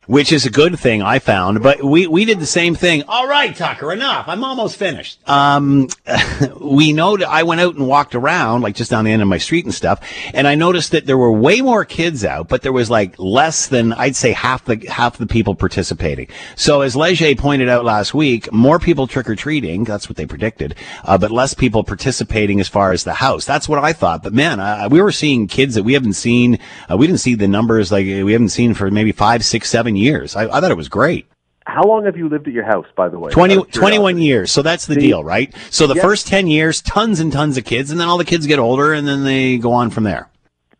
Which 0.06 0.30
is 0.30 0.46
a 0.46 0.50
good 0.50 0.78
thing 0.78 1.02
I 1.02 1.18
found, 1.18 1.64
but 1.64 1.82
we, 1.82 2.06
we 2.06 2.24
did 2.24 2.38
the 2.38 2.46
same 2.46 2.76
thing. 2.76 3.02
All 3.08 3.26
right, 3.26 3.54
Tucker, 3.54 3.92
enough. 3.92 4.28
I'm 4.28 4.44
almost 4.44 4.76
finished. 4.76 5.18
Um, 5.28 5.88
we 6.60 6.92
know 6.92 7.18
I 7.26 7.42
went 7.42 7.60
out 7.60 7.74
and 7.74 7.88
walked 7.88 8.14
around, 8.14 8.62
like 8.62 8.76
just 8.76 8.88
down 8.88 9.04
the 9.04 9.10
end 9.10 9.20
of 9.20 9.26
my 9.26 9.38
street 9.38 9.64
and 9.64 9.74
stuff, 9.74 10.00
and 10.32 10.46
I 10.46 10.54
noticed 10.54 10.92
that 10.92 11.06
there 11.06 11.18
were 11.18 11.32
way 11.32 11.60
more 11.60 11.84
kids 11.84 12.24
out, 12.24 12.46
but 12.46 12.62
there 12.62 12.72
was 12.72 12.88
like 12.88 13.18
less 13.18 13.66
than, 13.66 13.92
I'd 13.94 14.14
say 14.14 14.32
half 14.32 14.64
the, 14.64 14.76
half 14.88 15.18
the 15.18 15.26
people 15.26 15.56
participating. 15.56 16.28
So 16.54 16.82
as 16.82 16.94
Leger 16.94 17.34
pointed 17.34 17.68
out 17.68 17.84
last 17.84 18.14
week, 18.14 18.52
more 18.52 18.78
people 18.78 19.08
trick-or-treating, 19.08 19.84
that's 19.84 20.08
what 20.08 20.16
they 20.16 20.26
predicted, 20.26 20.76
uh, 21.02 21.18
but 21.18 21.32
less 21.32 21.52
people 21.52 21.82
participating 21.82 22.60
as 22.60 22.68
far 22.68 22.92
as 22.92 23.02
the 23.02 23.14
house. 23.14 23.44
That's 23.44 23.68
what 23.68 23.82
I 23.82 23.92
thought. 23.92 24.22
But 24.22 24.34
man, 24.34 24.60
uh, 24.60 24.88
we 24.88 25.02
were 25.02 25.10
seeing 25.10 25.48
kids 25.48 25.74
that 25.74 25.82
we 25.82 25.94
haven't 25.94 26.12
seen, 26.12 26.60
uh, 26.88 26.96
we 26.96 27.08
didn't 27.08 27.20
see 27.20 27.34
the 27.34 27.48
numbers 27.48 27.90
like 27.90 28.04
we 28.06 28.32
haven't 28.32 28.50
seen 28.50 28.72
for 28.72 28.88
maybe 28.88 29.10
five, 29.10 29.44
six, 29.44 29.68
seven 29.68 29.95
years. 29.96 30.36
I, 30.36 30.44
I 30.44 30.60
thought 30.60 30.70
it 30.70 30.76
was 30.76 30.88
great. 30.88 31.26
How 31.66 31.82
long 31.82 32.04
have 32.04 32.16
you 32.16 32.28
lived 32.28 32.46
at 32.46 32.54
your 32.54 32.64
house, 32.64 32.86
by 32.96 33.08
the 33.08 33.18
way? 33.18 33.30
20, 33.32 33.64
21 33.64 34.18
years. 34.18 34.52
So 34.52 34.62
that's 34.62 34.86
the 34.86 34.94
See? 34.94 35.00
deal, 35.00 35.24
right? 35.24 35.52
So 35.70 35.88
the 35.88 35.94
Yes. 35.96 36.04
first 36.04 36.28
10 36.28 36.46
years, 36.46 36.80
tons 36.80 37.18
and 37.18 37.32
tons 37.32 37.56
of 37.58 37.64
kids, 37.64 37.90
and 37.90 37.98
then 37.98 38.06
all 38.06 38.18
the 38.18 38.24
kids 38.24 38.46
get 38.46 38.60
older, 38.60 38.92
and 38.92 39.06
then 39.06 39.24
they 39.24 39.58
go 39.58 39.72
on 39.72 39.90
from 39.90 40.04
there. 40.04 40.28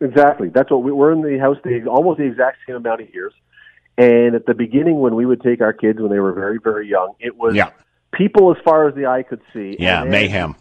Exactly. 0.00 0.48
That's 0.48 0.70
what 0.70 0.82
we 0.84 0.92
were 0.92 1.10
in 1.12 1.22
the 1.22 1.38
house 1.38 1.56
the 1.64 1.86
almost 1.86 2.18
the 2.18 2.24
exact 2.24 2.58
same 2.66 2.76
amount 2.76 3.00
of 3.00 3.12
years. 3.12 3.32
And 3.98 4.34
at 4.34 4.46
the 4.46 4.54
beginning, 4.54 5.00
when 5.00 5.14
we 5.16 5.24
would 5.26 5.40
take 5.42 5.60
our 5.60 5.72
kids 5.72 6.00
when 6.00 6.10
they 6.10 6.18
were 6.20 6.32
very, 6.32 6.58
very 6.62 6.86
young, 6.88 7.14
it 7.18 7.36
was 7.36 7.54
Yeah. 7.56 7.70
people 8.12 8.54
as 8.54 8.62
far 8.62 8.86
as 8.88 8.94
the 8.94 9.06
eye 9.06 9.22
could 9.22 9.40
see. 9.52 9.76
Yeah, 9.80 10.02
And 10.02 10.10
mayhem. 10.10 10.54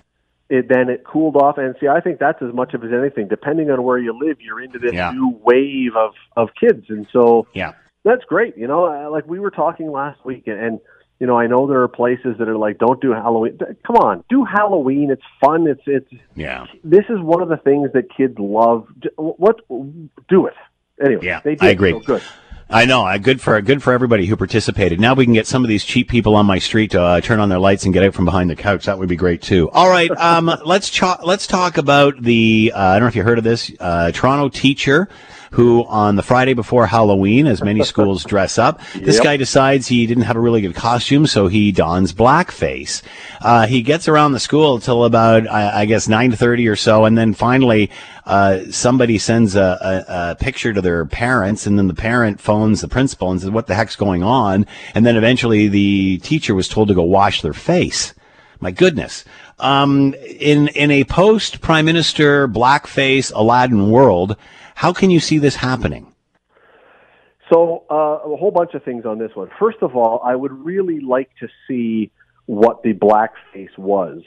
It, 0.49 0.69
then 0.69 0.89
it 0.89 1.03
cooled 1.03 1.35
off, 1.35 1.57
and 1.57 1.75
see, 1.79 1.87
I 1.87 1.99
think 2.01 2.19
that's 2.19 2.41
as 2.41 2.53
much 2.53 2.73
of 2.73 2.83
as 2.83 2.91
anything. 2.93 3.27
Depending 3.27 3.69
on 3.71 3.83
where 3.83 3.97
you 3.97 4.13
live, 4.17 4.37
you're 4.39 4.61
into 4.61 4.77
this 4.79 4.93
Yeah. 4.93 5.11
new 5.11 5.37
wave 5.43 5.95
of 5.95 6.13
of 6.37 6.49
kids, 6.59 6.85
and 6.89 7.05
so 7.11 7.45
Yeah. 7.53 7.73
That's 8.05 8.23
great. 8.23 8.55
You 8.55 8.67
know, 8.67 8.85
uh, 8.85 9.09
like 9.09 9.27
we 9.27 9.39
were 9.39 9.51
talking 9.51 9.91
last 9.91 10.23
week, 10.23 10.43
and, 10.45 10.57
and 10.57 10.79
you 11.19 11.27
know, 11.27 11.37
I 11.37 11.47
know 11.47 11.67
there 11.67 11.81
are 11.81 11.87
places 11.87 12.37
that 12.39 12.47
are 12.47 12.57
like, 12.57 12.77
don't 12.77 13.01
do 13.01 13.11
Halloween. 13.11 13.57
Come 13.85 13.97
on, 13.97 14.23
do 14.29 14.45
Halloween. 14.45 15.11
It's 15.11 15.23
fun. 15.41 15.67
It's 15.67 15.81
it's. 15.85 16.23
Yeah. 16.35 16.67
This 16.83 17.05
is 17.09 17.19
one 17.19 17.41
of 17.41 17.49
the 17.49 17.57
things 17.57 17.89
that 17.93 18.05
kids 18.15 18.35
love. 18.37 18.87
What 19.17 19.61
do 20.29 20.45
it 20.45 20.53
anyway? 21.03 21.25
Yeah, 21.25 21.41
they 21.43 21.55
did, 21.55 21.63
I 21.63 21.69
agree. 21.69 21.91
So 21.91 21.99
good. 21.99 22.21
I 22.69 22.85
know. 22.85 23.05
Uh, 23.05 23.17
good 23.17 23.41
for 23.41 23.61
good 23.61 23.83
for 23.83 23.93
everybody 23.93 24.25
who 24.25 24.35
participated. 24.35 24.99
Now 24.99 25.13
we 25.13 25.25
can 25.25 25.33
get 25.33 25.45
some 25.45 25.63
of 25.63 25.69
these 25.69 25.85
cheap 25.85 26.09
people 26.09 26.35
on 26.35 26.45
my 26.45 26.57
street 26.59 26.91
to 26.91 27.01
uh, 27.01 27.21
turn 27.21 27.39
on 27.39 27.47
their 27.49 27.59
lights 27.59 27.85
and 27.85 27.93
get 27.93 28.03
out 28.03 28.15
from 28.15 28.25
behind 28.25 28.49
the 28.49 28.55
couch. 28.55 28.85
That 28.85 28.97
would 28.97 29.09
be 29.09 29.15
great 29.15 29.41
too. 29.41 29.69
All 29.69 29.89
right, 29.89 30.09
um, 30.17 30.51
let's 30.65 30.89
cho- 30.89 31.17
let's 31.23 31.47
talk 31.47 31.77
about 31.77 32.21
the. 32.21 32.71
Uh, 32.75 32.79
I 32.79 32.93
don't 32.93 33.01
know 33.01 33.07
if 33.07 33.15
you 33.15 33.23
heard 33.23 33.37
of 33.37 33.43
this 33.43 33.71
uh, 33.79 34.11
Toronto 34.11 34.49
teacher 34.49 35.07
who 35.51 35.85
on 35.85 36.15
the 36.15 36.23
Friday 36.23 36.53
before 36.53 36.87
Halloween, 36.87 37.47
as 37.47 37.63
many 37.63 37.83
schools 37.93 38.23
dress 38.23 38.57
up, 38.57 38.79
this 38.95 39.15
Yep. 39.15 39.23
guy 39.23 39.37
decides 39.37 39.87
he 39.87 40.05
didn't 40.07 40.23
have 40.23 40.35
a 40.35 40.39
really 40.39 40.61
good 40.61 40.75
costume, 40.75 41.27
so 41.27 41.47
he 41.47 41.71
dons 41.71 42.13
blackface. 42.13 43.01
Uh, 43.41 43.67
he 43.67 43.81
gets 43.81 44.07
around 44.07 44.31
the 44.33 44.39
school 44.39 44.79
till 44.79 45.05
about 45.05 45.47
I, 45.49 45.81
I 45.81 45.85
guess 45.85 46.07
nine 46.07 46.31
thirty 46.31 46.67
or 46.67 46.75
so, 46.75 47.05
and 47.05 47.17
then 47.17 47.33
finally 47.33 47.89
uh, 48.25 48.61
somebody 48.71 49.17
sends 49.17 49.55
a, 49.55 49.77
a, 50.07 50.31
a 50.31 50.35
picture 50.35 50.73
to 50.73 50.81
their 50.81 51.05
parents, 51.05 51.67
and 51.67 51.77
then 51.77 51.87
the 51.87 51.93
parent 51.93 52.39
phones 52.41 52.81
the 52.81 52.87
principal 52.87 53.31
and 53.31 53.39
says, 53.41 53.51
"What 53.51 53.67
the 53.67 53.75
heck's 53.75 53.95
going 53.95 54.23
on?" 54.23 54.65
And 54.95 55.05
then 55.05 55.15
eventually 55.15 55.67
the 55.67 56.17
teacher 56.19 56.55
was 56.55 56.67
told 56.67 56.87
to 56.87 56.93
go 56.95 57.03
wash 57.03 57.41
their 57.41 57.53
face. 57.53 58.13
My 58.59 58.71
goodness. 58.71 59.25
Um, 59.59 60.13
in 60.39 60.69
in 60.69 60.89
a 60.91 61.03
post 61.03 61.61
Prime 61.61 61.85
Minister 61.85 62.47
blackface 62.47 63.31
Aladdin 63.35 63.89
world, 63.89 64.35
how 64.75 64.93
can 64.93 65.09
you 65.09 65.19
see 65.19 65.39
this 65.39 65.55
happening? 65.55 66.13
So 67.49 67.85
uh, 67.89 68.29
a 68.33 68.37
whole 68.37 68.51
bunch 68.51 68.73
of 68.73 68.83
things 68.83 69.05
on 69.05 69.17
this 69.17 69.31
one. 69.35 69.49
First 69.57 69.77
of 69.81 69.95
all, 69.95 70.21
I 70.23 70.35
would 70.35 70.51
really 70.51 70.99
like 70.99 71.29
to 71.39 71.47
see 71.67 72.11
what 72.45 72.83
the 72.83 72.93
blackface 72.93 73.75
was. 73.77 74.21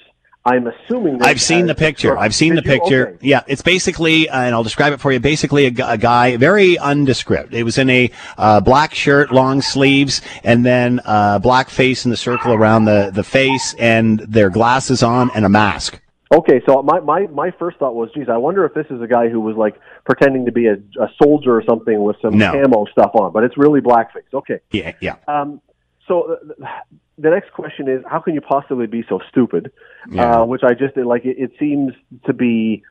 I'm 0.44 0.66
assuming 0.66 1.18
that 1.18 1.28
I've 1.28 1.40
seen 1.40 1.66
the 1.66 1.74
picture. 1.74 2.16
I've 2.16 2.34
seen 2.34 2.54
the 2.54 2.62
you? 2.62 2.70
picture. 2.70 3.08
Okay. 3.08 3.28
Yeah, 3.28 3.42
it's 3.46 3.60
basically, 3.60 4.30
uh, 4.30 4.40
and 4.40 4.54
I'll 4.54 4.62
describe 4.62 4.94
it 4.94 5.00
for 5.00 5.12
you. 5.12 5.20
Basically, 5.20 5.66
a, 5.66 5.72
a 5.86 5.98
guy, 5.98 6.38
very 6.38 6.78
undescript. 6.78 7.52
It 7.52 7.64
was 7.64 7.76
in 7.76 7.90
a 7.90 8.10
uh, 8.38 8.60
black 8.60 8.94
shirt, 8.94 9.30
long 9.30 9.60
sleeves, 9.60 10.22
and 10.44 10.64
then 10.64 11.00
uh, 11.04 11.38
black 11.40 11.68
face 11.68 12.06
in 12.06 12.10
the 12.10 12.16
circle 12.16 12.54
around 12.54 12.86
the 12.86 13.10
the 13.12 13.24
face, 13.24 13.74
and 13.78 14.20
their 14.20 14.48
glasses 14.48 15.02
on, 15.02 15.30
and 15.34 15.44
a 15.44 15.50
mask. 15.50 16.00
Okay, 16.30 16.60
so 16.66 16.82
my, 16.82 17.00
my, 17.00 17.26
my 17.28 17.50
first 17.58 17.78
thought 17.78 17.94
was, 17.94 18.10
geez, 18.14 18.28
I 18.28 18.36
wonder 18.36 18.66
if 18.66 18.74
this 18.74 18.84
is 18.90 19.00
a 19.00 19.06
guy 19.06 19.30
who 19.30 19.40
was 19.40 19.56
like 19.56 19.80
pretending 20.08 20.46
to 20.46 20.52
be 20.52 20.66
a, 20.66 20.74
a 20.74 21.08
soldier 21.22 21.54
or 21.54 21.62
something 21.68 22.02
with 22.02 22.16
some 22.22 22.38
No. 22.38 22.52
camo 22.52 22.86
stuff 22.86 23.10
on, 23.14 23.30
but 23.32 23.44
it's 23.44 23.58
really 23.58 23.80
blackface. 23.80 24.32
Okay. 24.32 24.60
Yeah, 24.70 24.92
yeah. 25.00 25.16
Um, 25.28 25.60
so 26.06 26.32
uh, 26.32 26.66
the 27.18 27.30
next 27.30 27.52
question 27.52 27.88
is, 27.88 28.02
how 28.08 28.20
can 28.20 28.32
you 28.34 28.40
possibly 28.40 28.86
be 28.86 29.04
so 29.06 29.20
stupid? 29.28 29.70
Yeah. 30.10 30.40
Uh, 30.40 30.44
which 30.46 30.62
I 30.64 30.72
just 30.72 30.96
like. 30.96 31.26
It, 31.26 31.36
it 31.38 31.52
seems 31.58 31.92
to 32.24 32.32
be 32.32 32.82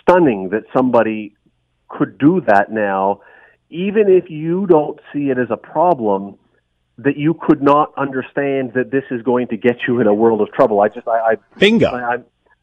stunning 0.00 0.50
that 0.50 0.64
somebody 0.76 1.34
could 1.88 2.18
do 2.18 2.42
that 2.46 2.70
now, 2.70 3.22
even 3.70 4.10
if 4.10 4.28
you 4.28 4.66
don't 4.66 5.00
see 5.12 5.30
it 5.30 5.38
as 5.38 5.48
a 5.50 5.56
problem. 5.56 6.36
That 7.00 7.16
you 7.16 7.32
could 7.34 7.62
not 7.62 7.92
understand 7.96 8.72
that 8.74 8.90
this 8.90 9.04
is 9.12 9.22
going 9.22 9.46
to 9.48 9.56
get 9.56 9.76
you 9.86 10.00
in 10.00 10.08
a 10.08 10.12
world 10.12 10.40
of 10.40 10.52
trouble. 10.52 10.80
I 10.80 10.88
just, 10.88 11.06
I, 11.06 11.18
I 11.18 11.34
Bingo. 11.56 11.86
I, 11.92 12.16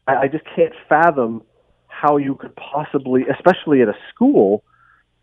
I, 0.06 0.14
I 0.24 0.28
just 0.28 0.44
can't 0.54 0.74
fathom 0.90 1.42
how 2.02 2.16
you 2.18 2.34
could 2.34 2.54
possibly, 2.56 3.22
especially 3.36 3.80
at 3.82 3.88
a 3.88 3.96
school, 4.12 4.62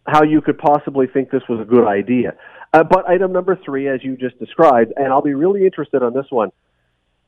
how 0.07 0.23
you 0.23 0.41
could 0.41 0.57
possibly 0.57 1.07
think 1.07 1.29
this 1.29 1.43
was 1.47 1.59
a 1.61 1.65
good 1.65 1.87
idea. 1.87 2.35
Uh, 2.73 2.83
but 2.83 3.07
item 3.07 3.31
number 3.31 3.55
three, 3.63 3.87
as 3.87 4.03
you 4.03 4.17
just 4.17 4.37
described, 4.39 4.91
and 4.95 5.07
I'll 5.13 5.21
be 5.21 5.35
really 5.35 5.65
interested 5.65 6.01
on 6.01 6.13
this 6.13 6.25
one. 6.29 6.49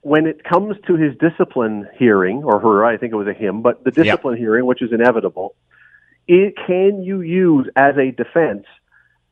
When 0.01 0.25
it 0.27 0.43
comes 0.43 0.75
to 0.87 0.95
his 0.95 1.13
discipline 1.17 1.87
hearing, 1.97 2.43
or 2.43 2.59
her, 2.59 2.85
I 2.85 2.97
think 2.97 3.13
it 3.13 3.15
was 3.15 3.27
a 3.27 3.33
him, 3.33 3.61
but 3.61 3.83
the 3.83 3.91
discipline 3.91 4.37
hearing, 4.37 4.65
which 4.65 4.81
is 4.81 4.91
inevitable, 4.91 5.55
it, 6.27 6.55
can 6.67 7.03
you 7.03 7.21
use 7.21 7.67
as 7.75 7.95
a 7.97 8.11
defense? 8.11 8.65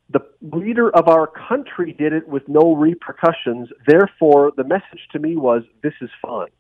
The 0.10 0.22
leader 0.42 0.90
of 0.90 1.08
our 1.08 1.28
country 1.28 1.94
did 1.94 2.14
it 2.14 2.28
with 2.28 2.48
no 2.48 2.76
repercussions. 2.76 3.70
Therefore, 3.88 4.52
the 4.56 4.64
message 4.64 5.08
to 5.14 5.20
me 5.20 5.36
was, 5.36 5.64
this 5.82 5.94
is 6.02 6.10
fine. 6.22 6.54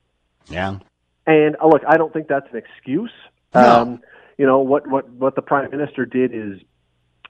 Yeah. 0.49 0.79
And 1.25 1.55
uh, 1.61 1.67
look, 1.67 1.83
I 1.87 1.97
don't 1.97 2.11
think 2.11 2.27
that's 2.27 2.47
an 2.51 2.57
excuse. 2.57 3.13
No. 3.53 3.81
Um, 3.81 4.01
you 4.37 4.45
know 4.45 4.59
what 4.59 4.87
what 4.87 5.09
what 5.09 5.35
the 5.35 5.41
prime 5.41 5.69
minister 5.71 6.05
did 6.05 6.33
is 6.33 6.59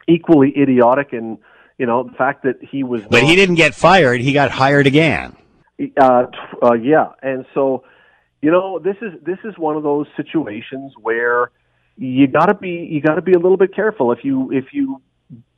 equally 0.08 0.54
idiotic, 0.58 1.14
and 1.14 1.38
you 1.78 1.86
know 1.86 2.04
the 2.04 2.14
fact 2.14 2.44
that 2.44 2.56
he 2.62 2.84
was. 2.84 3.02
But 3.10 3.24
he 3.24 3.36
didn't 3.36 3.56
get 3.56 3.76
fired. 3.76 4.22
He 4.22 4.34
got 4.34 4.52
hired 4.52 4.88
again. 4.88 5.36
Uh, 5.98 6.26
uh, 6.62 6.74
yeah, 6.74 7.10
and 7.22 7.46
so 7.54 7.84
you 8.42 8.52
know 8.52 8.80
this 8.80 8.96
is 9.02 9.14
this 9.24 9.40
is 9.44 9.58
one 9.58 9.76
of 9.76 9.84
those 9.84 10.08
situations 10.16 10.94
where 11.02 11.52
you 11.98 12.28
got 12.28 12.46
to 12.48 12.54
be 12.54 12.88
you 12.90 13.02
got 13.02 13.16
to 13.16 13.22
be 13.22 13.34
a 13.34 13.40
little 13.40 13.58
bit 13.58 13.76
careful 13.76 14.12
if 14.12 14.24
you 14.24 14.52
if 14.52 14.66
you 14.72 15.02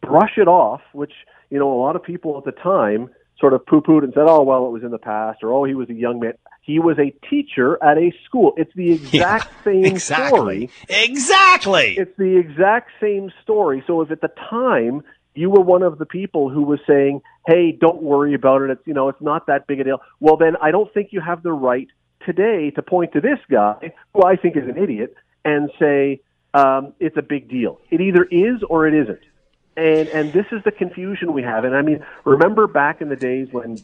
brush 0.01 0.37
it 0.37 0.47
off, 0.47 0.81
which 0.93 1.13
you 1.49 1.59
know 1.59 1.71
a 1.71 1.79
lot 1.79 1.95
of 1.95 2.03
people 2.03 2.37
at 2.37 2.43
the 2.43 2.51
time 2.51 3.09
sort 3.39 3.53
of 3.53 3.65
poo-pooed 3.65 4.03
and 4.03 4.13
said, 4.13 4.25
"Oh 4.27 4.43
well, 4.43 4.65
it 4.65 4.71
was 4.71 4.83
in 4.83 4.91
the 4.91 4.97
past," 4.97 5.43
or 5.43 5.51
"Oh, 5.51 5.63
he 5.63 5.75
was 5.75 5.89
a 5.89 5.93
young 5.93 6.19
man." 6.19 6.33
He 6.65 6.79
was 6.79 6.97
a 6.97 7.11
teacher 7.29 7.81
at 7.83 7.97
a 7.97 8.11
school. 8.25 8.53
It's 8.57 8.73
the 8.75 8.91
exact 8.93 9.63
same 9.63 9.85
exactly. 9.85 10.67
story. 10.67 10.69
Exactly. 10.89 11.95
It's 11.97 12.17
the 12.17 12.37
exact 12.37 12.89
same 12.99 13.31
story. 13.43 13.83
So 13.85 14.01
if 14.01 14.09
at 14.11 14.21
the 14.21 14.31
time 14.49 15.03
you 15.35 15.49
were 15.49 15.61
one 15.61 15.83
of 15.83 15.99
the 15.99 16.05
people 16.05 16.49
who 16.49 16.63
was 16.63 16.79
saying, 16.87 17.21
"Hey, 17.45 17.71
don't 17.71 18.01
worry 18.01 18.33
about 18.33 18.63
it. 18.63 18.71
It's 18.71 18.81
you 18.87 18.93
know, 18.93 19.09
it's 19.09 19.21
not 19.21 19.47
that 19.47 19.67
big 19.67 19.79
a 19.79 19.83
deal." 19.83 20.01
Well, 20.19 20.37
then 20.37 20.55
I 20.61 20.71
don't 20.71 20.91
think 20.93 21.09
you 21.11 21.21
have 21.21 21.43
the 21.43 21.51
right 21.51 21.87
today 22.25 22.71
to 22.71 22.81
point 22.81 23.13
to 23.13 23.21
this 23.21 23.39
guy, 23.49 23.93
who 24.13 24.23
I 24.23 24.35
think 24.35 24.57
is 24.57 24.67
an 24.67 24.81
idiot, 24.81 25.13
and 25.43 25.69
say 25.77 26.21
um, 26.55 26.93
it's 26.99 27.17
a 27.17 27.21
big 27.21 27.49
deal. 27.49 27.79
It 27.91 28.01
either 28.01 28.23
is 28.23 28.63
or 28.69 28.87
it 28.87 28.93
isn't. 28.93 29.19
And 29.77 30.07
and 30.07 30.33
this 30.33 30.45
is 30.51 30.63
the 30.63 30.71
confusion 30.71 31.33
we 31.33 31.43
have. 31.43 31.65
And 31.65 31.75
I 31.75 31.81
mean, 31.81 32.03
remember 32.23 32.65
back 32.65 33.01
in 33.01 33.09
the 33.09 33.17
days 33.17 33.49
when 33.51 33.77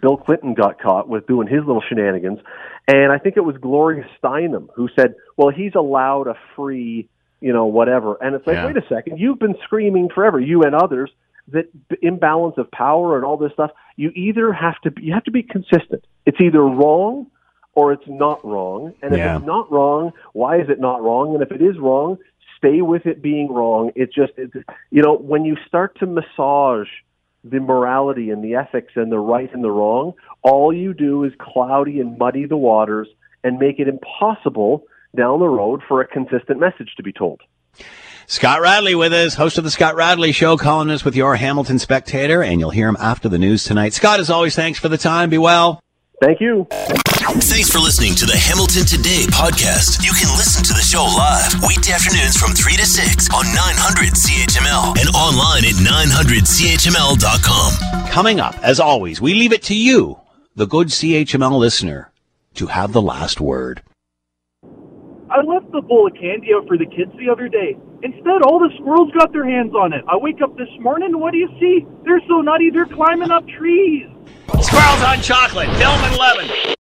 Bill 0.00 0.16
Clinton 0.16 0.54
got 0.54 0.80
caught 0.80 1.08
with 1.08 1.26
doing 1.26 1.48
his 1.48 1.60
little 1.60 1.82
shenanigans, 1.86 2.38
and 2.86 3.12
I 3.12 3.18
think 3.18 3.36
it 3.36 3.44
was 3.44 3.56
Gloria 3.56 4.04
Steinem 4.22 4.68
who 4.74 4.88
said, 4.98 5.14
"Well, 5.36 5.48
he's 5.48 5.74
allowed 5.74 6.26
a 6.26 6.36
free, 6.54 7.08
you 7.40 7.52
know, 7.52 7.66
whatever." 7.66 8.16
And 8.20 8.34
it's 8.34 8.46
like, 8.46 8.56
Yeah. 8.56 8.66
wait 8.66 8.76
a 8.76 8.86
second, 8.88 9.18
you've 9.18 9.38
been 9.38 9.56
screaming 9.64 10.08
forever, 10.10 10.38
you 10.38 10.62
and 10.62 10.74
others, 10.74 11.10
that 11.48 11.66
imbalance 12.02 12.58
of 12.58 12.70
power 12.70 13.16
and 13.16 13.24
all 13.24 13.36
this 13.36 13.52
stuff. 13.52 13.70
You 13.96 14.12
either 14.14 14.52
have 14.52 14.78
to 14.82 14.90
be, 14.90 15.02
you 15.04 15.14
have 15.14 15.24
to 15.24 15.30
be 15.30 15.42
consistent. 15.42 16.04
It's 16.26 16.40
either 16.40 16.62
wrong 16.62 17.26
or 17.74 17.92
it's 17.92 18.06
not 18.06 18.44
wrong. 18.44 18.92
And 19.02 19.14
if 19.14 19.18
Yeah. 19.18 19.36
it's 19.36 19.46
not 19.46 19.70
wrong, 19.70 20.12
why 20.32 20.56
is 20.58 20.68
it 20.68 20.80
not 20.80 21.02
wrong? 21.02 21.34
And 21.34 21.42
if 21.42 21.50
it 21.52 21.62
is 21.62 21.78
wrong, 21.78 22.18
stay 22.56 22.82
with 22.82 23.06
it 23.06 23.22
being 23.22 23.52
wrong. 23.52 23.92
It 23.94 24.12
just, 24.12 24.32
it's, 24.36 24.54
you 24.90 25.00
know, 25.02 25.14
when 25.16 25.44
you 25.44 25.56
start 25.66 25.96
to 26.00 26.06
massage 26.06 26.88
the 27.44 27.60
morality 27.60 28.30
and 28.30 28.42
the 28.42 28.54
ethics 28.54 28.92
and 28.96 29.10
the 29.10 29.18
right 29.18 29.52
and 29.52 29.62
the 29.62 29.70
wrong, 29.70 30.14
all 30.42 30.72
you 30.72 30.94
do 30.94 31.24
is 31.24 31.32
cloudy 31.38 32.00
and 32.00 32.18
muddy 32.18 32.46
the 32.46 32.56
waters 32.56 33.08
and 33.44 33.58
make 33.58 33.78
it 33.78 33.88
impossible 33.88 34.84
down 35.16 35.38
the 35.38 35.48
road 35.48 35.80
for 35.86 36.00
a 36.00 36.06
consistent 36.06 36.60
message 36.60 36.94
to 36.96 37.02
be 37.02 37.12
told. 37.12 37.40
Scott 38.26 38.60
Radley 38.60 38.94
with 38.94 39.12
us, 39.12 39.34
host 39.34 39.56
of 39.56 39.64
the 39.64 39.70
Scott 39.70 39.94
Radley 39.94 40.32
Show, 40.32 40.58
columnist 40.58 41.04
with 41.04 41.16
your 41.16 41.36
Hamilton 41.36 41.78
Spectator, 41.78 42.42
and 42.42 42.60
you'll 42.60 42.70
hear 42.70 42.88
him 42.88 42.96
after 43.00 43.28
the 43.28 43.38
news 43.38 43.64
tonight. 43.64 43.94
Scott, 43.94 44.20
as 44.20 44.28
always, 44.28 44.54
thanks 44.54 44.78
for 44.78 44.90
the 44.90 44.98
time. 44.98 45.30
Be 45.30 45.38
well. 45.38 45.80
Thank 46.20 46.40
you. 46.40 46.66
Thanks 46.70 47.70
for 47.70 47.78
listening 47.78 48.16
to 48.16 48.26
the 48.26 48.36
Hamilton 48.36 48.84
Today 48.84 49.22
podcast. 49.30 50.04
You 50.04 50.10
can 50.12 50.36
listen 50.36 50.64
to 50.64 50.72
the 50.72 50.82
show 50.82 51.04
live 51.04 51.54
weekday 51.62 51.92
afternoons 51.92 52.36
from 52.36 52.54
3 52.54 52.74
to 52.74 52.84
6 52.84 53.28
on 53.32 53.44
900 53.54 54.14
CHML 54.14 54.98
and 54.98 55.08
online 55.14 55.64
at 55.64 55.74
900CHML.com. 55.78 58.10
Coming 58.10 58.40
up, 58.40 58.58
as 58.64 58.80
always, 58.80 59.20
we 59.20 59.34
leave 59.34 59.52
it 59.52 59.62
to 59.64 59.76
you, 59.76 60.18
the 60.56 60.66
good 60.66 60.88
CHML 60.88 61.56
listener, 61.56 62.10
to 62.54 62.66
have 62.66 62.92
the 62.92 63.02
last 63.02 63.40
word. 63.40 63.80
I 65.30 65.42
left 65.42 65.70
the 65.72 65.82
bowl 65.82 66.06
of 66.06 66.14
candy 66.14 66.54
out 66.54 66.66
for 66.66 66.78
the 66.78 66.86
kids 66.86 67.12
the 67.18 67.28
other 67.30 67.48
day. 67.48 67.76
Instead, 68.02 68.42
all 68.42 68.58
the 68.58 68.70
squirrels 68.80 69.10
got 69.12 69.32
their 69.32 69.44
hands 69.44 69.74
on 69.74 69.92
it. 69.92 70.02
I 70.08 70.16
wake 70.16 70.40
up 70.40 70.56
this 70.56 70.68
morning, 70.80 71.08
and 71.08 71.20
what 71.20 71.32
do 71.32 71.38
you 71.38 71.48
see? 71.60 71.86
They're 72.04 72.22
so 72.26 72.40
nutty, 72.40 72.70
they're 72.70 72.86
climbing 72.86 73.30
up 73.30 73.46
trees. 73.46 74.08
Squirrels 74.60 75.02
on 75.02 75.20
chocolate, 75.20 75.68
film 75.76 76.00
at 76.00 76.14
11. 76.14 76.74